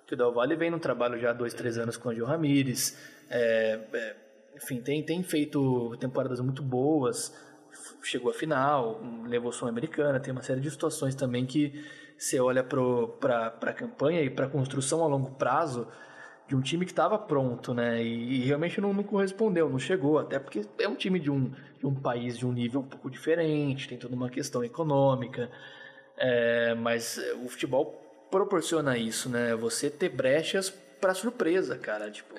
Porque 0.00 0.14
o 0.14 0.18
Del 0.18 0.32
Valle 0.32 0.56
vem 0.56 0.70
num 0.70 0.78
trabalho 0.80 1.20
já 1.20 1.30
há 1.30 1.32
dois, 1.32 1.54
três 1.54 1.78
anos 1.78 1.96
com 1.96 2.08
o 2.08 2.14
Gil 2.14 2.26
Ramírez. 2.26 2.98
É, 3.30 3.78
é, 3.92 4.16
enfim, 4.56 4.80
tem, 4.80 5.04
tem 5.04 5.22
feito 5.22 5.96
temporadas 6.00 6.40
muito 6.40 6.64
boas. 6.64 7.32
Chegou 8.02 8.32
à 8.32 8.34
final, 8.34 9.00
levou 9.24 9.52
Sul-Americana. 9.52 10.18
Tem 10.18 10.32
uma 10.32 10.42
série 10.42 10.60
de 10.60 10.68
situações 10.68 11.14
também 11.14 11.46
que 11.46 11.84
você 12.18 12.40
olha 12.40 12.64
para 12.64 13.54
a 13.62 13.72
campanha 13.72 14.20
e 14.20 14.28
para 14.28 14.46
a 14.46 14.48
construção 14.48 15.04
a 15.04 15.06
longo 15.06 15.30
prazo 15.36 15.86
de 16.48 16.56
um 16.56 16.62
time 16.62 16.86
que 16.86 16.92
estava 16.92 17.18
pronto, 17.18 17.74
né? 17.74 18.02
E, 18.02 18.40
e 18.40 18.44
realmente 18.44 18.80
não, 18.80 18.94
não, 18.94 19.04
correspondeu, 19.04 19.68
não 19.68 19.78
chegou, 19.78 20.18
até 20.18 20.38
porque 20.38 20.62
é 20.78 20.88
um 20.88 20.94
time 20.94 21.20
de 21.20 21.30
um, 21.30 21.52
de 21.78 21.86
um 21.86 21.94
país 21.94 22.38
de 22.38 22.46
um 22.46 22.52
nível 22.52 22.80
um 22.80 22.84
pouco 22.88 23.10
diferente, 23.10 23.86
tem 23.86 23.98
toda 23.98 24.16
uma 24.16 24.30
questão 24.30 24.64
econômica, 24.64 25.50
é, 26.16 26.74
mas 26.74 27.20
o 27.44 27.48
futebol 27.48 28.02
proporciona 28.30 28.96
isso, 28.96 29.28
né? 29.28 29.54
Você 29.56 29.90
ter 29.90 30.08
brechas 30.08 30.70
para 30.70 31.14
surpresa, 31.14 31.76
cara, 31.76 32.10
tipo. 32.10 32.34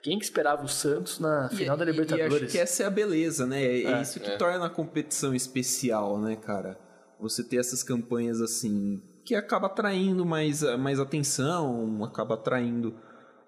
Quem 0.00 0.16
que 0.16 0.24
esperava 0.24 0.64
o 0.64 0.68
Santos 0.68 1.18
na 1.18 1.48
final 1.48 1.74
e, 1.74 1.78
da 1.80 1.84
Libertadores? 1.84 2.32
E 2.32 2.44
acho 2.44 2.52
que 2.52 2.58
essa 2.58 2.84
é 2.84 2.86
a 2.86 2.90
beleza, 2.90 3.44
né? 3.44 3.60
É, 3.60 3.82
é 3.82 4.00
isso 4.00 4.20
que 4.20 4.30
é. 4.30 4.36
torna 4.36 4.66
a 4.66 4.70
competição 4.70 5.34
especial, 5.34 6.20
né, 6.20 6.36
cara? 6.36 6.78
Você 7.18 7.42
ter 7.42 7.56
essas 7.56 7.82
campanhas 7.82 8.40
assim 8.40 9.02
que 9.24 9.34
acaba 9.34 9.66
atraindo 9.66 10.24
mais, 10.24 10.62
mais 10.78 11.00
atenção, 11.00 12.02
acaba 12.04 12.34
atraindo 12.34 12.94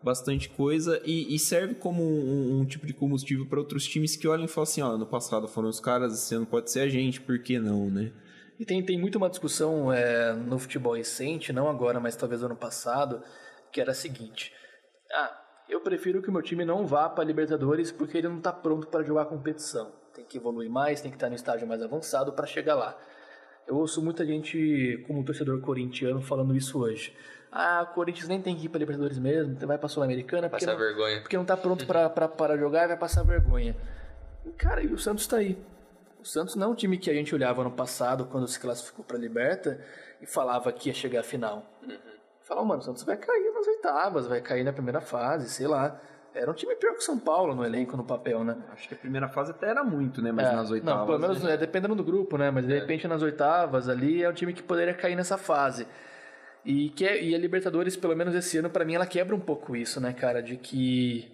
bastante 0.02 0.48
coisa 0.48 1.00
e, 1.04 1.34
e 1.34 1.38
serve 1.38 1.74
como 1.74 2.02
um, 2.02 2.60
um, 2.60 2.64
tipo 2.64 2.86
de 2.86 2.94
combustível 2.94 3.46
para 3.46 3.58
outros 3.58 3.86
times 3.86 4.16
que 4.16 4.26
olham 4.26 4.44
e 4.44 4.48
falam 4.48 4.62
assim, 4.62 4.82
ó, 4.82 4.96
no 4.96 5.06
passado 5.06 5.46
foram 5.46 5.68
os 5.68 5.80
caras, 5.80 6.14
esse 6.14 6.34
ano 6.34 6.46
pode 6.46 6.70
ser 6.70 6.80
a 6.80 6.88
gente, 6.88 7.20
por 7.20 7.38
que 7.42 7.58
não, 7.58 7.90
né? 7.90 8.12
E 8.58 8.64
tem, 8.64 8.84
tem 8.84 8.98
muito 8.98 9.16
uma 9.16 9.30
discussão 9.30 9.92
é, 9.92 10.32
no 10.32 10.58
futebol 10.58 10.94
recente, 10.94 11.52
não 11.52 11.68
agora, 11.68 12.00
mas 12.00 12.16
talvez 12.16 12.42
ano 12.42 12.56
passado, 12.56 13.22
que 13.72 13.80
era 13.80 13.92
a 13.92 13.94
seguinte, 13.94 14.52
ah, 15.12 15.38
eu 15.68 15.80
prefiro 15.80 16.20
que 16.20 16.28
o 16.28 16.32
meu 16.32 16.42
time 16.42 16.64
não 16.64 16.86
vá 16.86 17.08
para 17.08 17.22
a 17.22 17.26
Libertadores 17.26 17.92
porque 17.92 18.18
ele 18.18 18.28
não 18.28 18.38
está 18.38 18.52
pronto 18.52 18.88
para 18.88 19.04
jogar 19.04 19.26
competição. 19.26 19.92
Tem 20.14 20.24
que 20.24 20.36
evoluir 20.36 20.68
mais, 20.68 21.00
tem 21.00 21.10
que 21.10 21.16
estar 21.16 21.28
no 21.28 21.36
estágio 21.36 21.66
mais 21.66 21.80
avançado 21.80 22.32
para 22.32 22.46
chegar 22.46 22.74
lá. 22.74 22.98
Eu 23.66 23.76
ouço 23.76 24.02
muita 24.02 24.26
gente, 24.26 25.04
como 25.06 25.24
torcedor 25.24 25.60
corintiano, 25.60 26.20
falando 26.20 26.56
isso 26.56 26.80
hoje 26.80 27.14
ah, 27.52 27.86
o 27.90 27.94
Corinthians 27.94 28.28
nem 28.28 28.40
tem 28.40 28.56
que 28.56 28.66
ir 28.66 28.68
para 28.68 28.78
Libertadores 28.78 29.18
mesmo, 29.18 29.56
vai 29.66 29.76
para 29.76 29.88
Sul-Americana. 29.88 30.48
Passar 30.48 30.72
não, 30.72 30.78
vergonha. 30.78 31.20
Porque 31.20 31.36
não 31.36 31.44
tá 31.44 31.56
pronto 31.56 31.84
para 31.84 32.56
jogar 32.56 32.84
e 32.84 32.88
vai 32.88 32.96
passar 32.96 33.24
vergonha. 33.24 33.76
E, 34.46 34.50
cara, 34.50 34.82
e 34.82 34.86
o 34.86 34.98
Santos 34.98 35.26
tá 35.26 35.38
aí. 35.38 35.58
O 36.20 36.24
Santos 36.24 36.54
não 36.54 36.68
é 36.68 36.70
um 36.70 36.74
time 36.74 36.96
que 36.96 37.10
a 37.10 37.14
gente 37.14 37.34
olhava 37.34 37.64
no 37.64 37.70
passado, 37.70 38.26
quando 38.26 38.46
se 38.46 38.60
classificou 38.60 39.04
para 39.04 39.18
Liberta, 39.18 39.80
e 40.20 40.26
falava 40.26 40.70
que 40.72 40.90
ia 40.90 40.94
chegar 40.94 41.20
à 41.20 41.22
final. 41.22 41.64
Uhum. 41.82 41.96
Falava, 42.42 42.66
mano, 42.66 42.80
o 42.80 42.84
Santos 42.84 43.02
vai 43.02 43.16
cair 43.16 43.52
nas 43.52 43.66
oitavas, 43.66 44.26
vai 44.26 44.40
cair 44.40 44.62
na 44.62 44.72
primeira 44.72 45.00
fase, 45.00 45.48
sei 45.48 45.66
lá. 45.66 45.98
Era 46.32 46.48
um 46.48 46.54
time 46.54 46.76
pior 46.76 46.92
que 46.92 46.98
o 46.98 47.02
São 47.02 47.18
Paulo 47.18 47.54
no 47.54 47.64
elenco, 47.64 47.96
no 47.96 48.04
papel, 48.04 48.44
né? 48.44 48.56
Acho 48.72 48.86
que 48.86 48.94
a 48.94 48.96
primeira 48.96 49.28
fase 49.28 49.50
até 49.50 49.70
era 49.70 49.82
muito, 49.82 50.22
né? 50.22 50.30
Mas 50.30 50.46
é, 50.46 50.52
nas 50.52 50.70
oitavas. 50.70 51.00
Não, 51.00 51.06
pelo 51.06 51.18
menos 51.18 51.42
né? 51.42 51.54
é, 51.54 51.56
dependendo 51.56 51.96
do 51.96 52.04
grupo, 52.04 52.38
né? 52.38 52.50
Mas 52.50 52.66
de 52.66 52.72
é. 52.72 52.78
repente 52.78 53.08
nas 53.08 53.22
oitavas 53.22 53.88
ali 53.88 54.22
é 54.22 54.28
um 54.28 54.32
time 54.32 54.52
que 54.52 54.62
poderia 54.62 54.94
cair 54.94 55.16
nessa 55.16 55.36
fase. 55.36 55.88
E, 56.64 56.90
que, 56.90 57.04
é, 57.04 57.22
e 57.22 57.34
a 57.34 57.38
Libertadores, 57.38 57.96
pelo 57.96 58.14
menos 58.14 58.34
esse 58.34 58.58
ano, 58.58 58.68
para 58.68 58.84
mim, 58.84 58.94
ela 58.94 59.06
quebra 59.06 59.34
um 59.34 59.40
pouco 59.40 59.74
isso, 59.74 60.00
né, 60.00 60.12
cara? 60.12 60.42
De 60.42 60.56
que 60.56 61.26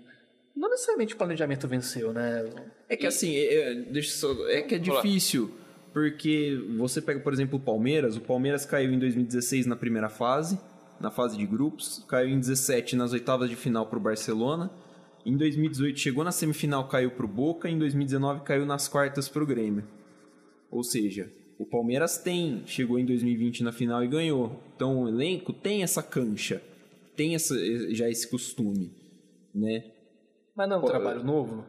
não 0.55 0.71
necessariamente 0.71 1.15
o 1.15 1.17
planejamento 1.17 1.67
venceu, 1.67 2.13
né? 2.13 2.49
É 2.89 2.97
que 2.97 3.05
e... 3.05 3.07
assim, 3.07 3.37
é, 3.37 3.75
deixa 3.75 4.13
só, 4.17 4.49
é 4.49 4.63
que 4.63 4.77
é 4.77 4.79
difícil, 4.79 5.51
porque 5.93 6.59
você 6.79 7.03
pega, 7.03 7.21
por 7.21 7.33
exemplo, 7.33 7.59
o 7.59 7.61
Palmeiras, 7.61 8.17
o 8.17 8.21
Palmeiras 8.21 8.65
caiu 8.65 8.93
em 8.93 8.99
2016 8.99 9.67
na 9.67 9.77
primeira 9.77 10.09
fase, 10.09 10.59
na 11.01 11.11
fase 11.11 11.37
de 11.37 11.45
grupos, 11.45 12.05
caiu 12.09 12.31
em 12.31 12.39
17 12.39 12.97
nas 12.97 13.13
oitavas 13.13 13.51
de 13.51 13.57
final 13.57 13.87
para 13.87 13.99
o 13.99 14.03
Barcelona, 14.03 14.71
em 15.27 15.37
2018 15.37 15.99
chegou 15.99 16.23
na 16.23 16.31
semifinal, 16.31 16.87
caiu 16.87 17.11
para 17.11 17.25
o 17.25 17.29
Boca, 17.29 17.69
em 17.69 17.77
2019 17.77 18.43
caiu 18.45 18.65
nas 18.65 18.87
quartas 18.87 19.29
para 19.29 19.43
o 19.43 19.47
Grêmio. 19.47 19.85
Ou 20.71 20.85
seja, 20.85 21.29
o 21.59 21.65
Palmeiras 21.65 22.19
tem, 22.19 22.63
chegou 22.67 22.99
em 22.99 23.05
2020 23.05 23.63
na 23.63 23.73
final 23.73 24.05
e 24.05 24.09
ganhou. 24.09 24.61
Então 24.75 25.03
o 25.03 25.09
elenco 25.09 25.53
tem 25.53 25.83
essa 25.83 26.03
cancha, 26.03 26.63
tem 27.17 27.35
essa, 27.35 27.55
já 27.95 28.09
esse 28.09 28.29
costume, 28.29 28.93
né? 29.55 29.85
Mas 30.55 30.69
não 30.69 30.77
é 30.77 30.79
um 30.79 30.83
Pô, 30.83 30.89
trabalho 30.89 31.25
novo? 31.25 31.65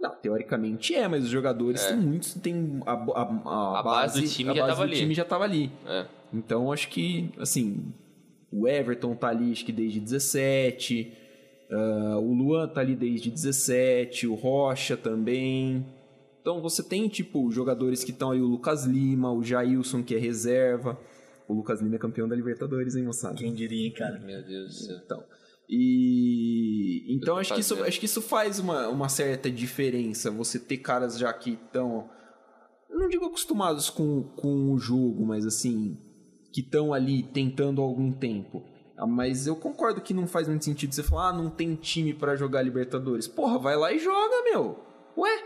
Não, 0.00 0.14
teoricamente 0.16 0.94
é, 0.94 1.06
mas 1.06 1.24
os 1.24 1.30
jogadores 1.30 1.84
é. 1.84 1.88
têm 1.88 1.98
muitos, 1.98 2.34
tem 2.34 2.80
a, 2.86 2.92
a, 2.92 2.94
a, 2.94 3.80
a 3.80 3.82
base, 3.82 3.84
base, 3.84 4.20
do 4.22 4.28
time 4.28 4.54
já 4.54 4.62
estava 4.62 4.82
ali. 4.82 4.96
time 4.96 5.14
já 5.14 5.22
estava 5.22 5.44
ali. 5.44 5.72
É. 5.86 6.06
Então 6.32 6.72
acho 6.72 6.88
que, 6.88 7.30
assim, 7.38 7.92
o 8.50 8.66
Everton 8.66 9.14
tá 9.14 9.28
ali 9.28 9.52
acho 9.52 9.64
que 9.64 9.72
desde 9.72 10.00
17, 10.00 11.12
uh, 11.70 11.74
ah, 11.74 12.18
o 12.18 12.32
Luan 12.32 12.68
tá 12.68 12.80
ali 12.80 12.96
desde 12.96 13.30
17, 13.30 14.26
o 14.26 14.34
Rocha 14.34 14.96
também. 14.96 15.84
Então 16.40 16.60
você 16.60 16.82
tem, 16.82 17.08
tipo, 17.08 17.50
jogadores 17.50 18.02
que 18.02 18.10
estão 18.10 18.30
aí, 18.30 18.40
o 18.40 18.46
Lucas 18.46 18.84
Lima, 18.84 19.32
o 19.32 19.42
Jailson, 19.42 20.02
que 20.02 20.14
é 20.14 20.18
reserva. 20.18 20.98
O 21.46 21.54
Lucas 21.54 21.80
Lima 21.80 21.96
é 21.96 21.98
campeão 21.98 22.28
da 22.28 22.34
Libertadores, 22.34 22.94
hein, 22.94 23.04
moçada? 23.04 23.34
Quem 23.34 23.52
diria, 23.52 23.86
hein, 23.86 23.92
cara? 23.92 24.18
Meu 24.20 24.42
Deus 24.42 24.68
do 24.68 24.72
céu. 24.72 24.96
Então. 25.04 25.24
E 25.68 27.14
então 27.14 27.36
acho 27.36 27.54
que, 27.54 27.60
isso, 27.60 27.80
acho 27.84 28.00
que 28.00 28.06
isso 28.06 28.20
faz 28.20 28.58
uma, 28.58 28.88
uma 28.88 29.08
certa 29.08 29.50
diferença. 29.50 30.30
Você 30.30 30.58
ter 30.58 30.78
caras 30.78 31.18
já 31.18 31.32
que 31.32 31.52
estão. 31.52 32.08
Não 32.88 33.08
digo 33.08 33.26
acostumados 33.26 33.88
com, 33.88 34.22
com 34.36 34.72
o 34.72 34.78
jogo, 34.78 35.24
mas 35.26 35.46
assim. 35.46 35.96
Que 36.52 36.60
estão 36.60 36.92
ali 36.92 37.22
tentando 37.22 37.80
há 37.80 37.84
algum 37.84 38.10
tempo. 38.10 38.64
Ah, 38.96 39.06
mas 39.06 39.46
eu 39.46 39.54
concordo 39.54 40.00
que 40.00 40.12
não 40.12 40.26
faz 40.26 40.48
muito 40.48 40.64
sentido 40.64 40.92
você 40.94 41.02
falar, 41.02 41.28
ah, 41.28 41.32
não 41.32 41.48
tem 41.48 41.74
time 41.74 42.12
para 42.12 42.34
jogar 42.36 42.62
Libertadores. 42.62 43.28
Porra, 43.28 43.58
vai 43.58 43.76
lá 43.76 43.92
e 43.92 43.98
joga, 43.98 44.42
meu. 44.44 44.78
Ué, 45.16 45.44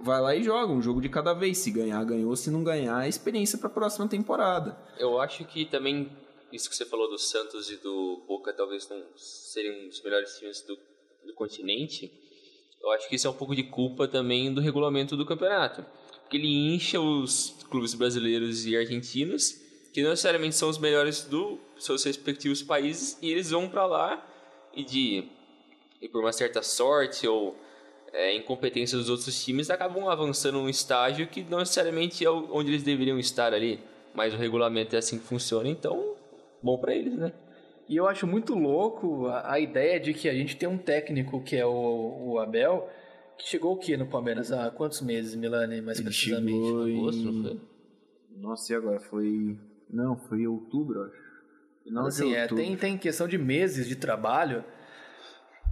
vai 0.00 0.20
lá 0.20 0.34
e 0.34 0.42
joga 0.42 0.72
um 0.72 0.82
jogo 0.82 1.00
de 1.00 1.08
cada 1.08 1.32
vez. 1.32 1.58
Se 1.58 1.70
ganhar, 1.70 2.04
ganhou. 2.04 2.34
Se 2.36 2.50
não 2.50 2.62
ganhar, 2.62 3.04
é 3.04 3.08
experiência 3.08 3.58
para 3.58 3.68
a 3.68 3.72
próxima 3.72 4.08
temporada. 4.08 4.76
Eu 4.98 5.20
acho 5.20 5.44
que 5.44 5.64
também 5.64 6.10
isso 6.52 6.70
que 6.70 6.76
você 6.76 6.84
falou 6.84 7.10
do 7.10 7.18
Santos 7.18 7.70
e 7.70 7.76
do 7.76 8.22
Boca 8.28 8.52
talvez 8.52 8.88
não 8.88 9.02
seriam 9.16 9.88
os 9.88 10.00
melhores 10.02 10.38
times 10.38 10.62
do, 10.62 10.78
do 11.26 11.34
continente. 11.34 12.12
Eu 12.80 12.90
acho 12.92 13.08
que 13.08 13.16
isso 13.16 13.26
é 13.26 13.30
um 13.30 13.34
pouco 13.34 13.56
de 13.56 13.64
culpa 13.64 14.06
também 14.06 14.52
do 14.52 14.60
regulamento 14.60 15.16
do 15.16 15.26
campeonato. 15.26 15.84
Porque 16.20 16.36
ele 16.36 16.74
incha 16.74 17.00
os 17.00 17.56
clubes 17.70 17.94
brasileiros 17.94 18.66
e 18.66 18.76
argentinos, 18.76 19.60
que 19.92 20.02
não 20.02 20.10
necessariamente 20.10 20.54
são 20.54 20.68
os 20.68 20.78
melhores 20.78 21.22
dos 21.22 21.58
seus 21.78 22.04
respectivos 22.04 22.62
países, 22.62 23.18
e 23.20 23.30
eles 23.30 23.50
vão 23.50 23.68
para 23.68 23.86
lá 23.86 24.26
e 24.74 24.84
de 24.84 25.28
e 26.00 26.08
por 26.08 26.20
uma 26.20 26.32
certa 26.32 26.62
sorte 26.62 27.26
ou 27.26 27.56
é, 28.14 28.36
incompetência 28.36 28.96
dos 28.96 29.10
outros 29.10 29.44
times 29.44 29.68
acabam 29.68 30.08
avançando 30.08 30.58
um 30.58 30.68
estágio 30.68 31.26
que 31.26 31.42
não 31.42 31.58
necessariamente 31.58 32.24
é 32.24 32.30
onde 32.30 32.70
eles 32.70 32.84
deveriam 32.84 33.18
estar 33.18 33.52
ali, 33.52 33.80
mas 34.14 34.32
o 34.32 34.36
regulamento 34.36 34.94
é 34.94 34.98
assim 35.00 35.18
que 35.18 35.24
funciona, 35.24 35.68
então 35.68 36.14
bom 36.62 36.78
para 36.78 36.94
eles, 36.94 37.16
né? 37.16 37.32
E 37.88 37.96
eu 37.96 38.08
acho 38.08 38.26
muito 38.26 38.54
louco 38.54 39.26
a, 39.26 39.54
a, 39.54 39.60
ideia 39.60 40.00
de 40.00 40.14
que 40.14 40.28
a 40.28 40.32
gente 40.32 40.56
tem 40.56 40.66
um 40.66 40.78
técnico 40.78 41.42
que 41.42 41.56
é 41.56 41.66
o, 41.66 42.30
o 42.30 42.38
Abel, 42.38 42.88
que 43.36 43.46
chegou 43.46 43.74
o 43.74 43.76
quê 43.76 43.96
no 43.96 44.06
Palmeiras 44.06 44.50
há 44.52 44.70
quantos 44.70 45.02
meses, 45.02 45.34
Milani, 45.34 45.82
mais 45.82 45.98
Ele 45.98 46.08
precisamente? 46.08 46.52
chegou 46.52 46.88
em... 46.88 46.98
Agosto, 46.98 47.22
não 47.22 47.42
foi? 47.42 47.60
Nossa, 48.36 48.72
e 48.72 48.76
agora? 48.76 49.00
Foi... 49.00 49.58
Não, 49.90 50.16
foi 50.16 50.42
em 50.42 50.46
outubro, 50.46 51.02
acho. 51.02 51.24
Final 51.82 52.06
assim, 52.06 52.28
de 52.28 52.34
é, 52.34 52.46
tem, 52.46 52.76
tem 52.76 52.96
questão 52.96 53.28
de 53.28 53.36
meses 53.36 53.86
de 53.86 53.96
trabalho 53.96 54.64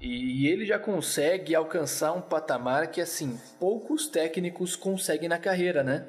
e, 0.03 0.43
e 0.43 0.49
ele 0.49 0.67
já 0.67 0.81
consegue 0.81 1.55
alcançar 1.55 2.13
um 2.13 2.21
patamar 2.21 2.91
que, 2.91 3.01
assim, 3.01 3.39
poucos 3.61 4.09
técnicos 4.09 4.75
conseguem 4.75 5.29
na 5.29 5.39
carreira, 5.39 5.85
né? 5.85 6.09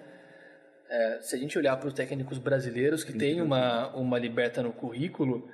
É, 0.90 1.20
se 1.22 1.36
a 1.36 1.40
gente 1.40 1.58
olhar 1.58 1.78
para 1.78 1.88
os 1.88 1.94
técnicos 1.94 2.40
brasileiros 2.40 3.04
que 3.04 3.14
têm 3.14 3.40
uma, 3.40 3.96
uma 3.96 4.18
liberta 4.18 4.64
no 4.64 4.74
currículo, 4.74 5.48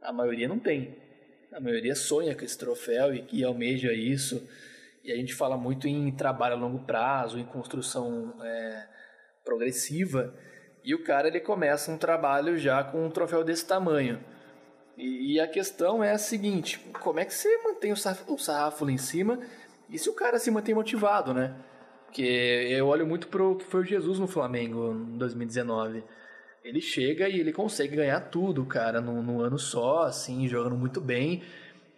a 0.00 0.10
maioria 0.10 0.48
não 0.48 0.58
tem. 0.58 0.96
A 1.52 1.60
maioria 1.60 1.94
sonha 1.94 2.34
com 2.34 2.44
esse 2.44 2.56
troféu 2.56 3.14
e 3.14 3.20
que 3.22 3.44
almeja 3.44 3.92
isso. 3.92 4.48
E 5.04 5.12
a 5.12 5.16
gente 5.16 5.34
fala 5.34 5.58
muito 5.58 5.86
em 5.86 6.10
trabalho 6.12 6.54
a 6.54 6.58
longo 6.58 6.84
prazo, 6.86 7.38
em 7.38 7.44
construção 7.44 8.34
é, 8.42 8.86
progressiva. 9.44 10.34
E 10.82 10.94
o 10.94 11.04
cara 11.04 11.28
ele 11.28 11.40
começa 11.40 11.92
um 11.92 11.98
trabalho 11.98 12.56
já 12.56 12.82
com 12.82 13.04
um 13.04 13.10
troféu 13.10 13.44
desse 13.44 13.66
tamanho. 13.66 14.18
E, 14.96 15.34
e 15.34 15.40
a 15.40 15.46
questão 15.46 16.02
é 16.02 16.12
a 16.12 16.18
seguinte: 16.18 16.78
como 17.00 17.20
é 17.20 17.24
que 17.24 17.34
você 17.34 17.48
mantém 17.62 17.92
o 17.92 17.96
sarrafo, 17.96 18.32
o 18.32 18.38
sarrafo 18.38 18.84
lá 18.84 18.92
em 18.92 18.98
cima 18.98 19.40
e 19.90 19.98
se 19.98 20.08
o 20.08 20.14
cara 20.14 20.38
se 20.38 20.50
mantém 20.50 20.74
motivado, 20.74 21.34
né? 21.34 21.54
Porque 22.06 22.22
eu 22.22 22.86
olho 22.86 23.06
muito 23.06 23.28
pro 23.28 23.56
que 23.56 23.64
foi 23.64 23.80
o 23.80 23.84
Jesus 23.84 24.18
no 24.18 24.26
Flamengo 24.26 24.92
em 24.92 25.18
2019. 25.18 26.02
Ele 26.64 26.80
chega 26.80 27.28
e 27.28 27.38
ele 27.38 27.52
consegue 27.52 27.94
ganhar 27.94 28.20
tudo, 28.20 28.64
cara, 28.64 29.00
num, 29.00 29.22
num 29.22 29.40
ano 29.40 29.58
só, 29.58 30.04
assim, 30.04 30.48
jogando 30.48 30.76
muito 30.76 31.00
bem 31.00 31.42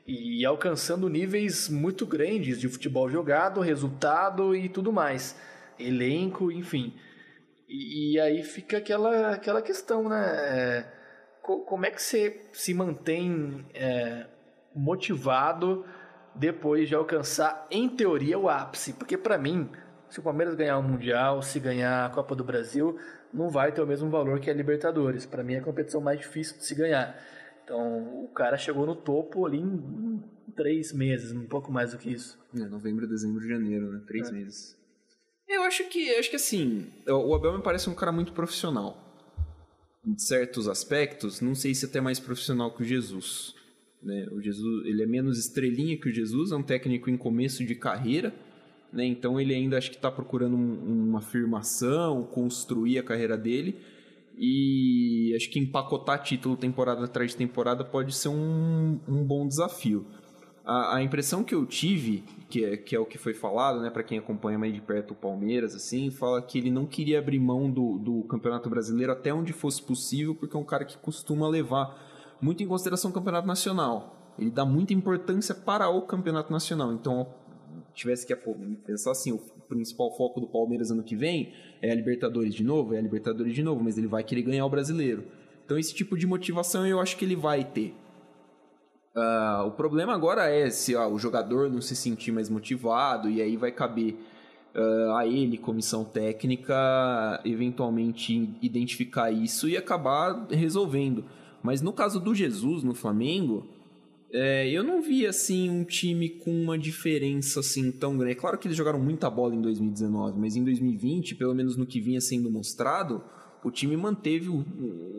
e 0.07 0.45
alcançando 0.45 1.09
níveis 1.09 1.69
muito 1.69 2.07
grandes 2.07 2.59
de 2.59 2.69
futebol 2.69 3.09
jogado, 3.11 3.61
resultado 3.61 4.57
e 4.57 4.69
tudo 4.69 4.93
mais. 4.93 5.39
Elenco, 5.79 6.51
enfim. 6.51 6.95
E, 7.69 8.15
e 8.15 8.21
aí 8.21 8.43
fica 8.43 8.79
aquela, 8.79 9.33
aquela 9.33 9.63
questão, 9.63 10.09
né? 10.09 10.27
É, 10.27 10.98
como 11.57 11.87
é 11.87 11.91
que 11.91 12.03
você 12.03 12.43
se 12.53 12.75
mantém 12.75 13.65
é, 13.75 14.27
motivado 14.75 15.85
depois 16.35 16.89
de 16.89 16.95
alcançar, 16.95 17.67
em 17.71 17.89
teoria, 17.89 18.39
o 18.39 18.49
ápice? 18.49 18.93
Porque 18.93 19.17
para 19.17 19.39
mim, 19.39 19.69
se 20.09 20.21
o 20.21 20.23
Palmeiras 20.23 20.55
ganhar 20.55 20.79
o 20.79 20.83
Mundial, 20.83 21.43
se 21.43 21.59
ganhar 21.59 22.07
a 22.07 22.11
Copa 22.11 22.35
do 22.35 22.45
Brasil, 22.45 22.99
não 23.33 23.49
vai 23.49 23.73
ter 23.73 23.81
o 23.81 23.87
mesmo 23.87 24.11
valor 24.11 24.41
que 24.41 24.51
a 24.51 24.55
Libertadores. 24.55 25.27
Para 25.27 25.43
mim 25.43 25.55
é 25.55 25.59
a 25.59 25.65
competição 25.65 26.01
mais 26.01 26.21
difícil 26.21 26.59
de 26.59 26.65
se 26.65 26.75
ganhar. 26.75 27.19
Então 27.65 28.25
o 28.25 28.29
cara 28.29 28.57
chegou 28.57 28.87
no 28.87 28.95
topo 28.95 29.45
ali 29.45 29.59
em 29.59 30.23
três 30.57 30.93
meses, 30.93 31.33
um 31.33 31.47
pouco 31.47 31.71
mais 31.71 31.93
do 31.93 31.99
que 31.99 32.11
isso. 32.11 32.39
É, 32.55 32.61
novembro, 32.61 33.07
dezembro, 33.07 33.47
janeiro, 33.47 33.91
né? 33.91 34.01
É. 34.03 34.07
Três 34.07 34.31
meses. 34.31 34.77
Eu 35.47 35.63
acho 35.63 35.89
que, 35.89 36.09
eu 36.09 36.19
acho 36.19 36.29
que 36.29 36.37
assim, 36.37 36.93
o 37.07 37.35
Abel 37.35 37.57
me 37.57 37.63
parece 37.63 37.89
um 37.89 37.95
cara 37.95 38.13
muito 38.13 38.33
profissional. 38.33 39.08
Em 40.07 40.17
certos 40.17 40.69
aspectos, 40.69 41.41
não 41.41 41.55
sei 41.55 41.75
se 41.75 41.85
até 41.85 42.01
mais 42.01 42.19
profissional 42.19 42.71
que 42.75 42.83
o 42.83 42.87
Jesus. 42.87 43.55
Né? 44.03 44.27
O 44.31 44.41
Jesus, 44.41 44.87
ele 44.87 45.03
é 45.03 45.07
menos 45.07 45.39
estrelinha 45.39 45.97
que 45.97 46.09
o 46.09 46.13
Jesus, 46.13 46.53
é 46.53 46.57
um 46.57 46.63
técnico 46.63 47.11
em 47.11 47.17
começo 47.17 47.65
de 47.65 47.75
carreira, 47.75 48.33
né? 48.93 49.05
Então 49.05 49.39
ele 49.41 49.55
ainda 49.55 49.77
acho 49.77 49.91
que 49.91 49.97
está 49.97 50.11
procurando 50.11 50.57
um- 50.57 51.09
uma 51.09 51.19
afirmação, 51.19 52.23
construir 52.25 52.99
a 52.99 53.03
carreira 53.03 53.37
dele. 53.37 53.77
E 54.39 55.33
acho 55.37 55.51
que 55.51 55.59
empacotar 55.59 56.23
título 56.23 56.57
temporada 56.57 57.05
atrás 57.05 57.33
de 57.33 57.37
temporada 57.37 57.85
pode 57.85 58.15
ser 58.15 58.29
um, 58.29 59.01
um 59.09 59.25
bom 59.25 59.47
desafio. 59.49 60.07
A, 60.65 60.97
a 60.97 61.03
impressão 61.03 61.43
que 61.43 61.55
eu 61.55 61.67
tive, 61.67 62.23
que 62.49 62.65
é, 62.65 62.77
que 62.77 62.97
é 62.97 62.99
o 62.99 63.05
que 63.05 63.19
foi 63.19 63.35
falado, 63.35 63.81
né, 63.81 63.91
para 63.91 64.03
quem 64.03 64.19
acompanha 64.19 64.59
mais 64.59 64.73
de 64.73 64.81
perto 64.81 65.13
o 65.13 65.15
Palmeiras, 65.15 65.75
assim, 65.75 66.11
fala 66.11 66.41
que 66.41 66.59
ele 66.59 66.71
não 66.71 66.87
queria 66.87 67.19
abrir 67.19 67.39
mão 67.39 67.71
do, 67.71 67.99
do 67.99 68.23
Campeonato 68.25 68.71
Brasileiro 68.71 69.13
até 69.13 69.33
onde 69.33 69.53
fosse 69.53 69.83
possível, 69.83 70.35
porque 70.35 70.57
é 70.57 70.59
um 70.59 70.65
cara 70.65 70.85
que 70.85 70.97
costuma 70.97 71.47
levar 71.47 72.37
muito 72.41 72.63
em 72.63 72.67
consideração 72.67 73.11
o 73.11 73.15
Campeonato 73.15 73.47
Nacional. 73.47 74.35
Ele 74.39 74.51
dá 74.51 74.65
muita 74.65 74.95
importância 74.95 75.55
para 75.55 75.89
o 75.91 76.03
Campeonato 76.03 76.53
Nacional. 76.53 76.93
Então, 76.93 77.27
tivesse 77.93 78.25
que 78.27 78.35
pensar 78.87 79.11
assim, 79.11 79.33
o 79.33 79.39
principal 79.69 80.17
foco 80.17 80.41
do 80.41 80.47
Palmeiras 80.47 80.91
ano 80.91 81.03
que 81.03 81.17
vem 81.17 81.53
é 81.83 81.91
a 81.91 81.95
Libertadores 81.95 82.55
de 82.55 82.65
novo, 82.65 82.95
é 82.95 82.99
a 82.99 83.03
Libertadores 83.03 83.55
de 83.55 83.63
novo, 83.63 83.83
mas 83.83 83.99
ele 83.99 84.07
vai 84.07 84.23
querer 84.23 84.43
ganhar 84.43 84.65
o 84.65 84.71
Brasileiro. 84.71 85.25
Então 85.65 85.79
esse 85.79 85.95
tipo 85.95 86.17
de 86.17 86.27
motivação 86.27 86.87
eu 86.87 87.01
acho 87.01 87.17
que 87.17 87.25
ele 87.25 87.37
vai 87.37 87.65
ter. 87.65 87.95
Ah, 89.21 89.65
o 89.67 89.73
problema 89.73 90.15
agora 90.15 90.49
é 90.49 90.71
se 90.71 90.95
o 90.95 91.19
jogador 91.19 91.69
não 91.69 91.81
se 91.81 91.97
sentir 91.97 92.31
mais 92.31 92.49
motivado 92.49 93.29
e 93.29 93.43
aí 93.43 93.57
vai 93.57 93.73
caber 93.73 94.17
ah, 94.75 95.19
a 95.19 95.27
ele, 95.27 95.59
comissão 95.59 96.05
técnica, 96.05 97.41
eventualmente 97.45 98.57
identificar 98.63 99.31
isso 99.31 99.69
e 99.69 99.77
acabar 99.77 100.47
resolvendo. 100.51 101.25
Mas 101.63 101.83
no 101.83 101.93
caso 101.93 102.21
do 102.21 102.35
Jesus 102.35 102.85
no 102.85 102.95
Flamengo, 102.95 103.67
é, 104.31 104.69
eu 104.69 104.85
não 104.85 105.01
vi 105.01 105.27
assim 105.27 105.71
um 105.71 105.85
time 105.85 106.29
com 106.29 106.51
uma 106.51 106.79
diferença 106.79 107.61
assim 107.61 107.91
tão 107.91 108.17
grande. 108.17 108.33
É 108.33 108.35
claro 108.37 108.59
que 108.59 108.69
eles 108.69 108.77
jogaram 108.77 109.01
muita 109.01 109.29
bola 109.31 109.55
em 109.55 109.61
2019, 109.61 110.39
mas 110.39 110.55
em 110.55 110.63
2020, 110.63 111.35
pelo 111.35 111.55
menos 111.55 111.77
no 111.77 111.87
que 111.87 112.01
vinha 112.01 112.21
sendo 112.21 112.51
mostrado, 112.51 113.23
o 113.65 113.71
time 113.71 113.97
manteve 113.97 114.49
um, 114.49 114.65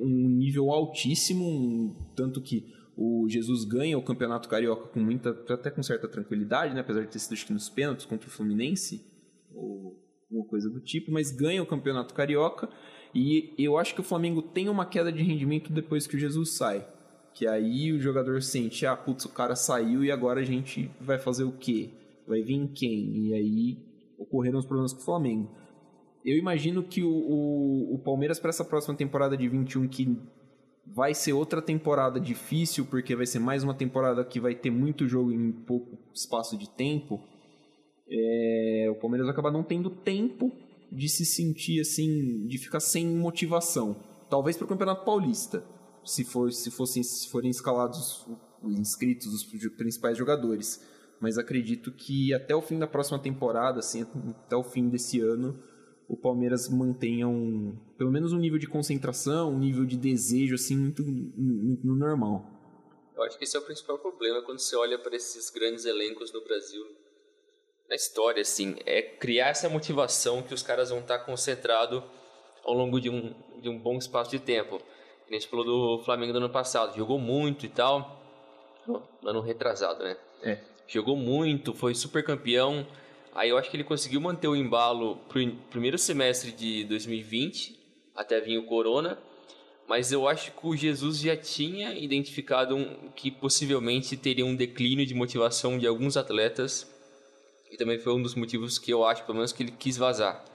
nível 0.06 0.72
altíssimo, 0.72 1.96
tanto 2.16 2.40
que 2.40 2.66
o 3.02 3.30
Jesus 3.30 3.64
ganha 3.64 3.98
o 3.98 4.04
Campeonato 4.04 4.50
Carioca 4.50 4.90
com 4.90 5.00
muita, 5.00 5.30
até 5.30 5.72
com 5.72 5.82
certa 5.82 6.06
tranquilidade, 6.06 6.76
né? 6.76 6.82
apesar 6.82 7.00
de 7.00 7.08
ter 7.08 7.20
sido 7.20 7.32
acho 7.32 7.46
que 7.46 7.54
nos 7.54 7.70
pênaltis 7.70 8.06
contra 8.06 8.28
o 8.28 8.32
Fluminense 8.32 9.02
ou 9.56 9.98
alguma 10.30 10.46
coisa 10.46 10.70
do 10.70 10.82
tipo, 10.82 11.10
mas 11.10 11.32
ganha 11.32 11.64
o 11.64 11.66
Campeonato 11.66 12.14
Carioca 12.14 12.68
e 13.16 13.56
eu 13.58 13.78
acho 13.78 13.96
que 13.96 14.02
o 14.02 14.04
Flamengo 14.04 14.42
tem 14.42 14.68
uma 14.68 14.86
queda 14.86 15.14
de 15.14 15.24
rendimento 15.24 15.72
depois 15.72 16.06
que 16.06 16.18
o 16.18 16.20
Jesus 16.20 16.58
sai. 16.58 16.86
Que 17.34 17.48
aí 17.48 17.94
o 17.94 18.02
jogador 18.02 18.42
sente, 18.42 18.86
ah, 18.86 18.98
putz, 18.98 19.24
o 19.24 19.30
cara 19.30 19.56
saiu 19.56 20.04
e 20.04 20.12
agora 20.12 20.42
a 20.42 20.46
gente 20.46 20.92
vai 21.00 21.18
fazer 21.18 21.46
o 21.46 21.54
quê? 21.54 21.92
Vai 22.28 22.42
vir 22.42 22.68
quem? 22.74 23.28
E 23.28 23.34
aí 23.34 23.78
ocorreram 24.18 24.60
os 24.60 24.66
problemas 24.66 24.92
com 24.92 25.00
o 25.00 25.06
Flamengo. 25.06 25.50
Eu 26.26 26.38
imagino 26.38 26.84
que 26.84 27.02
o, 27.02 27.10
o, 27.10 27.96
o 27.96 28.00
Palmeiras 28.00 28.42
para 28.42 28.50
essa 28.50 28.66
próxima 28.66 28.94
temporada 28.94 29.38
de 29.38 29.48
21, 29.48 29.88
que 29.88 30.18
vai 30.96 31.14
ser 31.14 31.34
outra 31.34 31.62
temporada 31.62 32.20
difícil, 32.20 32.86
porque 32.86 33.16
vai 33.16 33.26
ser 33.26 33.40
mais 33.40 33.64
uma 33.64 33.74
temporada 33.74 34.24
que 34.26 34.40
vai 34.40 34.56
ter 34.56 34.72
muito 34.72 35.08
jogo 35.08 35.32
em 35.32 35.52
pouco 35.52 35.98
espaço 36.14 36.58
de 36.58 36.70
tempo. 36.70 37.20
é, 38.12 38.88
o 38.90 38.96
Palmeiras 38.96 39.28
vai 39.28 39.34
acabar 39.34 39.52
não 39.52 39.64
tendo 39.64 39.90
tempo 39.90 40.52
de 40.92 41.08
se 41.08 41.26
sentir 41.26 41.80
assim, 41.80 42.48
de 42.48 42.58
ficar 42.58 42.80
sem 42.80 43.06
motivação. 43.06 43.96
Talvez 44.30 44.58
para 44.58 44.66
o 44.66 44.68
Campeonato 44.68 45.06
Paulista, 45.06 45.64
se, 46.04 46.24
for, 46.24 46.52
se, 46.52 46.72
fossem, 46.72 47.04
se 47.04 47.30
forem 47.30 47.50
escalados 47.50 48.26
os 48.64 48.80
inscritos, 48.80 49.34
os 49.34 49.44
principais 49.78 50.18
jogadores. 50.18 50.84
Mas 51.22 51.38
acredito 51.38 51.92
que 51.92 52.34
até 52.34 52.56
o 52.56 52.62
fim 52.62 52.80
da 52.80 52.88
próxima 52.88 53.20
temporada, 53.20 53.80
assim, 53.80 54.06
até 54.46 54.56
o 54.56 54.64
fim 54.64 54.90
desse 54.90 55.20
ano, 55.20 55.60
o 56.10 56.18
Palmeiras 56.18 56.68
mantenha 56.68 57.28
um, 57.28 57.78
pelo 57.96 58.12
menos 58.12 58.34
um 58.34 58.40
nível 58.40 58.58
de 58.58 58.68
concentração, 58.68 59.52
um 59.52 59.60
nível 59.60 59.86
de 59.86 59.96
desejo 59.96 60.56
assim 60.56 60.76
muito, 60.76 61.04
muito 61.04 61.86
no 61.86 61.96
normal. 61.96 62.44
Eu 63.16 63.22
acho 63.24 63.38
que 63.38 63.44
esse 63.44 63.56
é 63.56 63.60
o 63.60 63.64
principal 63.64 64.00
problema 64.00 64.42
quando 64.42 64.58
você 64.58 64.76
olha 64.76 64.98
para 64.98 65.16
esses 65.16 65.52
grandes 65.52 65.86
elencos 65.86 66.34
no 66.34 66.44
Brasil. 66.44 66.84
Na 67.88 67.96
história, 67.96 68.42
assim, 68.42 68.76
é 68.86 69.02
criar 69.02 69.50
essa 69.50 69.70
motivação 69.70 70.42
que 70.42 70.54
os 70.54 70.64
caras 70.64 70.90
vão 70.90 71.00
estar 71.00 71.20
concentrados 71.20 72.02
ao 72.64 72.74
longo 72.74 73.00
de 73.00 73.10
um, 73.10 73.36
de 73.62 73.70
um 73.70 73.78
bom 73.78 73.98
espaço 73.98 74.32
de 74.32 74.40
tempo. 74.40 74.82
A 75.30 75.34
gente 75.34 75.48
falou 75.48 75.66
do 75.66 76.04
Flamengo 76.04 76.34
do 76.34 76.38
ano 76.38 76.50
passado, 76.50 76.96
jogou 76.98 77.20
muito 77.20 77.68
e 77.68 77.70
tal. 77.70 78.20
Ano 79.24 79.42
retrasado, 79.42 80.04
né? 80.04 80.18
É. 80.42 80.60
Jogou 80.88 81.16
muito, 81.16 81.74
foi 81.74 81.94
super 81.94 82.24
campeão, 82.24 82.88
Aí 83.34 83.50
eu 83.50 83.58
acho 83.58 83.70
que 83.70 83.78
ele 83.78 83.84
conseguiu 83.84 84.20
manter 84.20 84.48
o 84.48 84.56
embalo 84.56 85.18
pro 85.28 85.46
primeiro 85.70 85.98
semestre 85.98 86.52
de 86.52 86.84
2020, 86.86 87.80
até 88.16 88.40
vir 88.40 88.58
o 88.58 88.66
Corona. 88.66 89.18
Mas 89.88 90.12
eu 90.12 90.28
acho 90.28 90.52
que 90.52 90.68
o 90.68 90.76
Jesus 90.76 91.20
já 91.20 91.36
tinha 91.36 91.94
identificado 91.94 92.76
um, 92.76 93.10
que 93.16 93.32
possivelmente 93.32 94.16
teria 94.16 94.46
um 94.46 94.56
declínio 94.56 95.06
de 95.06 95.16
motivação 95.16 95.80
de 95.80 95.88
alguns 95.88 96.16
atletas. 96.16 96.88
E 97.72 97.78
também 97.78 97.98
foi 97.98 98.14
um 98.14 98.22
dos 98.22 98.36
motivos 98.36 98.78
que 98.78 98.92
eu 98.92 99.04
acho, 99.04 99.24
pelo 99.24 99.38
menos, 99.38 99.52
que 99.52 99.64
ele 99.64 99.72
quis 99.72 99.98
vazar. 99.98 100.46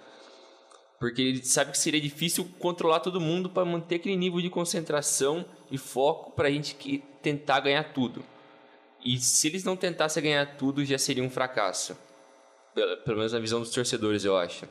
Porque 1.01 1.21
ele 1.21 1.45
sabe 1.45 1.73
que 1.73 1.79
seria 1.79 2.01
difícil 2.01 2.49
controlar 2.59 3.01
todo 3.01 3.21
mundo 3.21 3.51
para 3.51 3.65
manter 3.65 3.97
aquele 3.97 4.17
nível 4.17 4.41
de 4.41 4.49
concentração 4.49 5.45
e 5.71 5.77
foco 5.77 6.31
para 6.33 6.49
a 6.49 6.51
gente 6.51 6.77
que 6.77 7.03
tentar 7.21 7.61
ganhar 7.61 7.93
tudo. 7.93 8.25
E 9.05 9.19
se 9.19 9.49
eles 9.49 9.65
não 9.65 9.77
tentassem 9.77 10.23
ganhar 10.23 10.57
tudo, 10.57 10.85
já 10.85 10.97
seria 10.97 11.23
um 11.23 11.29
fracasso. 11.29 11.97
Pelo 12.75 13.17
menos 13.17 13.33
na 13.33 13.39
visão 13.39 13.61
dos 13.61 13.71
torcedores, 13.71 14.25
eu 14.25 14.37
acho. 14.37 14.67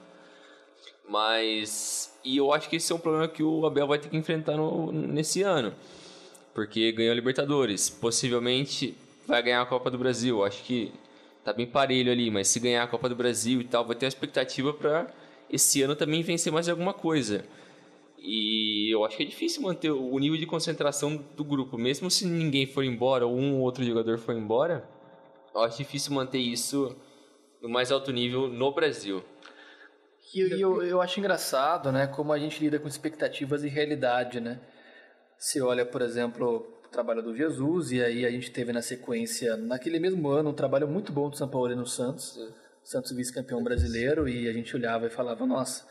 Mas. 1.07 2.13
E 2.23 2.37
eu 2.37 2.53
acho 2.53 2.69
que 2.69 2.75
esse 2.75 2.91
é 2.91 2.95
um 2.95 2.99
problema 2.99 3.27
que 3.27 3.43
o 3.43 3.65
Abel 3.65 3.87
vai 3.87 3.99
ter 3.99 4.09
que 4.09 4.17
enfrentar 4.17 4.57
no, 4.57 4.91
nesse 4.91 5.41
ano. 5.41 5.73
Porque 6.53 6.91
ganhou 6.91 7.11
a 7.11 7.15
Libertadores. 7.15 7.89
Possivelmente 7.89 8.95
vai 9.27 9.41
ganhar 9.41 9.61
a 9.61 9.65
Copa 9.65 9.89
do 9.89 9.97
Brasil. 9.97 10.43
Acho 10.43 10.63
que 10.63 10.91
tá 11.43 11.51
bem 11.53 11.65
parelho 11.65 12.11
ali. 12.11 12.29
Mas 12.29 12.47
se 12.49 12.59
ganhar 12.59 12.83
a 12.83 12.87
Copa 12.87 13.09
do 13.09 13.15
Brasil 13.15 13.61
e 13.61 13.63
tal, 13.63 13.85
vai 13.85 13.95
ter 13.95 14.05
uma 14.05 14.09
expectativa 14.09 14.73
para 14.73 15.07
esse 15.49 15.81
ano 15.81 15.95
também 15.95 16.21
vencer 16.21 16.51
mais 16.51 16.67
alguma 16.67 16.93
coisa. 16.93 17.45
E 18.17 18.89
eu 18.89 19.03
acho 19.03 19.17
que 19.17 19.23
é 19.23 19.25
difícil 19.25 19.61
manter 19.61 19.91
o 19.91 20.17
nível 20.17 20.37
de 20.37 20.45
concentração 20.45 21.17
do 21.35 21.43
grupo, 21.43 21.77
mesmo 21.77 22.09
se 22.09 22.25
ninguém 22.25 22.65
for 22.65 22.83
embora 22.85 23.27
ou 23.27 23.37
um 23.37 23.55
ou 23.57 23.61
outro 23.61 23.83
jogador 23.83 24.17
for 24.17 24.33
embora. 24.33 24.87
Eu 25.53 25.61
acho 25.61 25.77
difícil 25.77 26.13
manter 26.13 26.39
isso 26.39 26.95
no 27.63 27.69
mais 27.69 27.91
alto 27.91 28.11
nível 28.11 28.49
no 28.49 28.73
Brasil. 28.73 29.23
E 30.35 30.59
eu, 30.59 30.83
eu, 30.83 31.01
acho 31.01 31.19
engraçado, 31.19 31.91
né, 31.91 32.07
como 32.07 32.33
a 32.33 32.39
gente 32.39 32.61
lida 32.61 32.77
com 32.77 32.87
expectativas 32.87 33.63
e 33.63 33.69
realidade, 33.69 34.41
né? 34.41 34.59
Se 35.37 35.61
olha, 35.61 35.85
por 35.85 36.01
exemplo, 36.01 36.79
o 36.83 36.87
trabalho 36.89 37.21
do 37.21 37.35
Jesus, 37.35 37.91
e 37.91 38.03
aí 38.03 38.25
a 38.25 38.31
gente 38.31 38.51
teve 38.51 38.73
na 38.73 38.81
sequência, 38.81 39.55
naquele 39.55 39.99
mesmo 39.99 40.27
ano, 40.29 40.49
um 40.49 40.53
trabalho 40.53 40.87
muito 40.87 41.11
bom 41.11 41.29
do 41.29 41.37
São 41.37 41.47
Paulo 41.47 41.71
e 41.71 41.75
no 41.75 41.85
Santos. 41.85 42.33
Sim. 42.33 42.49
Santos 42.83 43.11
vice-campeão 43.15 43.63
brasileiro, 43.63 44.27
e 44.27 44.49
a 44.49 44.53
gente 44.53 44.75
olhava 44.75 45.05
e 45.05 45.09
falava, 45.09 45.45
nossa, 45.45 45.85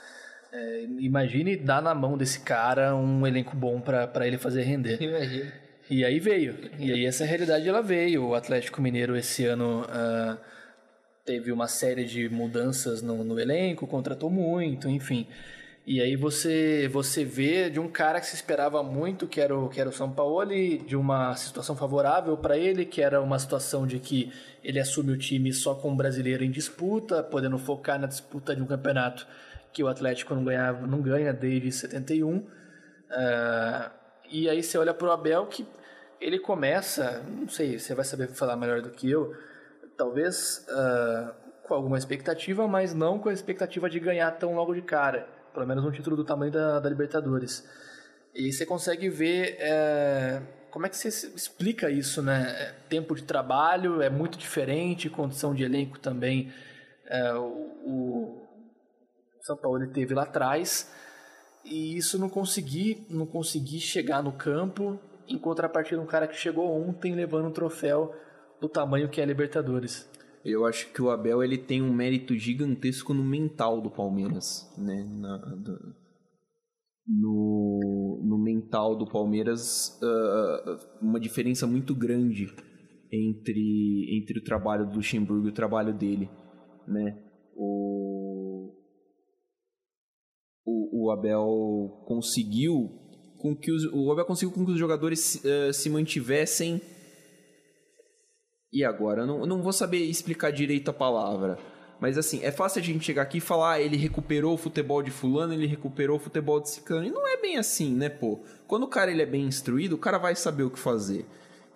é, 0.52 0.82
imagine 0.98 1.56
dar 1.56 1.80
na 1.80 1.94
mão 1.94 2.18
desse 2.18 2.40
cara 2.40 2.94
um 2.94 3.26
elenco 3.26 3.56
bom 3.56 3.80
para 3.80 4.26
ele 4.26 4.36
fazer 4.36 4.62
render. 4.62 5.00
Imagina. 5.00 5.52
E 5.88 6.04
aí 6.04 6.18
veio. 6.18 6.70
E 6.78 6.92
aí 6.92 7.06
essa 7.06 7.24
realidade 7.24 7.68
ela 7.68 7.80
veio. 7.80 8.26
O 8.26 8.34
Atlético 8.34 8.82
Mineiro 8.82 9.16
esse 9.16 9.46
ano... 9.46 9.82
Uh, 9.82 10.61
teve 11.24 11.52
uma 11.52 11.68
série 11.68 12.04
de 12.04 12.28
mudanças 12.28 13.02
no, 13.02 13.22
no 13.22 13.38
elenco, 13.38 13.86
contratou 13.86 14.30
muito, 14.30 14.88
enfim. 14.88 15.26
E 15.84 16.00
aí 16.00 16.14
você 16.14 16.88
você 16.92 17.24
vê 17.24 17.68
de 17.68 17.80
um 17.80 17.88
cara 17.88 18.20
que 18.20 18.26
se 18.26 18.36
esperava 18.36 18.82
muito, 18.82 19.26
que 19.26 19.40
era 19.40 19.56
o, 19.56 19.68
que 19.68 19.80
era 19.80 19.88
o 19.88 19.92
São 19.92 20.12
Paulo, 20.12 20.46
de 20.46 20.96
uma 20.96 21.34
situação 21.34 21.76
favorável 21.76 22.36
para 22.36 22.56
ele, 22.56 22.84
que 22.84 23.02
era 23.02 23.20
uma 23.20 23.38
situação 23.38 23.86
de 23.86 23.98
que 23.98 24.32
ele 24.62 24.78
assume 24.78 25.12
o 25.12 25.18
time 25.18 25.52
só 25.52 25.74
com 25.74 25.90
um 25.90 25.96
brasileiro 25.96 26.44
em 26.44 26.50
disputa, 26.50 27.22
podendo 27.22 27.58
focar 27.58 27.98
na 28.00 28.06
disputa 28.06 28.54
de 28.54 28.62
um 28.62 28.66
campeonato 28.66 29.26
que 29.72 29.82
o 29.82 29.88
Atlético 29.88 30.34
não, 30.34 30.44
ganhava, 30.44 30.86
não 30.86 31.00
ganha 31.00 31.32
desde 31.32 31.72
71. 31.72 32.36
Uh, 32.36 32.46
e 34.30 34.48
aí 34.48 34.62
você 34.62 34.78
olha 34.78 34.94
para 34.94 35.08
o 35.08 35.10
Abel 35.10 35.46
que 35.46 35.66
ele 36.20 36.38
começa, 36.38 37.22
não 37.28 37.48
sei, 37.48 37.78
você 37.78 37.94
vai 37.94 38.04
saber 38.04 38.28
falar 38.28 38.56
melhor 38.56 38.80
do 38.80 38.90
que 38.90 39.10
eu, 39.10 39.34
talvez 40.02 40.66
uh, 40.68 41.32
com 41.62 41.74
alguma 41.74 41.96
expectativa, 41.96 42.66
mas 42.66 42.92
não 42.92 43.20
com 43.20 43.28
a 43.28 43.32
expectativa 43.32 43.88
de 43.88 44.00
ganhar 44.00 44.32
tão 44.32 44.56
logo 44.56 44.74
de 44.74 44.82
cara. 44.82 45.28
Pelo 45.54 45.64
menos 45.64 45.84
um 45.84 45.92
título 45.92 46.16
do 46.16 46.24
tamanho 46.24 46.50
da, 46.50 46.80
da 46.80 46.88
Libertadores. 46.88 47.64
E 48.34 48.52
você 48.52 48.66
consegue 48.66 49.08
ver 49.08 49.56
é, 49.60 50.42
como 50.72 50.86
é 50.86 50.88
que 50.88 50.96
você 50.96 51.06
explica 51.08 51.88
isso, 51.88 52.20
né? 52.20 52.50
É, 52.58 52.74
tempo 52.88 53.14
de 53.14 53.22
trabalho 53.22 54.02
é 54.02 54.10
muito 54.10 54.36
diferente, 54.36 55.08
condição 55.08 55.54
de 55.54 55.62
elenco 55.62 56.00
também. 56.00 56.52
É, 57.06 57.34
o, 57.34 57.46
o 57.86 58.48
São 59.42 59.56
Paulo 59.56 59.86
teve 59.92 60.14
lá 60.14 60.24
atrás 60.24 60.92
e 61.64 61.96
isso 61.96 62.18
não 62.18 62.28
consegui, 62.28 63.06
não 63.08 63.26
consegui 63.26 63.78
chegar 63.78 64.20
no 64.20 64.32
campo 64.32 64.98
em 65.28 65.38
contrapartida 65.38 66.00
um 66.00 66.06
cara 66.06 66.26
que 66.26 66.34
chegou 66.34 66.68
ontem 66.76 67.14
levando 67.14 67.46
um 67.46 67.52
troféu 67.52 68.12
do 68.62 68.68
tamanho 68.68 69.08
que 69.08 69.20
é 69.20 69.24
a 69.24 69.26
Libertadores. 69.26 70.08
Eu 70.44 70.64
acho 70.64 70.92
que 70.92 71.02
o 71.02 71.10
Abel 71.10 71.42
ele 71.42 71.58
tem 71.58 71.82
um 71.82 71.92
mérito 71.92 72.34
gigantesco 72.36 73.12
no 73.12 73.24
mental 73.24 73.80
do 73.80 73.90
Palmeiras, 73.90 74.72
né? 74.78 75.04
Na, 75.04 75.36
do, 75.36 75.94
no, 77.06 78.22
no 78.24 78.38
mental 78.38 78.96
do 78.96 79.06
Palmeiras, 79.06 79.98
uh, 80.00 81.04
uma 81.04 81.18
diferença 81.18 81.66
muito 81.66 81.94
grande 81.94 82.46
entre, 83.12 84.16
entre 84.16 84.38
o 84.38 84.44
trabalho 84.44 84.88
do 84.88 84.96
Luxemburgo 84.96 85.46
e 85.46 85.50
o 85.50 85.54
trabalho 85.54 85.92
dele, 85.92 86.30
né? 86.86 87.18
O, 87.56 88.72
o, 90.64 91.06
o 91.06 91.10
Abel 91.10 92.04
conseguiu 92.06 92.90
com 93.38 93.56
que 93.56 93.72
os, 93.72 93.84
o 93.92 94.10
Abel 94.12 94.24
conseguiu 94.24 94.54
com 94.54 94.64
que 94.64 94.72
os 94.72 94.78
jogadores 94.78 95.42
uh, 95.44 95.72
se 95.72 95.90
mantivessem 95.90 96.80
e 98.72 98.84
agora? 98.84 99.26
Não, 99.26 99.44
não 99.44 99.62
vou 99.62 99.72
saber 99.72 99.98
explicar 99.98 100.50
direito 100.50 100.90
a 100.90 100.94
palavra. 100.94 101.58
Mas 102.00 102.18
assim, 102.18 102.42
é 102.42 102.50
fácil 102.50 102.80
a 102.80 102.82
gente 102.82 103.04
chegar 103.04 103.22
aqui 103.22 103.38
e 103.38 103.40
falar, 103.40 103.74
ah, 103.74 103.80
ele 103.80 103.96
recuperou 103.96 104.54
o 104.54 104.56
futebol 104.56 105.02
de 105.02 105.10
fulano, 105.10 105.52
ele 105.52 105.66
recuperou 105.66 106.16
o 106.16 106.20
futebol 106.20 106.60
de 106.60 106.70
ciclano. 106.70 107.06
E 107.06 107.10
não 107.10 107.28
é 107.28 107.36
bem 107.36 107.58
assim, 107.58 107.94
né, 107.94 108.08
pô? 108.08 108.40
Quando 108.66 108.84
o 108.84 108.88
cara 108.88 109.12
ele 109.12 109.22
é 109.22 109.26
bem 109.26 109.44
instruído, 109.44 109.94
o 109.94 109.98
cara 109.98 110.18
vai 110.18 110.34
saber 110.34 110.64
o 110.64 110.70
que 110.70 110.78
fazer. 110.78 111.24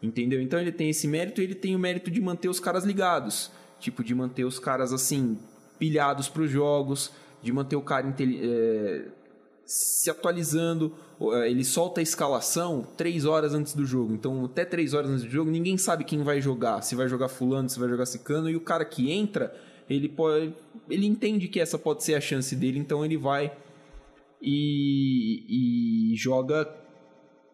Entendeu? 0.03 0.40
Então 0.40 0.59
ele 0.59 0.72
tem 0.72 0.90
esse 0.90 1.07
mérito 1.07 1.40
e 1.40 1.44
ele 1.44 1.55
tem 1.55 1.76
o 1.76 1.78
mérito 1.78 2.11
de 2.11 2.20
manter 2.20 2.49
os 2.49 2.59
caras 2.59 2.84
ligados. 2.84 3.53
Tipo, 3.78 4.03
de 4.03 4.14
manter 4.14 4.44
os 4.44 4.59
caras, 4.59 4.92
assim, 4.92 5.38
pilhados 5.78 6.28
pros 6.28 6.51
jogos, 6.51 7.12
de 7.42 7.53
manter 7.53 7.76
o 7.76 7.82
cara 7.82 8.12
é, 8.18 9.05
se 9.66 10.08
atualizando. 10.08 10.94
Eh, 11.20 11.50
ele 11.50 11.64
solta 11.64 12.00
a 12.00 12.02
escalação 12.02 12.86
três 12.96 13.24
horas 13.24 13.52
antes 13.52 13.74
do 13.74 13.84
jogo. 13.84 14.14
Então, 14.14 14.44
até 14.44 14.64
três 14.64 14.94
horas 14.94 15.10
antes 15.10 15.24
do 15.24 15.30
jogo, 15.30 15.50
ninguém 15.50 15.76
sabe 15.76 16.04
quem 16.04 16.22
vai 16.22 16.40
jogar. 16.40 16.80
Se 16.82 16.94
vai 16.94 17.08
jogar 17.08 17.28
fulano, 17.28 17.68
se 17.68 17.78
vai 17.78 17.88
jogar 17.88 18.06
cicano. 18.06 18.48
E 18.48 18.56
o 18.56 18.60
cara 18.60 18.84
que 18.84 19.10
entra, 19.10 19.54
ele 19.90 20.08
pode, 20.08 20.54
ele 20.88 21.06
entende 21.06 21.48
que 21.48 21.60
essa 21.60 21.78
pode 21.78 22.04
ser 22.04 22.14
a 22.14 22.20
chance 22.20 22.54
dele. 22.54 22.78
Então, 22.78 23.04
ele 23.04 23.16
vai 23.16 23.52
e, 24.40 26.12
e 26.12 26.16
joga 26.16 26.72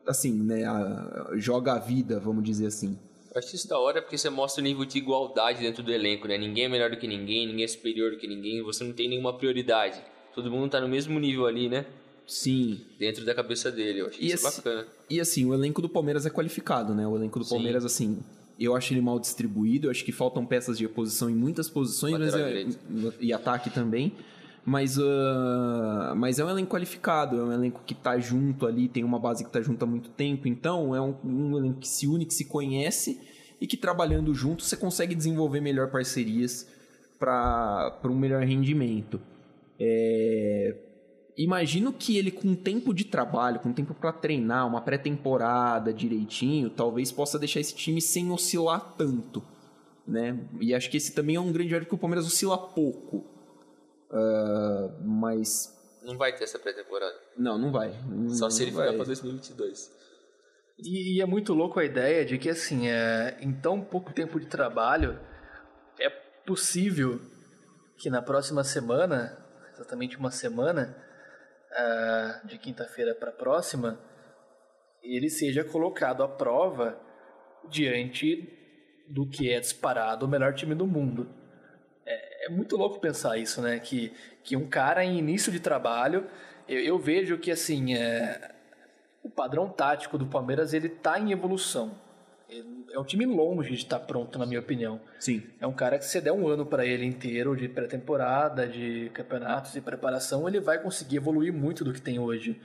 assim, 0.06 0.32
né? 0.42 0.64
A, 0.64 1.30
joga 1.36 1.72
a 1.72 1.78
vida, 1.78 2.20
vamos 2.20 2.44
dizer 2.44 2.66
assim. 2.66 2.98
Eu 3.34 3.38
acho 3.38 3.56
isso 3.56 3.66
da 3.66 3.78
hora 3.78 4.02
porque 4.02 4.18
você 4.18 4.28
mostra 4.28 4.60
o 4.60 4.64
nível 4.64 4.84
de 4.84 4.98
igualdade 4.98 5.60
dentro 5.60 5.82
do 5.82 5.90
elenco, 5.90 6.28
né? 6.28 6.36
Ninguém 6.36 6.64
é 6.64 6.68
melhor 6.68 6.90
do 6.90 6.98
que 6.98 7.08
ninguém, 7.08 7.46
ninguém 7.46 7.64
é 7.64 7.68
superior 7.68 8.10
do 8.10 8.18
que 8.18 8.26
ninguém, 8.26 8.62
você 8.62 8.84
não 8.84 8.92
tem 8.92 9.08
nenhuma 9.08 9.32
prioridade. 9.38 9.98
Todo 10.34 10.50
mundo 10.50 10.70
tá 10.70 10.80
no 10.80 10.88
mesmo 10.88 11.18
nível 11.18 11.46
ali, 11.46 11.68
né? 11.68 11.86
Sim. 12.26 12.80
Dentro 12.98 13.24
da 13.24 13.34
cabeça 13.34 13.70
dele, 13.70 14.00
eu 14.00 14.06
acho 14.06 14.22
e 14.22 14.26
isso 14.30 14.46
assim, 14.46 14.56
bacana. 14.58 14.86
E 15.08 15.20
assim, 15.20 15.44
o 15.44 15.54
elenco 15.54 15.82
do 15.82 15.88
Palmeiras 15.88 16.24
é 16.26 16.30
qualificado, 16.30 16.94
né? 16.94 17.06
O 17.06 17.16
elenco 17.16 17.38
do 17.38 17.44
Sim. 17.44 17.56
Palmeiras, 17.56 17.84
assim, 17.84 18.18
eu 18.58 18.74
acho 18.76 18.92
ele 18.92 19.00
mal 19.00 19.18
distribuído, 19.18 19.86
eu 19.86 19.90
acho 19.90 20.04
que 20.04 20.12
faltam 20.12 20.46
peças 20.46 20.78
de 20.78 20.84
reposição 20.84 21.28
em 21.28 21.34
muitas 21.34 21.68
posições, 21.68 22.18
mas 22.18 22.34
é, 22.34 22.66
e 23.20 23.32
ataque 23.32 23.70
também. 23.70 24.12
Mas, 24.64 24.96
uh, 24.96 26.14
mas 26.14 26.38
é 26.38 26.44
um 26.44 26.48
elenco 26.48 26.70
qualificado, 26.70 27.36
é 27.36 27.42
um 27.42 27.52
elenco 27.52 27.82
que 27.84 27.94
tá 27.96 28.16
junto 28.20 28.64
ali, 28.64 28.86
tem 28.86 29.02
uma 29.02 29.18
base 29.18 29.44
que 29.44 29.50
tá 29.50 29.60
junto 29.60 29.82
há 29.82 29.86
muito 29.86 30.08
tempo, 30.10 30.46
então 30.46 30.94
é 30.94 31.00
um, 31.00 31.16
um 31.24 31.58
elenco 31.58 31.80
que 31.80 31.88
se 31.88 32.06
une, 32.06 32.24
que 32.24 32.32
se 32.32 32.44
conhece 32.44 33.20
e 33.60 33.66
que 33.66 33.76
trabalhando 33.76 34.32
junto 34.32 34.62
você 34.62 34.76
consegue 34.76 35.16
desenvolver 35.16 35.60
melhor 35.60 35.90
parcerias 35.90 36.68
para 37.18 37.98
um 38.04 38.14
melhor 38.14 38.44
rendimento. 38.44 39.20
É, 39.80 40.76
imagino 41.36 41.92
que 41.92 42.16
ele 42.16 42.30
com 42.30 42.54
tempo 42.54 42.92
de 42.92 43.04
trabalho, 43.04 43.60
com 43.60 43.72
tempo 43.72 43.94
para 43.94 44.12
treinar, 44.12 44.66
uma 44.66 44.80
pré-temporada 44.80 45.92
direitinho, 45.92 46.70
talvez 46.70 47.10
possa 47.10 47.38
deixar 47.38 47.60
esse 47.60 47.74
time 47.74 48.00
sem 48.00 48.30
oscilar 48.30 48.94
tanto, 48.96 49.42
né? 50.06 50.38
E 50.60 50.74
acho 50.74 50.90
que 50.90 50.96
esse 50.96 51.12
também 51.14 51.36
é 51.36 51.40
um 51.40 51.52
grande 51.52 51.74
erro 51.74 51.86
que 51.86 51.94
o 51.94 51.98
Palmeiras 51.98 52.26
oscila 52.26 52.58
pouco. 52.58 53.28
Uh, 54.10 54.92
mas 55.02 55.72
não 56.04 56.18
vai 56.18 56.34
ter 56.34 56.44
essa 56.44 56.58
pré-temporada. 56.58 57.14
Não, 57.36 57.56
não 57.56 57.70
vai. 57.70 57.94
Só 58.28 58.50
se 58.50 58.62
ele 58.62 58.72
vai. 58.72 58.86
ficar 58.86 58.96
para 58.96 59.06
2022. 59.06 59.90
E, 60.78 61.16
e, 61.16 61.20
é 61.20 61.26
muito 61.26 61.54
louco 61.54 61.78
a 61.78 61.84
ideia 61.84 62.24
de 62.24 62.38
que 62.38 62.48
assim, 62.48 62.88
é, 62.88 63.38
em 63.40 63.52
tão 63.52 63.80
pouco 63.80 64.12
tempo 64.12 64.40
de 64.40 64.46
trabalho, 64.46 65.18
é 65.98 66.10
possível 66.44 67.20
que 67.96 68.10
na 68.10 68.20
próxima 68.20 68.64
semana, 68.64 69.38
exatamente 69.72 70.16
uma 70.16 70.30
semana, 70.30 70.96
uh, 71.72 72.46
de 72.46 72.58
quinta-feira 72.58 73.14
para 73.14 73.30
a 73.30 73.34
próxima, 73.34 73.98
ele 75.02 75.28
seja 75.28 75.64
colocado 75.64 76.22
à 76.22 76.28
prova 76.28 76.98
diante 77.68 78.48
do 79.08 79.26
que 79.26 79.50
é 79.50 79.60
disparado 79.60 80.26
o 80.26 80.28
melhor 80.28 80.54
time 80.54 80.74
do 80.74 80.86
mundo. 80.86 81.28
É, 82.06 82.46
é 82.46 82.48
muito 82.48 82.76
louco 82.76 83.00
pensar 83.00 83.36
isso, 83.36 83.60
né? 83.60 83.78
Que, 83.78 84.12
que 84.42 84.56
um 84.56 84.68
cara 84.68 85.04
em 85.04 85.18
início 85.18 85.52
de 85.52 85.60
trabalho, 85.60 86.26
eu, 86.68 86.80
eu 86.80 86.98
vejo 86.98 87.38
que 87.38 87.50
assim, 87.50 87.94
é, 87.94 88.54
o 89.22 89.30
padrão 89.30 89.68
tático 89.68 90.18
do 90.18 90.26
Palmeiras 90.26 90.72
ele 90.72 90.88
tá 90.88 91.18
em 91.18 91.32
evolução. 91.32 91.98
É 92.92 92.98
um 92.98 93.04
time 93.04 93.24
longe 93.24 93.70
de 93.70 93.76
estar 93.76 93.98
pronto, 94.00 94.38
na 94.38 94.44
minha 94.44 94.60
opinião. 94.60 95.00
Sim. 95.18 95.42
É 95.60 95.66
um 95.66 95.72
cara 95.72 95.98
que 95.98 96.04
se 96.04 96.20
der 96.20 96.32
um 96.32 96.46
ano 96.46 96.66
para 96.66 96.84
ele 96.84 97.06
inteiro 97.06 97.56
de 97.56 97.68
pré-temporada, 97.68 98.66
de 98.66 99.10
campeonatos 99.14 99.74
e 99.74 99.80
preparação, 99.80 100.46
ele 100.46 100.60
vai 100.60 100.78
conseguir 100.78 101.16
evoluir 101.16 101.52
muito 101.52 101.84
do 101.84 101.92
que 101.92 102.00
tem 102.00 102.18
hoje. 102.18 102.60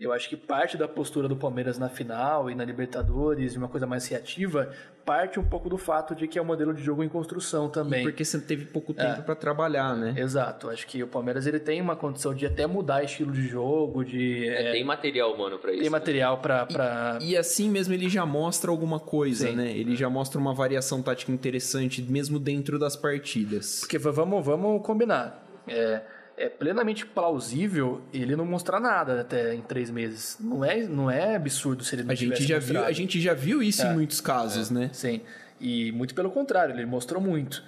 Eu 0.00 0.14
acho 0.14 0.30
que 0.30 0.36
parte 0.36 0.78
da 0.78 0.88
postura 0.88 1.28
do 1.28 1.36
Palmeiras 1.36 1.78
na 1.78 1.90
final 1.90 2.50
e 2.50 2.54
na 2.54 2.64
Libertadores, 2.64 3.52
de 3.52 3.58
uma 3.58 3.68
coisa 3.68 3.86
mais 3.86 4.08
reativa, 4.08 4.72
parte 5.04 5.38
um 5.38 5.44
pouco 5.44 5.68
do 5.68 5.76
fato 5.76 6.14
de 6.14 6.26
que 6.26 6.38
é 6.38 6.42
um 6.42 6.44
modelo 6.44 6.72
de 6.72 6.82
jogo 6.82 7.04
em 7.04 7.08
construção 7.08 7.68
também. 7.68 8.00
E 8.00 8.04
porque 8.04 8.24
você 8.24 8.40
teve 8.40 8.64
pouco 8.64 8.94
tempo 8.94 9.20
é. 9.20 9.22
para 9.22 9.34
trabalhar, 9.34 9.94
né? 9.94 10.14
Exato. 10.16 10.70
Acho 10.70 10.86
que 10.86 11.02
o 11.02 11.06
Palmeiras 11.06 11.46
ele 11.46 11.60
tem 11.60 11.82
uma 11.82 11.94
condição 11.94 12.34
de 12.34 12.46
até 12.46 12.66
mudar 12.66 13.04
estilo 13.04 13.30
de 13.30 13.46
jogo, 13.46 14.02
de 14.02 14.48
é, 14.48 14.68
é, 14.68 14.72
tem 14.72 14.82
material 14.82 15.34
humano 15.34 15.58
para 15.58 15.70
isso. 15.72 15.82
Tem 15.82 15.90
né? 15.90 15.98
material 15.98 16.38
para 16.38 16.64
pra... 16.64 17.18
E, 17.20 17.32
e, 17.32 17.36
assim 17.36 17.68
mesmo 17.68 17.92
ele 17.92 18.08
já 18.08 18.24
mostra 18.24 18.70
alguma 18.70 18.98
coisa, 18.98 19.48
Sim. 19.48 19.56
né? 19.56 19.70
Ele 19.70 19.94
já 19.96 20.08
mostra 20.08 20.40
uma 20.40 20.54
variação 20.54 21.02
tática 21.02 21.30
interessante 21.30 22.00
mesmo 22.00 22.38
dentro 22.38 22.78
das 22.78 22.96
partidas. 22.96 23.80
Porque 23.80 23.98
vamos 23.98 24.46
vamos 24.46 24.82
combinar. 24.82 25.46
É, 25.68 26.00
é 26.40 26.48
plenamente 26.48 27.04
plausível 27.04 28.00
ele 28.14 28.34
não 28.34 28.46
mostrar 28.46 28.80
nada 28.80 29.20
até 29.20 29.54
em 29.54 29.60
três 29.60 29.90
meses. 29.90 30.38
Não 30.40 30.64
é, 30.64 30.78
não 30.84 31.10
é 31.10 31.36
absurdo 31.36 31.84
se 31.84 31.94
ele 31.94 32.04
não 32.04 32.12
a 32.12 32.14
gente 32.14 32.42
já 32.42 32.56
mostrado. 32.56 32.80
viu 32.80 32.84
A 32.84 32.92
gente 32.92 33.20
já 33.20 33.34
viu 33.34 33.62
isso 33.62 33.82
é, 33.82 33.90
em 33.90 33.94
muitos 33.94 34.22
casos, 34.22 34.70
é, 34.70 34.74
né? 34.74 34.90
Sim. 34.90 35.20
E 35.60 35.92
muito 35.92 36.14
pelo 36.14 36.30
contrário, 36.30 36.74
ele 36.74 36.86
mostrou 36.86 37.20
muito. 37.20 37.62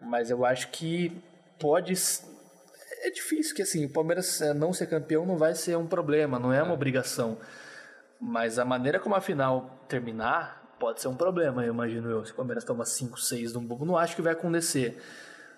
Mas 0.00 0.30
eu 0.30 0.44
acho 0.44 0.68
que 0.68 1.12
pode. 1.58 1.94
É 3.02 3.10
difícil 3.10 3.56
que 3.56 3.62
assim, 3.62 3.84
o 3.84 3.88
Palmeiras 3.88 4.40
é, 4.40 4.54
não 4.54 4.72
ser 4.72 4.86
campeão 4.86 5.26
não 5.26 5.36
vai 5.36 5.56
ser 5.56 5.76
um 5.76 5.86
problema, 5.86 6.38
não 6.38 6.52
é 6.52 6.62
uma 6.62 6.70
é. 6.70 6.74
obrigação. 6.74 7.36
Mas 8.20 8.56
a 8.56 8.64
maneira 8.64 9.00
como 9.00 9.16
a 9.16 9.20
final 9.20 9.84
terminar 9.88 10.76
pode 10.78 11.00
ser 11.00 11.08
um 11.08 11.16
problema, 11.16 11.64
eu 11.64 11.72
imagino 11.72 12.08
eu. 12.08 12.24
Se 12.24 12.30
o 12.30 12.36
Palmeiras 12.36 12.62
toma 12.62 12.84
5, 12.84 13.18
6 13.18 13.50
de 13.50 13.58
um 13.58 13.66
bobo, 13.66 13.84
não 13.84 13.98
acho 13.98 14.14
que 14.14 14.22
vai 14.22 14.32
acontecer. 14.32 14.96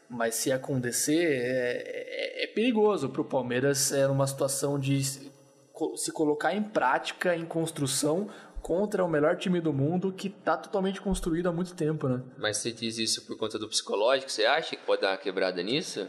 Mas 0.09 0.37
se 0.37 0.51
acontecer, 0.51 1.23
é, 1.23 2.43
é, 2.43 2.45
é 2.45 2.47
perigoso 2.47 3.09
para 3.11 3.21
o 3.21 3.25
Palmeiras 3.25 3.93
é 3.93 4.07
numa 4.07 4.27
situação 4.27 4.79
de 4.79 5.03
se 5.05 6.13
colocar 6.13 6.55
em 6.55 6.63
prática, 6.63 7.37
em 7.37 7.45
construção, 7.45 8.29
contra 8.63 9.05
o 9.05 9.09
melhor 9.09 9.37
time 9.37 9.61
do 9.61 9.73
mundo 9.73 10.13
que 10.13 10.29
está 10.29 10.57
totalmente 10.57 11.01
construído 11.01 11.49
há 11.49 11.53
muito 11.53 11.75
tempo, 11.75 12.09
né? 12.09 12.23
Mas 12.37 12.59
você 12.59 12.73
diz 12.73 12.99
isso 12.99 13.27
por 13.27 13.37
conta 13.37 13.59
do 13.59 13.69
psicológico? 13.69 14.31
Você 14.31 14.45
acha 14.45 14.77
que 14.77 14.83
pode 14.83 15.03
dar 15.03 15.11
uma 15.11 15.17
quebrada 15.17 15.63
nisso? 15.63 16.07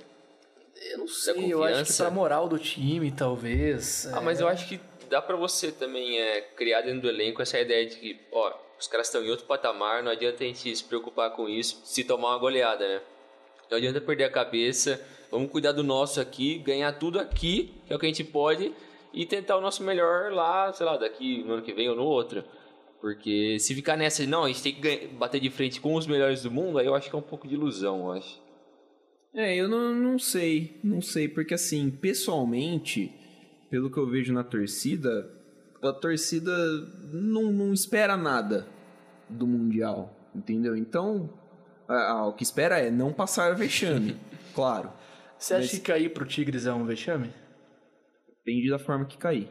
Eu 0.91 0.99
não 0.99 1.07
sei, 1.07 1.53
eu 1.53 1.63
acho 1.63 1.91
que 1.91 1.97
pra 1.97 2.09
moral 2.09 2.47
do 2.47 2.57
time, 2.57 3.11
talvez. 3.11 4.07
Ah, 4.13 4.19
é... 4.19 4.21
mas 4.21 4.39
eu 4.39 4.47
acho 4.47 4.67
que 4.67 4.79
dá 5.09 5.21
para 5.21 5.35
você 5.35 5.71
também 5.71 6.19
é, 6.19 6.41
criar 6.41 6.81
dentro 6.81 7.01
do 7.01 7.09
elenco 7.09 7.41
essa 7.41 7.59
ideia 7.59 7.85
de 7.85 7.97
que, 7.97 8.19
ó, 8.31 8.53
os 8.79 8.87
caras 8.87 9.07
estão 9.07 9.23
em 9.23 9.29
outro 9.29 9.45
patamar, 9.45 10.01
não 10.01 10.11
adianta 10.11 10.43
a 10.43 10.47
gente 10.47 10.75
se 10.75 10.83
preocupar 10.83 11.31
com 11.31 11.49
isso 11.49 11.81
se 11.83 12.03
tomar 12.03 12.29
uma 12.29 12.37
goleada, 12.37 12.87
né? 12.87 13.01
Não 13.69 13.77
adianta 13.77 14.01
perder 14.01 14.25
a 14.25 14.31
cabeça. 14.31 14.99
Vamos 15.31 15.51
cuidar 15.51 15.71
do 15.71 15.83
nosso 15.83 16.19
aqui, 16.19 16.57
ganhar 16.57 16.91
tudo 16.93 17.19
aqui, 17.19 17.73
que 17.85 17.93
é 17.93 17.95
o 17.95 17.99
que 17.99 18.05
a 18.05 18.09
gente 18.09 18.23
pode, 18.23 18.73
e 19.13 19.25
tentar 19.25 19.57
o 19.57 19.61
nosso 19.61 19.83
melhor 19.83 20.31
lá, 20.31 20.73
sei 20.73 20.85
lá, 20.85 20.97
daqui 20.97 21.43
no 21.43 21.53
ano 21.53 21.61
que 21.61 21.73
vem 21.73 21.87
ou 21.87 21.95
no 21.95 22.03
outro. 22.03 22.43
Porque 22.99 23.57
se 23.59 23.75
ficar 23.75 23.95
nessa, 23.95 24.25
não, 24.25 24.43
a 24.43 24.47
gente 24.47 24.63
tem 24.63 24.75
que 24.75 25.07
bater 25.07 25.39
de 25.39 25.49
frente 25.49 25.79
com 25.79 25.93
os 25.95 26.07
melhores 26.07 26.43
do 26.43 26.51
mundo, 26.51 26.79
aí 26.79 26.85
eu 26.85 26.95
acho 26.95 27.09
que 27.09 27.15
é 27.15 27.19
um 27.19 27.21
pouco 27.23 27.47
de 27.47 27.53
ilusão, 27.53 27.99
eu 27.99 28.11
acho. 28.13 28.41
É, 29.33 29.55
eu 29.55 29.69
não, 29.69 29.93
não 29.93 30.19
sei, 30.19 30.79
não 30.83 31.01
sei, 31.01 31.27
porque 31.27 31.53
assim, 31.53 31.91
pessoalmente, 31.91 33.13
pelo 33.69 33.91
que 33.91 33.97
eu 33.97 34.07
vejo 34.07 34.33
na 34.33 34.43
torcida, 34.43 35.31
a 35.81 35.93
torcida 35.93 36.51
não, 37.13 37.51
não 37.51 37.71
espera 37.71 38.17
nada 38.17 38.67
do 39.29 39.45
Mundial, 39.45 40.13
entendeu? 40.35 40.75
Então, 40.75 41.29
ah, 41.89 42.27
o 42.27 42.33
que 42.33 42.43
espera 42.43 42.79
é 42.79 42.91
não 42.91 43.11
passar 43.11 43.55
vexame, 43.55 44.15
claro. 44.53 44.91
Você 45.37 45.53
acha 45.53 45.63
Mas... 45.63 45.71
que 45.71 45.79
cair 45.79 46.13
pro 46.13 46.25
Tigres 46.25 46.65
é 46.65 46.73
um 46.73 46.85
vexame? 46.85 47.29
Depende 48.27 48.69
da 48.69 48.77
forma 48.77 49.05
que 49.05 49.17
cair. 49.17 49.49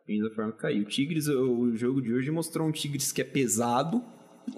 Depende 0.00 0.28
da 0.28 0.34
forma 0.34 0.52
que 0.52 0.58
cair. 0.58 0.80
O 0.80 0.86
Tigres, 0.86 1.28
o 1.28 1.76
jogo 1.76 2.00
de 2.00 2.12
hoje 2.12 2.30
mostrou 2.30 2.66
um 2.66 2.72
Tigres 2.72 3.12
que 3.12 3.20
é 3.20 3.24
pesado, 3.24 4.02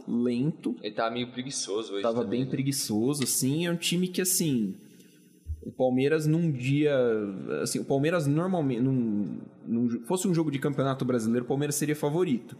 lento. 0.07 0.77
Ele 0.83 0.95
tava 0.95 1.11
meio 1.11 1.31
preguiçoso 1.33 1.95
hoje. 1.95 2.03
Tava 2.03 2.23
também, 2.23 2.41
bem 2.41 2.45
né? 2.45 2.51
preguiçoso, 2.51 3.25
assim. 3.25 3.67
É 3.67 3.71
um 3.71 3.77
time 3.77 4.09
que, 4.09 4.21
assim. 4.21 4.75
O 5.63 5.73
Palmeiras 5.73 6.27
num 6.27 6.51
dia. 6.51 6.95
Assim, 7.63 7.79
o 7.79 7.85
Palmeiras 7.85 8.27
normalmente. 8.27 8.81
Num, 8.81 9.41
num, 9.67 10.07
fosse 10.07 10.29
um 10.29 10.35
jogo 10.35 10.51
de 10.51 10.59
campeonato 10.59 11.05
brasileiro, 11.05 11.45
o 11.45 11.49
Palmeiras 11.49 11.75
seria 11.75 11.97
favorito. 11.97 12.57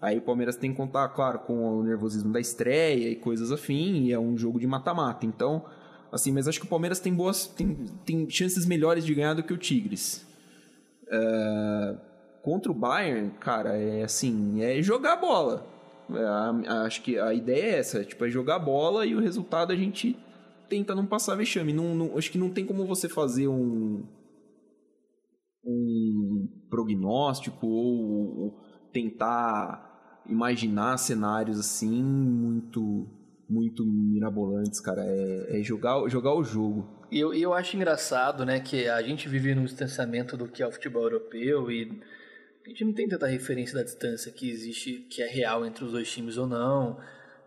Aí 0.00 0.18
o 0.18 0.22
Palmeiras 0.22 0.56
tem 0.56 0.70
que 0.70 0.76
contar, 0.76 1.08
claro, 1.08 1.38
com 1.40 1.78
o 1.78 1.82
nervosismo 1.82 2.32
da 2.32 2.40
estreia 2.40 3.08
e 3.08 3.16
coisas 3.16 3.50
afim, 3.50 4.04
e 4.04 4.12
é 4.12 4.18
um 4.18 4.36
jogo 4.36 4.60
de 4.60 4.66
mata-mata. 4.66 5.24
Então, 5.24 5.64
assim, 6.12 6.32
mas 6.32 6.46
acho 6.46 6.60
que 6.60 6.66
o 6.66 6.68
Palmeiras 6.68 7.00
tem 7.00 7.14
boas. 7.14 7.46
tem, 7.46 7.74
tem 8.04 8.28
chances 8.28 8.66
melhores 8.66 9.04
de 9.04 9.14
ganhar 9.14 9.34
do 9.34 9.42
que 9.42 9.52
o 9.52 9.58
Tigres. 9.58 10.26
Uh, 11.04 11.98
contra 12.42 12.70
o 12.70 12.74
Bayern, 12.74 13.30
cara, 13.40 13.76
é 13.76 14.02
assim, 14.02 14.62
é 14.62 14.82
jogar 14.82 15.16
bola. 15.16 15.66
É, 16.08 16.68
acho 16.84 17.02
que 17.02 17.18
a 17.18 17.34
ideia 17.34 17.62
é 17.62 17.78
essa, 17.78 18.04
tipo, 18.04 18.24
é 18.24 18.30
jogar 18.30 18.58
bola 18.58 19.04
e 19.04 19.14
o 19.14 19.20
resultado 19.20 19.72
a 19.72 19.76
gente 19.76 20.16
tenta 20.68 20.94
não 20.94 21.06
passar 21.06 21.34
vexame. 21.36 21.72
Não, 21.72 21.94
não, 21.94 22.18
acho 22.18 22.30
que 22.30 22.38
não 22.38 22.50
tem 22.50 22.64
como 22.64 22.86
você 22.86 23.08
fazer 23.08 23.48
um 23.48 24.04
um 25.68 26.48
prognóstico 26.70 27.66
ou, 27.66 28.38
ou 28.38 28.65
tentar 28.96 30.22
imaginar 30.26 30.96
cenários 30.96 31.60
assim 31.60 32.02
muito 32.02 33.06
muito 33.48 33.84
mirabolantes, 33.86 34.80
cara. 34.80 35.04
É, 35.04 35.60
é 35.60 35.62
jogar, 35.62 36.08
jogar 36.08 36.34
o 36.34 36.42
jogo. 36.42 37.06
E 37.12 37.20
eu, 37.20 37.32
eu 37.32 37.54
acho 37.54 37.76
engraçado, 37.76 38.44
né, 38.44 38.58
que 38.58 38.88
a 38.88 39.00
gente 39.02 39.28
vive 39.28 39.54
no 39.54 39.64
distanciamento 39.64 40.36
do 40.36 40.48
que 40.48 40.64
é 40.64 40.66
o 40.66 40.72
futebol 40.72 41.04
europeu 41.04 41.70
e 41.70 42.00
a 42.64 42.68
gente 42.68 42.84
não 42.84 42.92
tem 42.92 43.06
tanta 43.06 43.26
referência 43.26 43.76
da 43.76 43.84
distância 43.84 44.32
que 44.32 44.50
existe, 44.50 45.06
que 45.08 45.22
é 45.22 45.28
real 45.28 45.64
entre 45.64 45.84
os 45.84 45.92
dois 45.92 46.10
times 46.10 46.36
ou 46.36 46.48
não. 46.48 46.98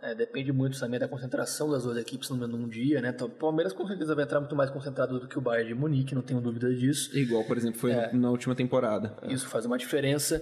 É, 0.02 0.16
depende 0.16 0.54
muito 0.54 0.80
também 0.80 0.97
da 0.97 1.10
concentração 1.10 1.70
das 1.70 1.84
duas 1.84 1.97
equipes 1.97 2.30
num, 2.30 2.47
num 2.47 2.70
dia, 2.70 3.02
né? 3.02 3.10
Então, 3.10 3.28
o 3.28 3.30
Palmeiras 3.30 3.74
com 3.74 3.86
certeza 3.86 4.16
vai 4.16 4.24
entrar 4.24 4.39
muito 4.39 4.56
mais 4.56 4.70
concentrado 4.70 5.20
do 5.20 5.28
que 5.28 5.38
o 5.38 5.41
Bayern 5.41 5.68
de 5.68 5.76
Munique, 5.76 6.16
não 6.16 6.22
tenho 6.22 6.39
dúvida 6.39 6.74
disso. 6.74 7.18
Igual, 7.18 7.43
por 7.43 7.58
exemplo, 7.58 7.78
foi 7.78 7.91
é, 7.91 8.14
na 8.14 8.30
última 8.30 8.56
temporada. 8.56 9.18
Isso 9.28 9.50
faz 9.50 9.66
uma 9.66 9.78
diferença. 9.78 10.41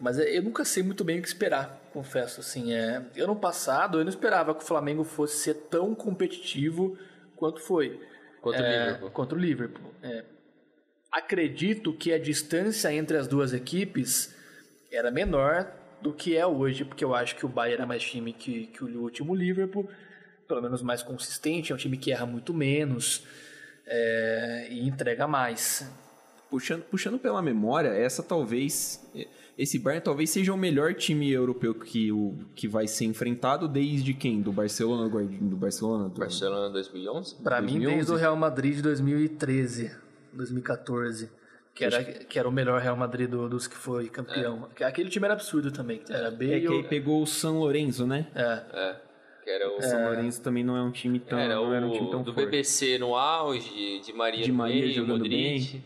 Mas 0.00 0.18
é, 0.18 0.36
eu 0.36 0.42
nunca 0.42 0.64
sei 0.64 0.82
muito 0.82 1.02
bem 1.04 1.18
o 1.18 1.22
que 1.22 1.28
esperar, 1.28 1.80
confesso. 1.92 2.40
Assim, 2.40 2.72
é, 2.72 3.02
ano 3.18 3.36
passado 3.36 3.98
eu 3.98 4.04
não 4.04 4.10
esperava 4.10 4.54
que 4.54 4.62
o 4.62 4.66
Flamengo 4.66 5.04
fosse 5.04 5.38
ser 5.38 5.54
tão 5.54 5.94
competitivo 5.94 6.96
quanto 7.36 7.60
foi. 7.60 8.00
Contra 8.40 8.60
é, 8.60 8.64
o 8.64 8.84
Liverpool. 8.84 9.10
Contra 9.10 9.38
o 9.38 9.40
Liverpool. 9.40 9.94
É. 10.02 10.24
Acredito 11.10 11.92
que 11.92 12.12
a 12.12 12.18
distância 12.18 12.92
entre 12.92 13.16
as 13.16 13.26
duas 13.26 13.52
equipes 13.52 14.34
era 14.92 15.10
menor 15.10 15.72
do 16.00 16.12
que 16.12 16.36
é 16.36 16.46
hoje, 16.46 16.84
porque 16.84 17.04
eu 17.04 17.14
acho 17.14 17.34
que 17.34 17.44
o 17.44 17.48
Bayern 17.48 17.78
era 17.78 17.86
mais 17.86 18.02
time 18.02 18.32
que, 18.32 18.66
que 18.68 18.84
o 18.84 19.02
último 19.02 19.34
Liverpool, 19.34 19.88
pelo 20.46 20.62
menos 20.62 20.82
mais 20.82 21.02
consistente, 21.02 21.72
é 21.72 21.74
um 21.74 21.78
time 21.78 21.96
que 21.96 22.12
erra 22.12 22.26
muito 22.26 22.54
menos 22.54 23.24
é, 23.86 24.68
e 24.70 24.86
entrega 24.86 25.26
mais. 25.26 25.90
Puxando, 26.50 26.82
puxando 26.84 27.18
pela 27.18 27.42
memória, 27.42 27.88
essa 27.88 28.22
talvez 28.22 29.06
esse 29.58 29.76
Bayern 29.76 30.04
talvez 30.04 30.30
seja 30.30 30.54
o 30.54 30.56
melhor 30.56 30.94
time 30.94 31.32
europeu 31.32 31.74
que, 31.74 32.12
o, 32.12 32.38
que 32.54 32.68
vai 32.68 32.86
ser 32.86 33.06
enfrentado 33.06 33.66
desde 33.66 34.14
quem? 34.14 34.40
Do 34.40 34.52
Barcelona? 34.52 35.08
Do 35.08 35.56
Barcelona? 35.56 36.08
Do... 36.08 36.20
Barcelona 36.20 36.70
2011? 36.70 37.34
Para 37.42 37.60
mim, 37.60 37.80
desde 37.80 38.12
o 38.12 38.14
Real 38.14 38.36
Madrid 38.36 38.76
de 38.76 38.82
2013, 38.82 39.90
2014. 40.32 41.28
Que 41.74 41.84
era, 41.84 42.02
que 42.02 42.38
era 42.38 42.48
o 42.48 42.52
melhor 42.52 42.80
Real 42.80 42.96
Madrid 42.96 43.28
do, 43.28 43.48
dos 43.48 43.66
que 43.66 43.76
foi 43.76 44.08
campeão. 44.08 44.68
É. 44.78 44.84
Aquele 44.84 45.08
time 45.10 45.24
era 45.24 45.34
absurdo 45.34 45.70
também. 45.72 46.02
Era 46.08 46.30
bem. 46.30 46.52
É 46.52 46.60
que 46.60 46.66
ele 46.66 46.84
pegou 46.84 47.22
o 47.22 47.26
San 47.26 47.52
Lorenzo, 47.52 48.06
né? 48.06 48.28
É. 48.34 48.62
é. 48.72 48.96
Que 49.42 49.50
era 49.50 49.70
o 49.70 49.78
é. 49.78 49.82
São 49.82 50.04
Lourenço 50.04 50.42
também 50.42 50.62
não 50.62 50.76
é 50.76 50.82
um 50.82 50.90
time 50.90 51.18
tão 51.18 51.38
era 51.38 51.54
não 51.54 51.70
o, 51.70 51.72
era 51.72 51.86
um 51.86 51.90
time 51.90 52.10
tão 52.10 52.22
do 52.22 52.34
forte. 52.34 52.46
BBC 52.46 52.98
no 52.98 53.16
auge, 53.16 54.00
de 54.00 54.12
Maria 54.12 54.44
de 54.44 54.52
Maria 54.52 54.82
meio, 54.82 54.92
jogando 54.92 55.18
Modric. 55.20 55.72
bem. 55.72 55.84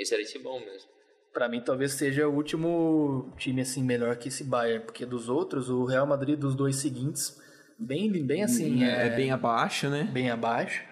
Esse 0.00 0.14
era 0.14 0.22
esse 0.22 0.38
bom 0.38 0.58
mesmo 0.60 0.88
para 1.32 1.48
mim 1.48 1.60
talvez 1.60 1.92
seja 1.92 2.28
o 2.28 2.34
último 2.34 3.32
time 3.36 3.62
assim 3.62 3.82
melhor 3.82 4.16
que 4.16 4.28
esse 4.28 4.44
Bayern, 4.44 4.84
porque 4.84 5.06
dos 5.06 5.28
outros, 5.28 5.68
o 5.70 5.84
Real 5.84 6.06
Madrid 6.06 6.38
dos 6.38 6.54
dois 6.54 6.76
seguintes, 6.76 7.40
bem 7.78 8.10
bem 8.24 8.42
assim, 8.42 8.84
é, 8.84 9.06
é 9.06 9.10
bem 9.10 9.30
abaixo, 9.30 9.88
né? 9.88 10.08
Bem 10.12 10.30
abaixo. 10.30 10.84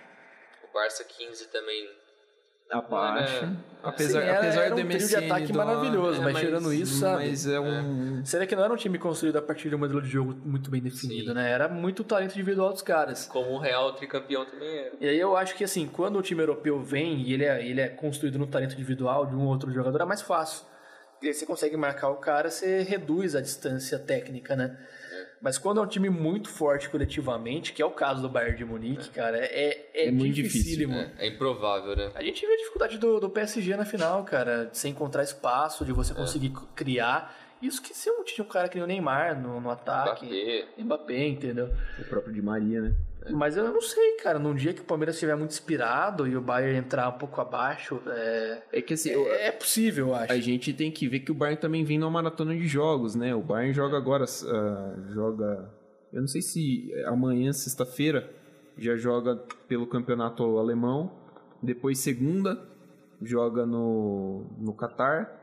O 0.69 0.73
Barça 0.73 1.05
15 1.05 1.49
também 1.49 1.89
Abaixo. 2.71 3.45
Era- 3.45 3.69
Apesar, 3.81 4.21
Sim, 4.23 4.27
era- 4.27 4.39
apesar 4.39 4.61
era 4.65 4.75
do 4.75 4.81
um 4.83 4.89
trio 4.89 5.09
de 5.09 5.17
ataque 5.17 5.53
dar- 5.53 5.65
maravilhoso, 5.65 6.21
é, 6.21 6.25
mas 6.25 6.39
tirando 6.39 6.73
isso, 6.75 6.99
sabe? 6.99 7.29
Mas 7.29 7.47
é 7.47 7.61
um... 7.61 8.25
Você 8.25 8.39
vê 8.39 8.47
que 8.47 8.57
não 8.57 8.65
era 8.65 8.73
um 8.73 8.77
time 8.77 8.99
construído 8.99 9.37
a 9.37 9.43
partir 9.43 9.69
de 9.69 9.75
um 9.77 9.79
modelo 9.79 10.03
de 10.03 10.09
jogo 10.09 10.35
muito 10.45 10.69
bem 10.69 10.83
definido, 10.83 11.29
Sim. 11.29 11.35
né? 11.35 11.49
Era 11.51 11.69
muito 11.69 12.03
talento 12.03 12.33
individual 12.35 12.73
dos 12.73 12.83
caras. 12.83 13.27
Como 13.27 13.53
o 13.53 13.59
Real 13.59 13.93
tricampeão 13.93 14.45
também 14.45 14.69
é. 14.69 14.93
E 15.01 15.09
aí 15.09 15.19
eu 15.19 15.37
acho 15.37 15.55
que 15.55 15.63
assim, 15.63 15.87
quando 15.87 16.19
o 16.19 16.23
time 16.23 16.43
europeu 16.43 16.83
vem 16.83 17.23
e 17.23 17.33
ele 17.33 17.45
é, 17.45 17.65
ele 17.65 17.81
é 17.81 17.89
construído 17.89 18.37
no 18.39 18.49
talento 18.49 18.75
individual 18.75 19.25
de 19.27 19.37
um 19.37 19.43
ou 19.43 19.49
outro 19.49 19.71
jogador, 19.73 20.01
é 20.01 20.05
mais 20.05 20.21
fácil. 20.23 20.67
E 21.23 21.29
aí 21.29 21.33
você 21.35 21.47
consegue 21.47 21.77
marcar 21.77 22.11
o 22.11 22.17
cara, 22.17 22.51
você 22.51 22.83
reduz 22.83 23.37
a 23.37 23.41
distância 23.41 23.99
técnica, 23.99 24.57
né? 24.57 24.77
Mas 25.41 25.57
quando 25.57 25.81
é 25.81 25.83
um 25.83 25.87
time 25.87 26.11
muito 26.11 26.49
forte 26.49 26.89
coletivamente, 26.89 27.73
que 27.73 27.81
é 27.81 27.87
o 27.87 27.91
caso 27.91 28.21
do 28.21 28.29
Bayern 28.29 28.57
de 28.57 28.65
Munique, 28.65 29.11
cara, 29.11 29.39
é, 29.39 29.91
é, 29.95 30.09
É 30.09 30.11
muito 30.11 30.35
difícil, 30.35 30.61
dificílimo. 30.61 30.95
É, 30.95 31.13
é 31.19 31.27
improvável, 31.29 31.95
né? 31.95 32.11
A 32.15 32.23
gente 32.23 32.41
viu 32.45 32.53
a 32.53 32.57
dificuldade 32.57 32.99
do, 32.99 33.21
do 33.21 33.31
PSG 33.31 33.77
na 33.77 33.85
final, 33.85 34.25
cara, 34.25 34.67
de 34.67 34.77
você 34.77 34.89
encontrar 34.89 35.23
espaço, 35.23 35.85
de 35.85 35.93
você 35.93 36.13
conseguir 36.13 36.51
criar. 36.75 37.37
Isso 37.61 37.83
que 37.83 37.93
se 37.95 38.11
tinha 38.25 38.45
um 38.45 38.49
cara 38.49 38.69
que 38.69 38.77
nem 38.77 38.85
o 38.85 38.87
Neymar 38.87 39.41
no, 39.41 39.61
no 39.61 39.71
ataque, 39.71 40.27
Mbappé. 40.27 40.83
Mbappé, 40.83 41.27
entendeu? 41.27 41.75
O 41.99 42.05
próprio 42.05 42.33
Di 42.33 42.41
Maria, 42.41 42.81
né? 42.81 42.95
Mas 43.31 43.57
eu 43.57 43.65
não 43.73 43.81
sei, 43.81 44.13
cara. 44.23 44.39
Num 44.39 44.55
dia 44.55 44.73
que 44.73 44.81
o 44.81 44.85
Palmeiras 44.85 45.17
estiver 45.17 45.37
muito 45.37 45.51
inspirado 45.53 46.27
e 46.27 46.37
o 46.37 46.41
Bayern 46.41 46.79
entrar 46.79 47.09
um 47.09 47.19
pouco 47.19 47.41
abaixo, 47.41 48.01
é, 48.07 48.63
É 48.73 48.83
que 48.83 48.95
assim, 48.95 49.11
eu- 49.11 49.31
é 49.33 49.51
possível, 49.53 50.09
eu 50.09 50.15
acho. 50.15 50.33
a 50.33 50.39
gente 50.39 50.73
tem 50.73 50.91
que 50.91 51.09
ver 51.09 51.21
que 51.21 51.31
o 51.31 51.35
Bayern 51.35 51.61
também 51.61 51.85
vem 51.85 51.99
numa 51.99 52.11
maratona 52.11 52.55
de 52.55 52.67
jogos, 52.67 53.15
né? 53.15 53.35
O 53.35 53.41
Bayern 53.43 53.73
joga 53.75 53.97
agora, 53.97 54.25
ah, 54.25 54.95
joga... 55.13 55.71
Eu 56.13 56.21
não 56.23 56.29
sei 56.29 56.41
se 56.41 56.91
amanhã, 57.07 57.53
sexta-feira, 57.53 58.31
já 58.79 58.97
joga 58.97 59.37
pelo 59.69 59.87
campeonato 59.87 60.43
alemão. 60.59 61.13
Depois, 61.63 61.99
segunda, 61.99 62.59
joga 63.21 63.67
no, 63.67 64.47
no 64.59 64.73
Catar. 64.73 65.37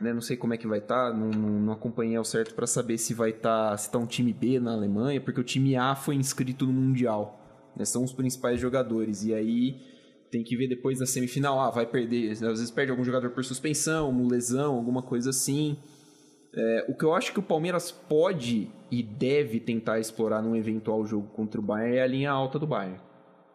Né? 0.00 0.12
Não 0.12 0.20
sei 0.20 0.36
como 0.36 0.54
é 0.54 0.56
que 0.56 0.66
vai 0.66 0.78
estar, 0.78 1.12
não, 1.12 1.30
não, 1.30 1.60
não 1.60 1.72
acompanhei 1.72 2.16
ao 2.16 2.24
certo 2.24 2.54
para 2.54 2.66
saber 2.66 2.96
se 2.98 3.12
vai 3.12 3.30
estar 3.30 3.76
se 3.76 3.90
tá 3.90 3.98
um 3.98 4.06
time 4.06 4.32
B 4.32 4.58
na 4.58 4.72
Alemanha, 4.72 5.20
porque 5.20 5.40
o 5.40 5.44
time 5.44 5.76
A 5.76 5.94
foi 5.94 6.14
inscrito 6.14 6.66
no 6.66 6.72
Mundial. 6.72 7.38
Né? 7.76 7.84
São 7.84 8.02
os 8.02 8.12
principais 8.12 8.58
jogadores. 8.58 9.24
E 9.24 9.34
aí 9.34 9.80
tem 10.30 10.42
que 10.42 10.56
ver 10.56 10.68
depois 10.68 10.98
da 10.98 11.06
semifinal, 11.06 11.60
ah, 11.60 11.70
vai 11.70 11.84
perder, 11.84 12.30
às 12.30 12.40
vezes 12.40 12.70
perde 12.70 12.92
algum 12.92 13.04
jogador 13.04 13.30
por 13.30 13.44
suspensão, 13.44 14.26
lesão, 14.28 14.76
alguma 14.76 15.02
coisa 15.02 15.30
assim. 15.30 15.76
É, 16.54 16.86
o 16.88 16.94
que 16.94 17.04
eu 17.04 17.14
acho 17.14 17.32
que 17.32 17.38
o 17.38 17.42
Palmeiras 17.42 17.90
pode 17.90 18.70
e 18.90 19.02
deve 19.02 19.60
tentar 19.60 20.00
explorar 20.00 20.42
num 20.42 20.56
eventual 20.56 21.04
jogo 21.06 21.28
contra 21.28 21.60
o 21.60 21.64
Bayern 21.64 21.96
é 21.96 22.02
a 22.02 22.06
linha 22.06 22.30
alta 22.30 22.58
do 22.58 22.66
Bayern. 22.66 23.00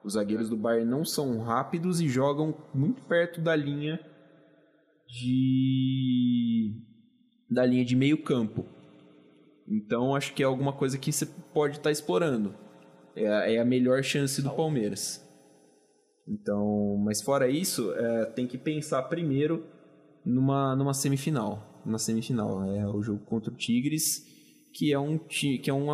Os 0.04 0.14
zagueiros 0.14 0.50
do 0.50 0.56
Bayern 0.56 0.90
não 0.90 1.04
são 1.04 1.40
rápidos 1.40 2.00
e 2.00 2.08
jogam 2.08 2.56
muito 2.74 3.02
perto 3.04 3.42
da 3.42 3.56
linha 3.56 4.00
de 5.08 6.74
da 7.50 7.66
linha 7.66 7.86
de 7.86 7.96
meio 7.96 8.22
campo. 8.24 8.66
Então 9.68 10.16
acho 10.16 10.34
que 10.34 10.44
é 10.44 10.46
alguma 10.46 10.74
coisa 10.74 10.98
que 10.98 11.12
você 11.12 11.26
pode 11.26 11.78
estar 11.78 11.92
explorando. 11.92 12.54
É, 13.16 13.28
a- 13.28 13.50
é 13.52 13.60
a 13.60 13.66
melhor 13.66 14.04
chance 14.04 14.42
do 14.42 14.50
Palmeiras. 14.52 15.24
Então, 16.28 16.98
mas 17.04 17.22
fora 17.22 17.48
isso, 17.48 17.94
é, 17.94 18.26
tem 18.26 18.48
que 18.48 18.58
pensar 18.58 19.04
primeiro 19.04 19.66
numa, 20.26 20.76
numa 20.76 20.94
semifinal. 20.94 21.82
Na 21.86 22.00
semifinal 22.00 22.64
é 22.66 22.88
o 22.88 23.02
jogo 23.02 23.24
contra 23.26 23.54
o 23.54 23.56
Tigres, 23.56 24.26
que 24.74 24.92
é 24.92 25.00
um 25.00 25.18
que 25.20 25.62
é 25.70 25.74
um, 25.74 25.90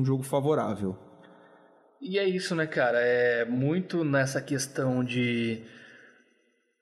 um 0.00 0.04
jogo 0.04 0.22
favorável. 0.24 0.96
E 2.00 2.18
é 2.18 2.28
isso, 2.28 2.54
né, 2.54 2.66
cara? 2.66 2.98
É 3.00 3.44
muito 3.44 4.04
nessa 4.04 4.40
questão 4.42 5.02
de 5.02 5.62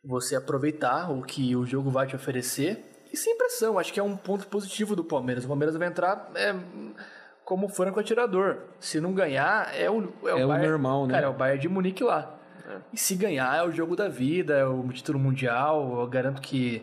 você 0.06 0.36
aproveitar 0.36 1.10
o 1.10 1.22
que 1.22 1.56
o 1.56 1.66
jogo 1.66 1.90
vai 1.90 2.06
te 2.06 2.14
oferecer 2.14 2.84
e 3.12 3.16
sem 3.16 3.36
pressão. 3.36 3.78
Acho 3.78 3.92
que 3.92 3.98
é 4.00 4.02
um 4.02 4.16
ponto 4.16 4.46
positivo 4.46 4.94
do 4.94 5.02
Palmeiras. 5.04 5.44
O 5.44 5.48
Palmeiras 5.48 5.76
vai 5.76 5.88
entrar 5.88 6.30
é, 6.34 6.54
como 7.44 7.68
franco 7.68 7.98
atirador. 7.98 8.58
Se 8.78 9.00
não 9.00 9.12
ganhar, 9.12 9.74
é 9.76 9.90
o, 9.90 10.12
é 10.24 10.30
É 10.40 10.44
o 10.44 10.48
Bayern- 10.48 10.68
normal, 10.68 11.06
né? 11.06 11.14
Cara, 11.14 11.26
é 11.26 11.28
o 11.28 11.32
Bayern 11.32 11.60
de 11.60 11.68
Munique 11.68 12.04
lá. 12.04 12.32
E 12.92 12.98
se 12.98 13.14
ganhar, 13.14 13.56
é 13.56 13.62
o 13.62 13.70
jogo 13.72 13.94
da 13.94 14.08
vida, 14.08 14.54
é 14.54 14.64
o 14.66 14.86
título 14.88 15.18
mundial. 15.18 16.00
Eu 16.00 16.06
garanto 16.08 16.40
que 16.42 16.82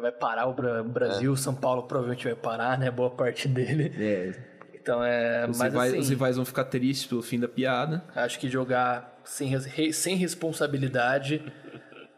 vai 0.00 0.12
parar 0.12 0.46
o 0.46 0.52
Bra- 0.54 0.82
Brasil. 0.82 1.36
São 1.36 1.54
Paulo 1.54 1.82
provavelmente 1.84 2.24
vai 2.24 2.34
parar, 2.36 2.78
né? 2.78 2.90
Boa 2.90 3.10
parte 3.10 3.46
dele. 3.48 3.92
É, 3.98 4.32
Então 4.74 5.02
é. 5.04 5.46
os, 5.48 5.58
Mas 5.58 5.72
rivais, 5.72 5.90
assim, 5.92 6.00
os 6.00 6.08
rivais 6.08 6.36
vão 6.36 6.44
ficar 6.44 6.64
tristes 6.64 7.06
pelo 7.08 7.20
fim 7.22 7.38
da 7.38 7.48
piada. 7.48 8.04
Acho 8.14 8.38
que 8.38 8.48
jogar 8.48 9.20
sem, 9.24 9.52
sem 9.92 10.16
responsabilidade 10.16 11.52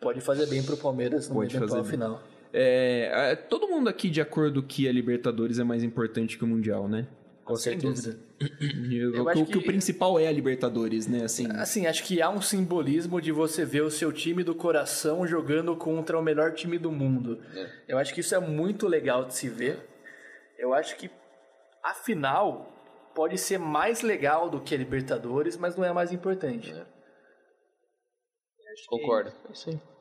pode 0.04 0.20
fazer 0.20 0.46
bem 0.46 0.62
pro 0.62 0.76
Palmeiras 0.76 1.28
no 1.28 1.34
Pode 1.34 1.56
eventual 1.56 1.78
fazer 1.80 1.90
final. 1.90 2.22
É, 2.52 3.32
é, 3.32 3.36
todo 3.36 3.66
mundo 3.66 3.88
aqui 3.88 4.08
de 4.08 4.20
acordo 4.20 4.62
que 4.62 4.88
a 4.88 4.92
Libertadores 4.92 5.58
é 5.58 5.64
mais 5.64 5.82
importante 5.82 6.38
que 6.38 6.44
o 6.44 6.46
Mundial, 6.46 6.86
né? 6.88 7.06
Com 7.44 7.56
certeza. 7.56 8.18
Eu, 8.90 9.14
Eu 9.16 9.24
o, 9.24 9.28
acho 9.28 9.44
que, 9.44 9.58
o 9.58 9.60
que- 9.60 9.66
principal 9.66 10.18
é 10.18 10.26
a 10.28 10.32
Libertadores, 10.32 11.06
né? 11.06 11.24
Assim, 11.24 11.46
Assim, 11.50 11.86
acho 11.86 12.02
que 12.04 12.22
há 12.22 12.30
um 12.30 12.40
simbolismo 12.40 13.20
de 13.20 13.32
você 13.32 13.64
ver 13.64 13.82
o 13.82 13.90
seu 13.90 14.10
time 14.12 14.42
do 14.42 14.54
coração 14.54 15.26
jogando 15.26 15.76
contra 15.76 16.18
o 16.18 16.22
melhor 16.22 16.52
time 16.54 16.78
do 16.78 16.90
mundo. 16.90 17.38
Eu 17.88 17.98
acho 17.98 18.14
que 18.14 18.20
isso 18.20 18.34
é 18.34 18.40
muito 18.40 18.86
legal 18.86 19.24
de 19.26 19.34
se 19.34 19.48
ver. 19.48 19.78
Eu 20.58 20.72
acho 20.72 20.96
que 20.96 21.10
a 21.82 21.92
final 21.92 22.70
pode 23.14 23.36
ser 23.36 23.58
mais 23.58 24.00
legal 24.00 24.48
do 24.48 24.60
que 24.60 24.74
a 24.74 24.78
Libertadores, 24.78 25.56
mas 25.56 25.76
não 25.76 25.84
é 25.84 25.88
a 25.88 25.94
mais 25.94 26.12
importante. 26.12 26.72
Concordo. 28.88 29.32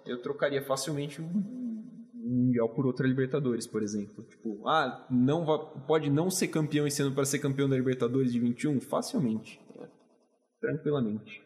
Eu 0.05 0.21
trocaria 0.21 0.61
facilmente 0.61 1.21
um 1.21 1.63
Mundial 2.25 2.69
por 2.69 2.85
outra 2.85 3.05
Libertadores, 3.05 3.67
por 3.67 3.83
exemplo. 3.83 4.23
Tipo, 4.23 4.65
ah, 4.67 5.05
não 5.09 5.45
pode 5.85 6.09
não 6.09 6.31
ser 6.31 6.47
campeão 6.47 6.87
esse 6.87 7.01
ano 7.01 7.11
para 7.13 7.25
ser 7.25 7.39
campeão 7.39 7.67
da 7.67 7.75
Libertadores 7.75 8.31
de 8.31 8.39
21? 8.39 8.79
Facilmente. 8.79 9.59
Tranquilamente. 10.61 11.41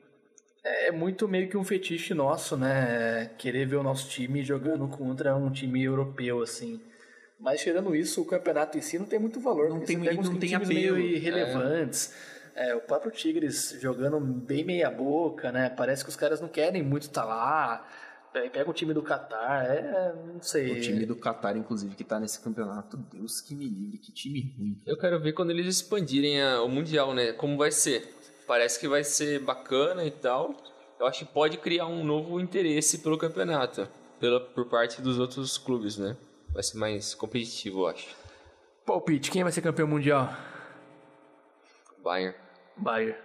É 0.63 0.91
muito 0.91 1.27
meio 1.27 1.49
que 1.49 1.57
um 1.57 1.63
fetiche 1.63 2.13
nosso, 2.13 2.55
né? 2.57 3.31
Querer 3.37 3.65
ver 3.65 3.77
o 3.77 3.83
nosso 3.83 4.09
time 4.09 4.43
jogando 4.43 4.87
contra 4.87 5.35
um 5.35 5.49
time 5.49 5.83
europeu, 5.83 6.41
assim. 6.41 6.79
Mas 7.39 7.61
tirando 7.61 7.95
isso, 7.95 8.21
o 8.21 8.25
campeonato 8.25 8.77
em 8.77 8.81
si 8.81 8.99
não 8.99 9.05
tem 9.05 9.17
muito 9.17 9.39
valor. 9.39 9.69
Não 9.69 9.79
tem- 9.79 9.99
pega 9.99 10.21
não 10.21 10.35
tem 10.37 10.49
times 10.49 10.67
apelo. 10.69 10.95
meio 10.95 10.97
irrelevantes. 10.99 12.13
É, 12.53 12.75
o 12.75 12.81
próprio 12.81 13.11
Tigres 13.11 13.77
jogando 13.79 14.19
bem 14.19 14.63
meia 14.65 14.89
boca, 14.89 15.51
né? 15.51 15.69
Parece 15.69 16.03
que 16.03 16.09
os 16.09 16.15
caras 16.15 16.41
não 16.41 16.47
querem 16.49 16.83
muito 16.83 17.03
estar 17.03 17.23
lá. 17.23 17.87
Pe- 18.41 18.49
Pega 18.49 18.69
o 18.69 18.73
time 18.73 18.93
do 18.93 19.01
Catar, 19.01 19.65
é, 19.65 20.13
não 20.33 20.41
sei. 20.41 20.71
O 20.71 20.81
time 20.81 21.05
do 21.05 21.15
Qatar, 21.15 21.55
inclusive, 21.57 21.95
que 21.95 22.03
tá 22.03 22.19
nesse 22.19 22.39
campeonato, 22.41 22.97
Deus 23.11 23.41
que 23.41 23.55
me 23.55 23.67
livre, 23.67 23.97
que 23.97 24.11
time 24.11 24.53
ruim. 24.57 24.81
Eu 24.85 24.97
quero 24.97 25.19
ver 25.19 25.33
quando 25.33 25.49
eles 25.51 25.65
expandirem 25.67 26.41
a- 26.41 26.61
o 26.61 26.67
Mundial, 26.69 27.13
né? 27.13 27.31
Como 27.33 27.57
vai 27.57 27.71
ser. 27.71 28.13
Parece 28.47 28.79
que 28.79 28.87
vai 28.87 29.03
ser 29.03 29.39
bacana 29.39 30.05
e 30.05 30.11
tal. 30.11 30.55
Eu 30.99 31.05
acho 31.05 31.25
que 31.25 31.31
pode 31.33 31.57
criar 31.57 31.85
um 31.87 32.03
novo 32.03 32.39
interesse 32.39 32.99
pelo 32.99 33.17
campeonato. 33.17 33.87
Pela, 34.19 34.39
por 34.39 34.65
parte 34.67 35.01
dos 35.01 35.19
outros 35.19 35.57
clubes, 35.57 35.97
né? 35.97 36.17
Vai 36.49 36.63
ser 36.63 36.77
mais 36.77 37.13
competitivo, 37.13 37.81
eu 37.81 37.87
acho. 37.87 38.15
Palpite, 38.85 39.29
quem 39.29 39.43
vai 39.43 39.51
ser 39.51 39.61
campeão 39.61 39.87
mundial? 39.87 40.33
Bayern. 42.03 42.35
Bayern. 42.77 43.15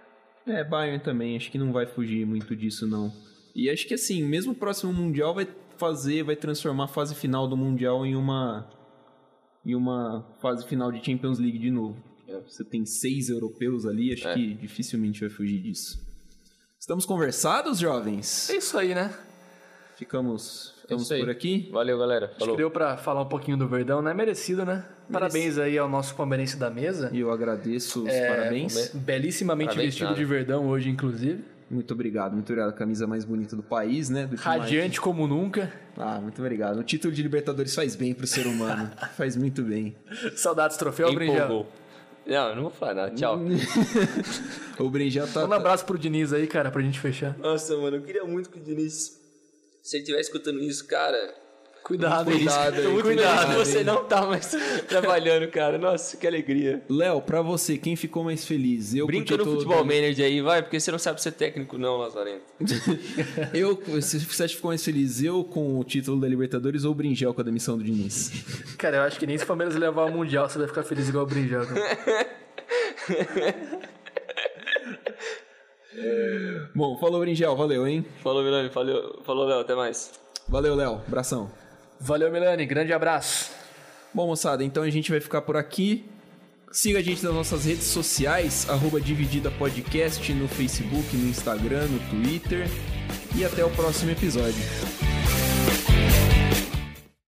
É, 0.45 0.63
Bayern 0.63 0.99
também, 1.01 1.37
acho 1.37 1.49
que 1.49 1.57
não 1.57 1.71
vai 1.71 1.85
fugir 1.85 2.25
muito 2.25 2.55
disso, 2.55 2.85
não. 2.85 3.11
E 3.55 3.69
acho 3.69 3.87
que 3.87 3.93
assim, 3.93 4.23
mesmo 4.23 4.53
o 4.53 4.55
próximo 4.55 4.91
Mundial 4.93 5.33
vai 5.33 5.47
fazer, 5.77 6.23
vai 6.23 6.35
transformar 6.35 6.85
a 6.85 6.87
fase 6.87 7.13
final 7.15 7.47
do 7.47 7.55
Mundial 7.57 8.05
em 8.05 8.15
uma 8.15 8.69
em 9.65 9.75
uma 9.75 10.25
fase 10.41 10.67
final 10.67 10.91
de 10.91 11.03
Champions 11.03 11.39
League 11.39 11.57
de 11.57 11.71
novo. 11.71 11.97
Você 12.47 12.63
tem 12.65 12.85
seis 12.85 13.29
europeus 13.29 13.85
ali, 13.85 14.11
acho 14.11 14.27
É. 14.27 14.33
que 14.33 14.53
dificilmente 14.55 15.21
vai 15.21 15.29
fugir 15.29 15.59
disso. 15.61 16.01
Estamos 16.79 17.05
conversados, 17.05 17.79
jovens? 17.79 18.49
É 18.49 18.57
isso 18.57 18.77
aí, 18.77 18.93
né? 18.93 19.13
Ficamos, 19.95 20.73
ficamos 20.81 21.09
aí. 21.11 21.19
por 21.21 21.29
aqui. 21.29 21.69
Valeu, 21.71 21.97
galera. 21.97 22.25
Acho 22.25 22.39
Falou. 22.39 22.55
que 22.55 22.61
deu 22.61 22.71
pra 22.71 22.97
falar 22.97 23.21
um 23.21 23.29
pouquinho 23.29 23.55
do 23.55 23.67
Verdão, 23.67 24.01
né? 24.01 24.13
Merecido, 24.13 24.65
né? 24.65 24.83
Parabéns 25.11 25.57
aí 25.57 25.77
ao 25.77 25.87
nosso 25.87 26.15
palmeirense 26.15 26.57
da 26.57 26.69
mesa. 26.69 27.09
E 27.13 27.19
eu 27.19 27.31
agradeço 27.31 28.01
os 28.03 28.09
É, 28.09 28.27
parabéns. 28.27 28.89
Bellissimamente 28.95 29.67
Parabéns, 29.69 29.89
vestido 29.93 30.07
nada. 30.07 30.17
de 30.17 30.25
Verdão 30.25 30.67
hoje, 30.67 30.89
inclusive. 30.89 31.43
Muito 31.73 31.93
obrigado, 31.93 32.33
muito 32.33 32.45
obrigado. 32.51 32.69
A 32.69 32.73
camisa 32.73 33.05
mais 33.07 33.25
bonita 33.25 33.55
do 33.55 33.63
país, 33.63 34.09
né? 34.09 34.25
Do 34.27 34.37
que 34.37 34.47
mais- 34.47 34.61
Radiante 34.61 35.01
como 35.01 35.27
nunca. 35.27 35.71
Ah, 35.97 36.19
muito 36.21 36.39
obrigado. 36.41 36.77
O 36.79 36.83
título 36.83 37.13
de 37.13 37.21
Libertadores 37.21 37.73
faz 37.73 37.95
bem 37.95 38.13
pro 38.13 38.27
ser 38.27 38.45
humano. 38.47 38.91
faz 39.17 39.35
muito 39.35 39.61
bem. 39.63 39.95
Saudades 40.35 40.77
troféu. 40.77 41.09
Empolgou. 41.11 41.67
Não, 42.25 42.49
eu 42.49 42.55
não 42.55 42.61
vou 42.63 42.71
falar 42.71 42.93
nada. 42.93 43.11
Tchau. 43.15 43.37
O 44.79 44.89
Brinjal 44.89 45.27
tá. 45.27 45.45
Um 45.45 45.53
abraço 45.53 45.85
pro 45.85 45.97
Diniz 45.99 46.33
aí, 46.33 46.47
cara, 46.47 46.71
pra 46.71 46.81
gente 46.81 46.99
fechar. 46.99 47.37
Nossa, 47.37 47.77
mano, 47.77 47.97
eu 47.97 48.01
queria 48.01 48.23
muito 48.25 48.49
que 48.49 48.57
o 48.57 48.61
Diniz. 48.63 49.19
Se 49.83 49.97
ele 49.97 50.03
estiver 50.03 50.19
escutando 50.19 50.59
isso, 50.61 50.87
cara. 50.87 51.35
Cuidado, 51.83 52.31
Cuidado, 52.31 52.77
aí, 52.79 52.87
muito 52.87 53.03
cuidado. 53.03 53.45
cuidado. 53.47 53.57
Você 53.65 53.83
não 53.83 54.05
tá 54.05 54.25
mais 54.25 54.55
trabalhando, 54.87 55.49
cara. 55.49 55.77
Nossa, 55.77 56.15
que 56.15 56.25
alegria. 56.25 56.81
Léo, 56.89 57.21
pra 57.21 57.41
você, 57.41 57.77
quem 57.77 57.95
ficou 57.97 58.23
mais 58.23 58.45
feliz? 58.45 58.93
Eu 58.95 58.99
com 58.99 59.03
o 59.03 59.07
Brinca 59.07 59.35
no 59.35 59.43
futebol 59.43 59.77
da- 59.79 59.83
manager 59.83 60.25
aí, 60.25 60.41
vai, 60.41 60.61
porque 60.61 60.79
você 60.79 60.91
não 60.91 60.97
sabe 60.97 61.21
ser 61.21 61.33
técnico, 61.33 61.77
não, 61.77 61.97
Lazarento. 61.97 62.45
Eu, 63.53 63.77
se 64.01 64.17
você 64.19 64.47
ficou 64.47 64.69
mais 64.71 64.83
feliz, 64.83 65.21
eu 65.21 65.43
com 65.43 65.77
o 65.77 65.83
título 65.83 66.19
da 66.21 66.27
Libertadores 66.27 66.85
ou 66.85 66.91
o 66.91 66.95
Bringel 66.95 67.33
com 67.33 67.41
a 67.41 67.43
demissão 67.43 67.77
do 67.77 67.83
Diniz? 67.83 68.31
Cara, 68.79 68.97
eu 68.97 69.01
acho 69.03 69.19
que 69.19 69.27
nem 69.27 69.37
se 69.37 69.43
o 69.43 69.47
Palmeiras 69.47 69.75
levar 69.75 70.03
ao 70.03 70.11
Mundial 70.11 70.47
você 70.49 70.57
vai 70.57 70.67
ficar 70.67 70.83
feliz 70.83 71.09
igual 71.09 71.25
o 71.25 71.27
cara. 71.27 71.67
Bom, 76.73 76.97
falou 76.97 77.19
Bringel, 77.19 77.55
valeu, 77.55 77.85
hein? 77.85 78.05
Falou, 78.23 78.43
Milani. 78.43 78.69
Falou, 78.69 79.21
falou 79.23 79.45
Léo. 79.45 79.59
Até 79.59 79.75
mais. 79.75 80.11
Valeu, 80.47 80.75
Léo, 80.75 81.01
abração. 81.07 81.51
Valeu, 81.99 82.31
Milani. 82.31 82.65
Grande 82.65 82.93
abraço. 82.93 83.51
Bom, 84.13 84.27
moçada, 84.27 84.63
então 84.63 84.83
a 84.83 84.89
gente 84.89 85.09
vai 85.09 85.19
ficar 85.19 85.41
por 85.41 85.57
aqui. 85.57 86.05
Siga 86.71 86.99
a 86.99 87.01
gente 87.03 87.23
nas 87.23 87.33
nossas 87.33 87.65
redes 87.65 87.85
sociais, 87.85 88.67
arroba 88.69 88.99
Dividida 88.99 89.51
Podcast, 89.51 90.33
no 90.33 90.47
Facebook, 90.47 91.15
no 91.15 91.29
Instagram, 91.29 91.87
no 91.87 91.99
Twitter. 92.09 92.67
E 93.35 93.45
até 93.45 93.63
o 93.63 93.69
próximo 93.69 94.11
episódio. 94.11 95.12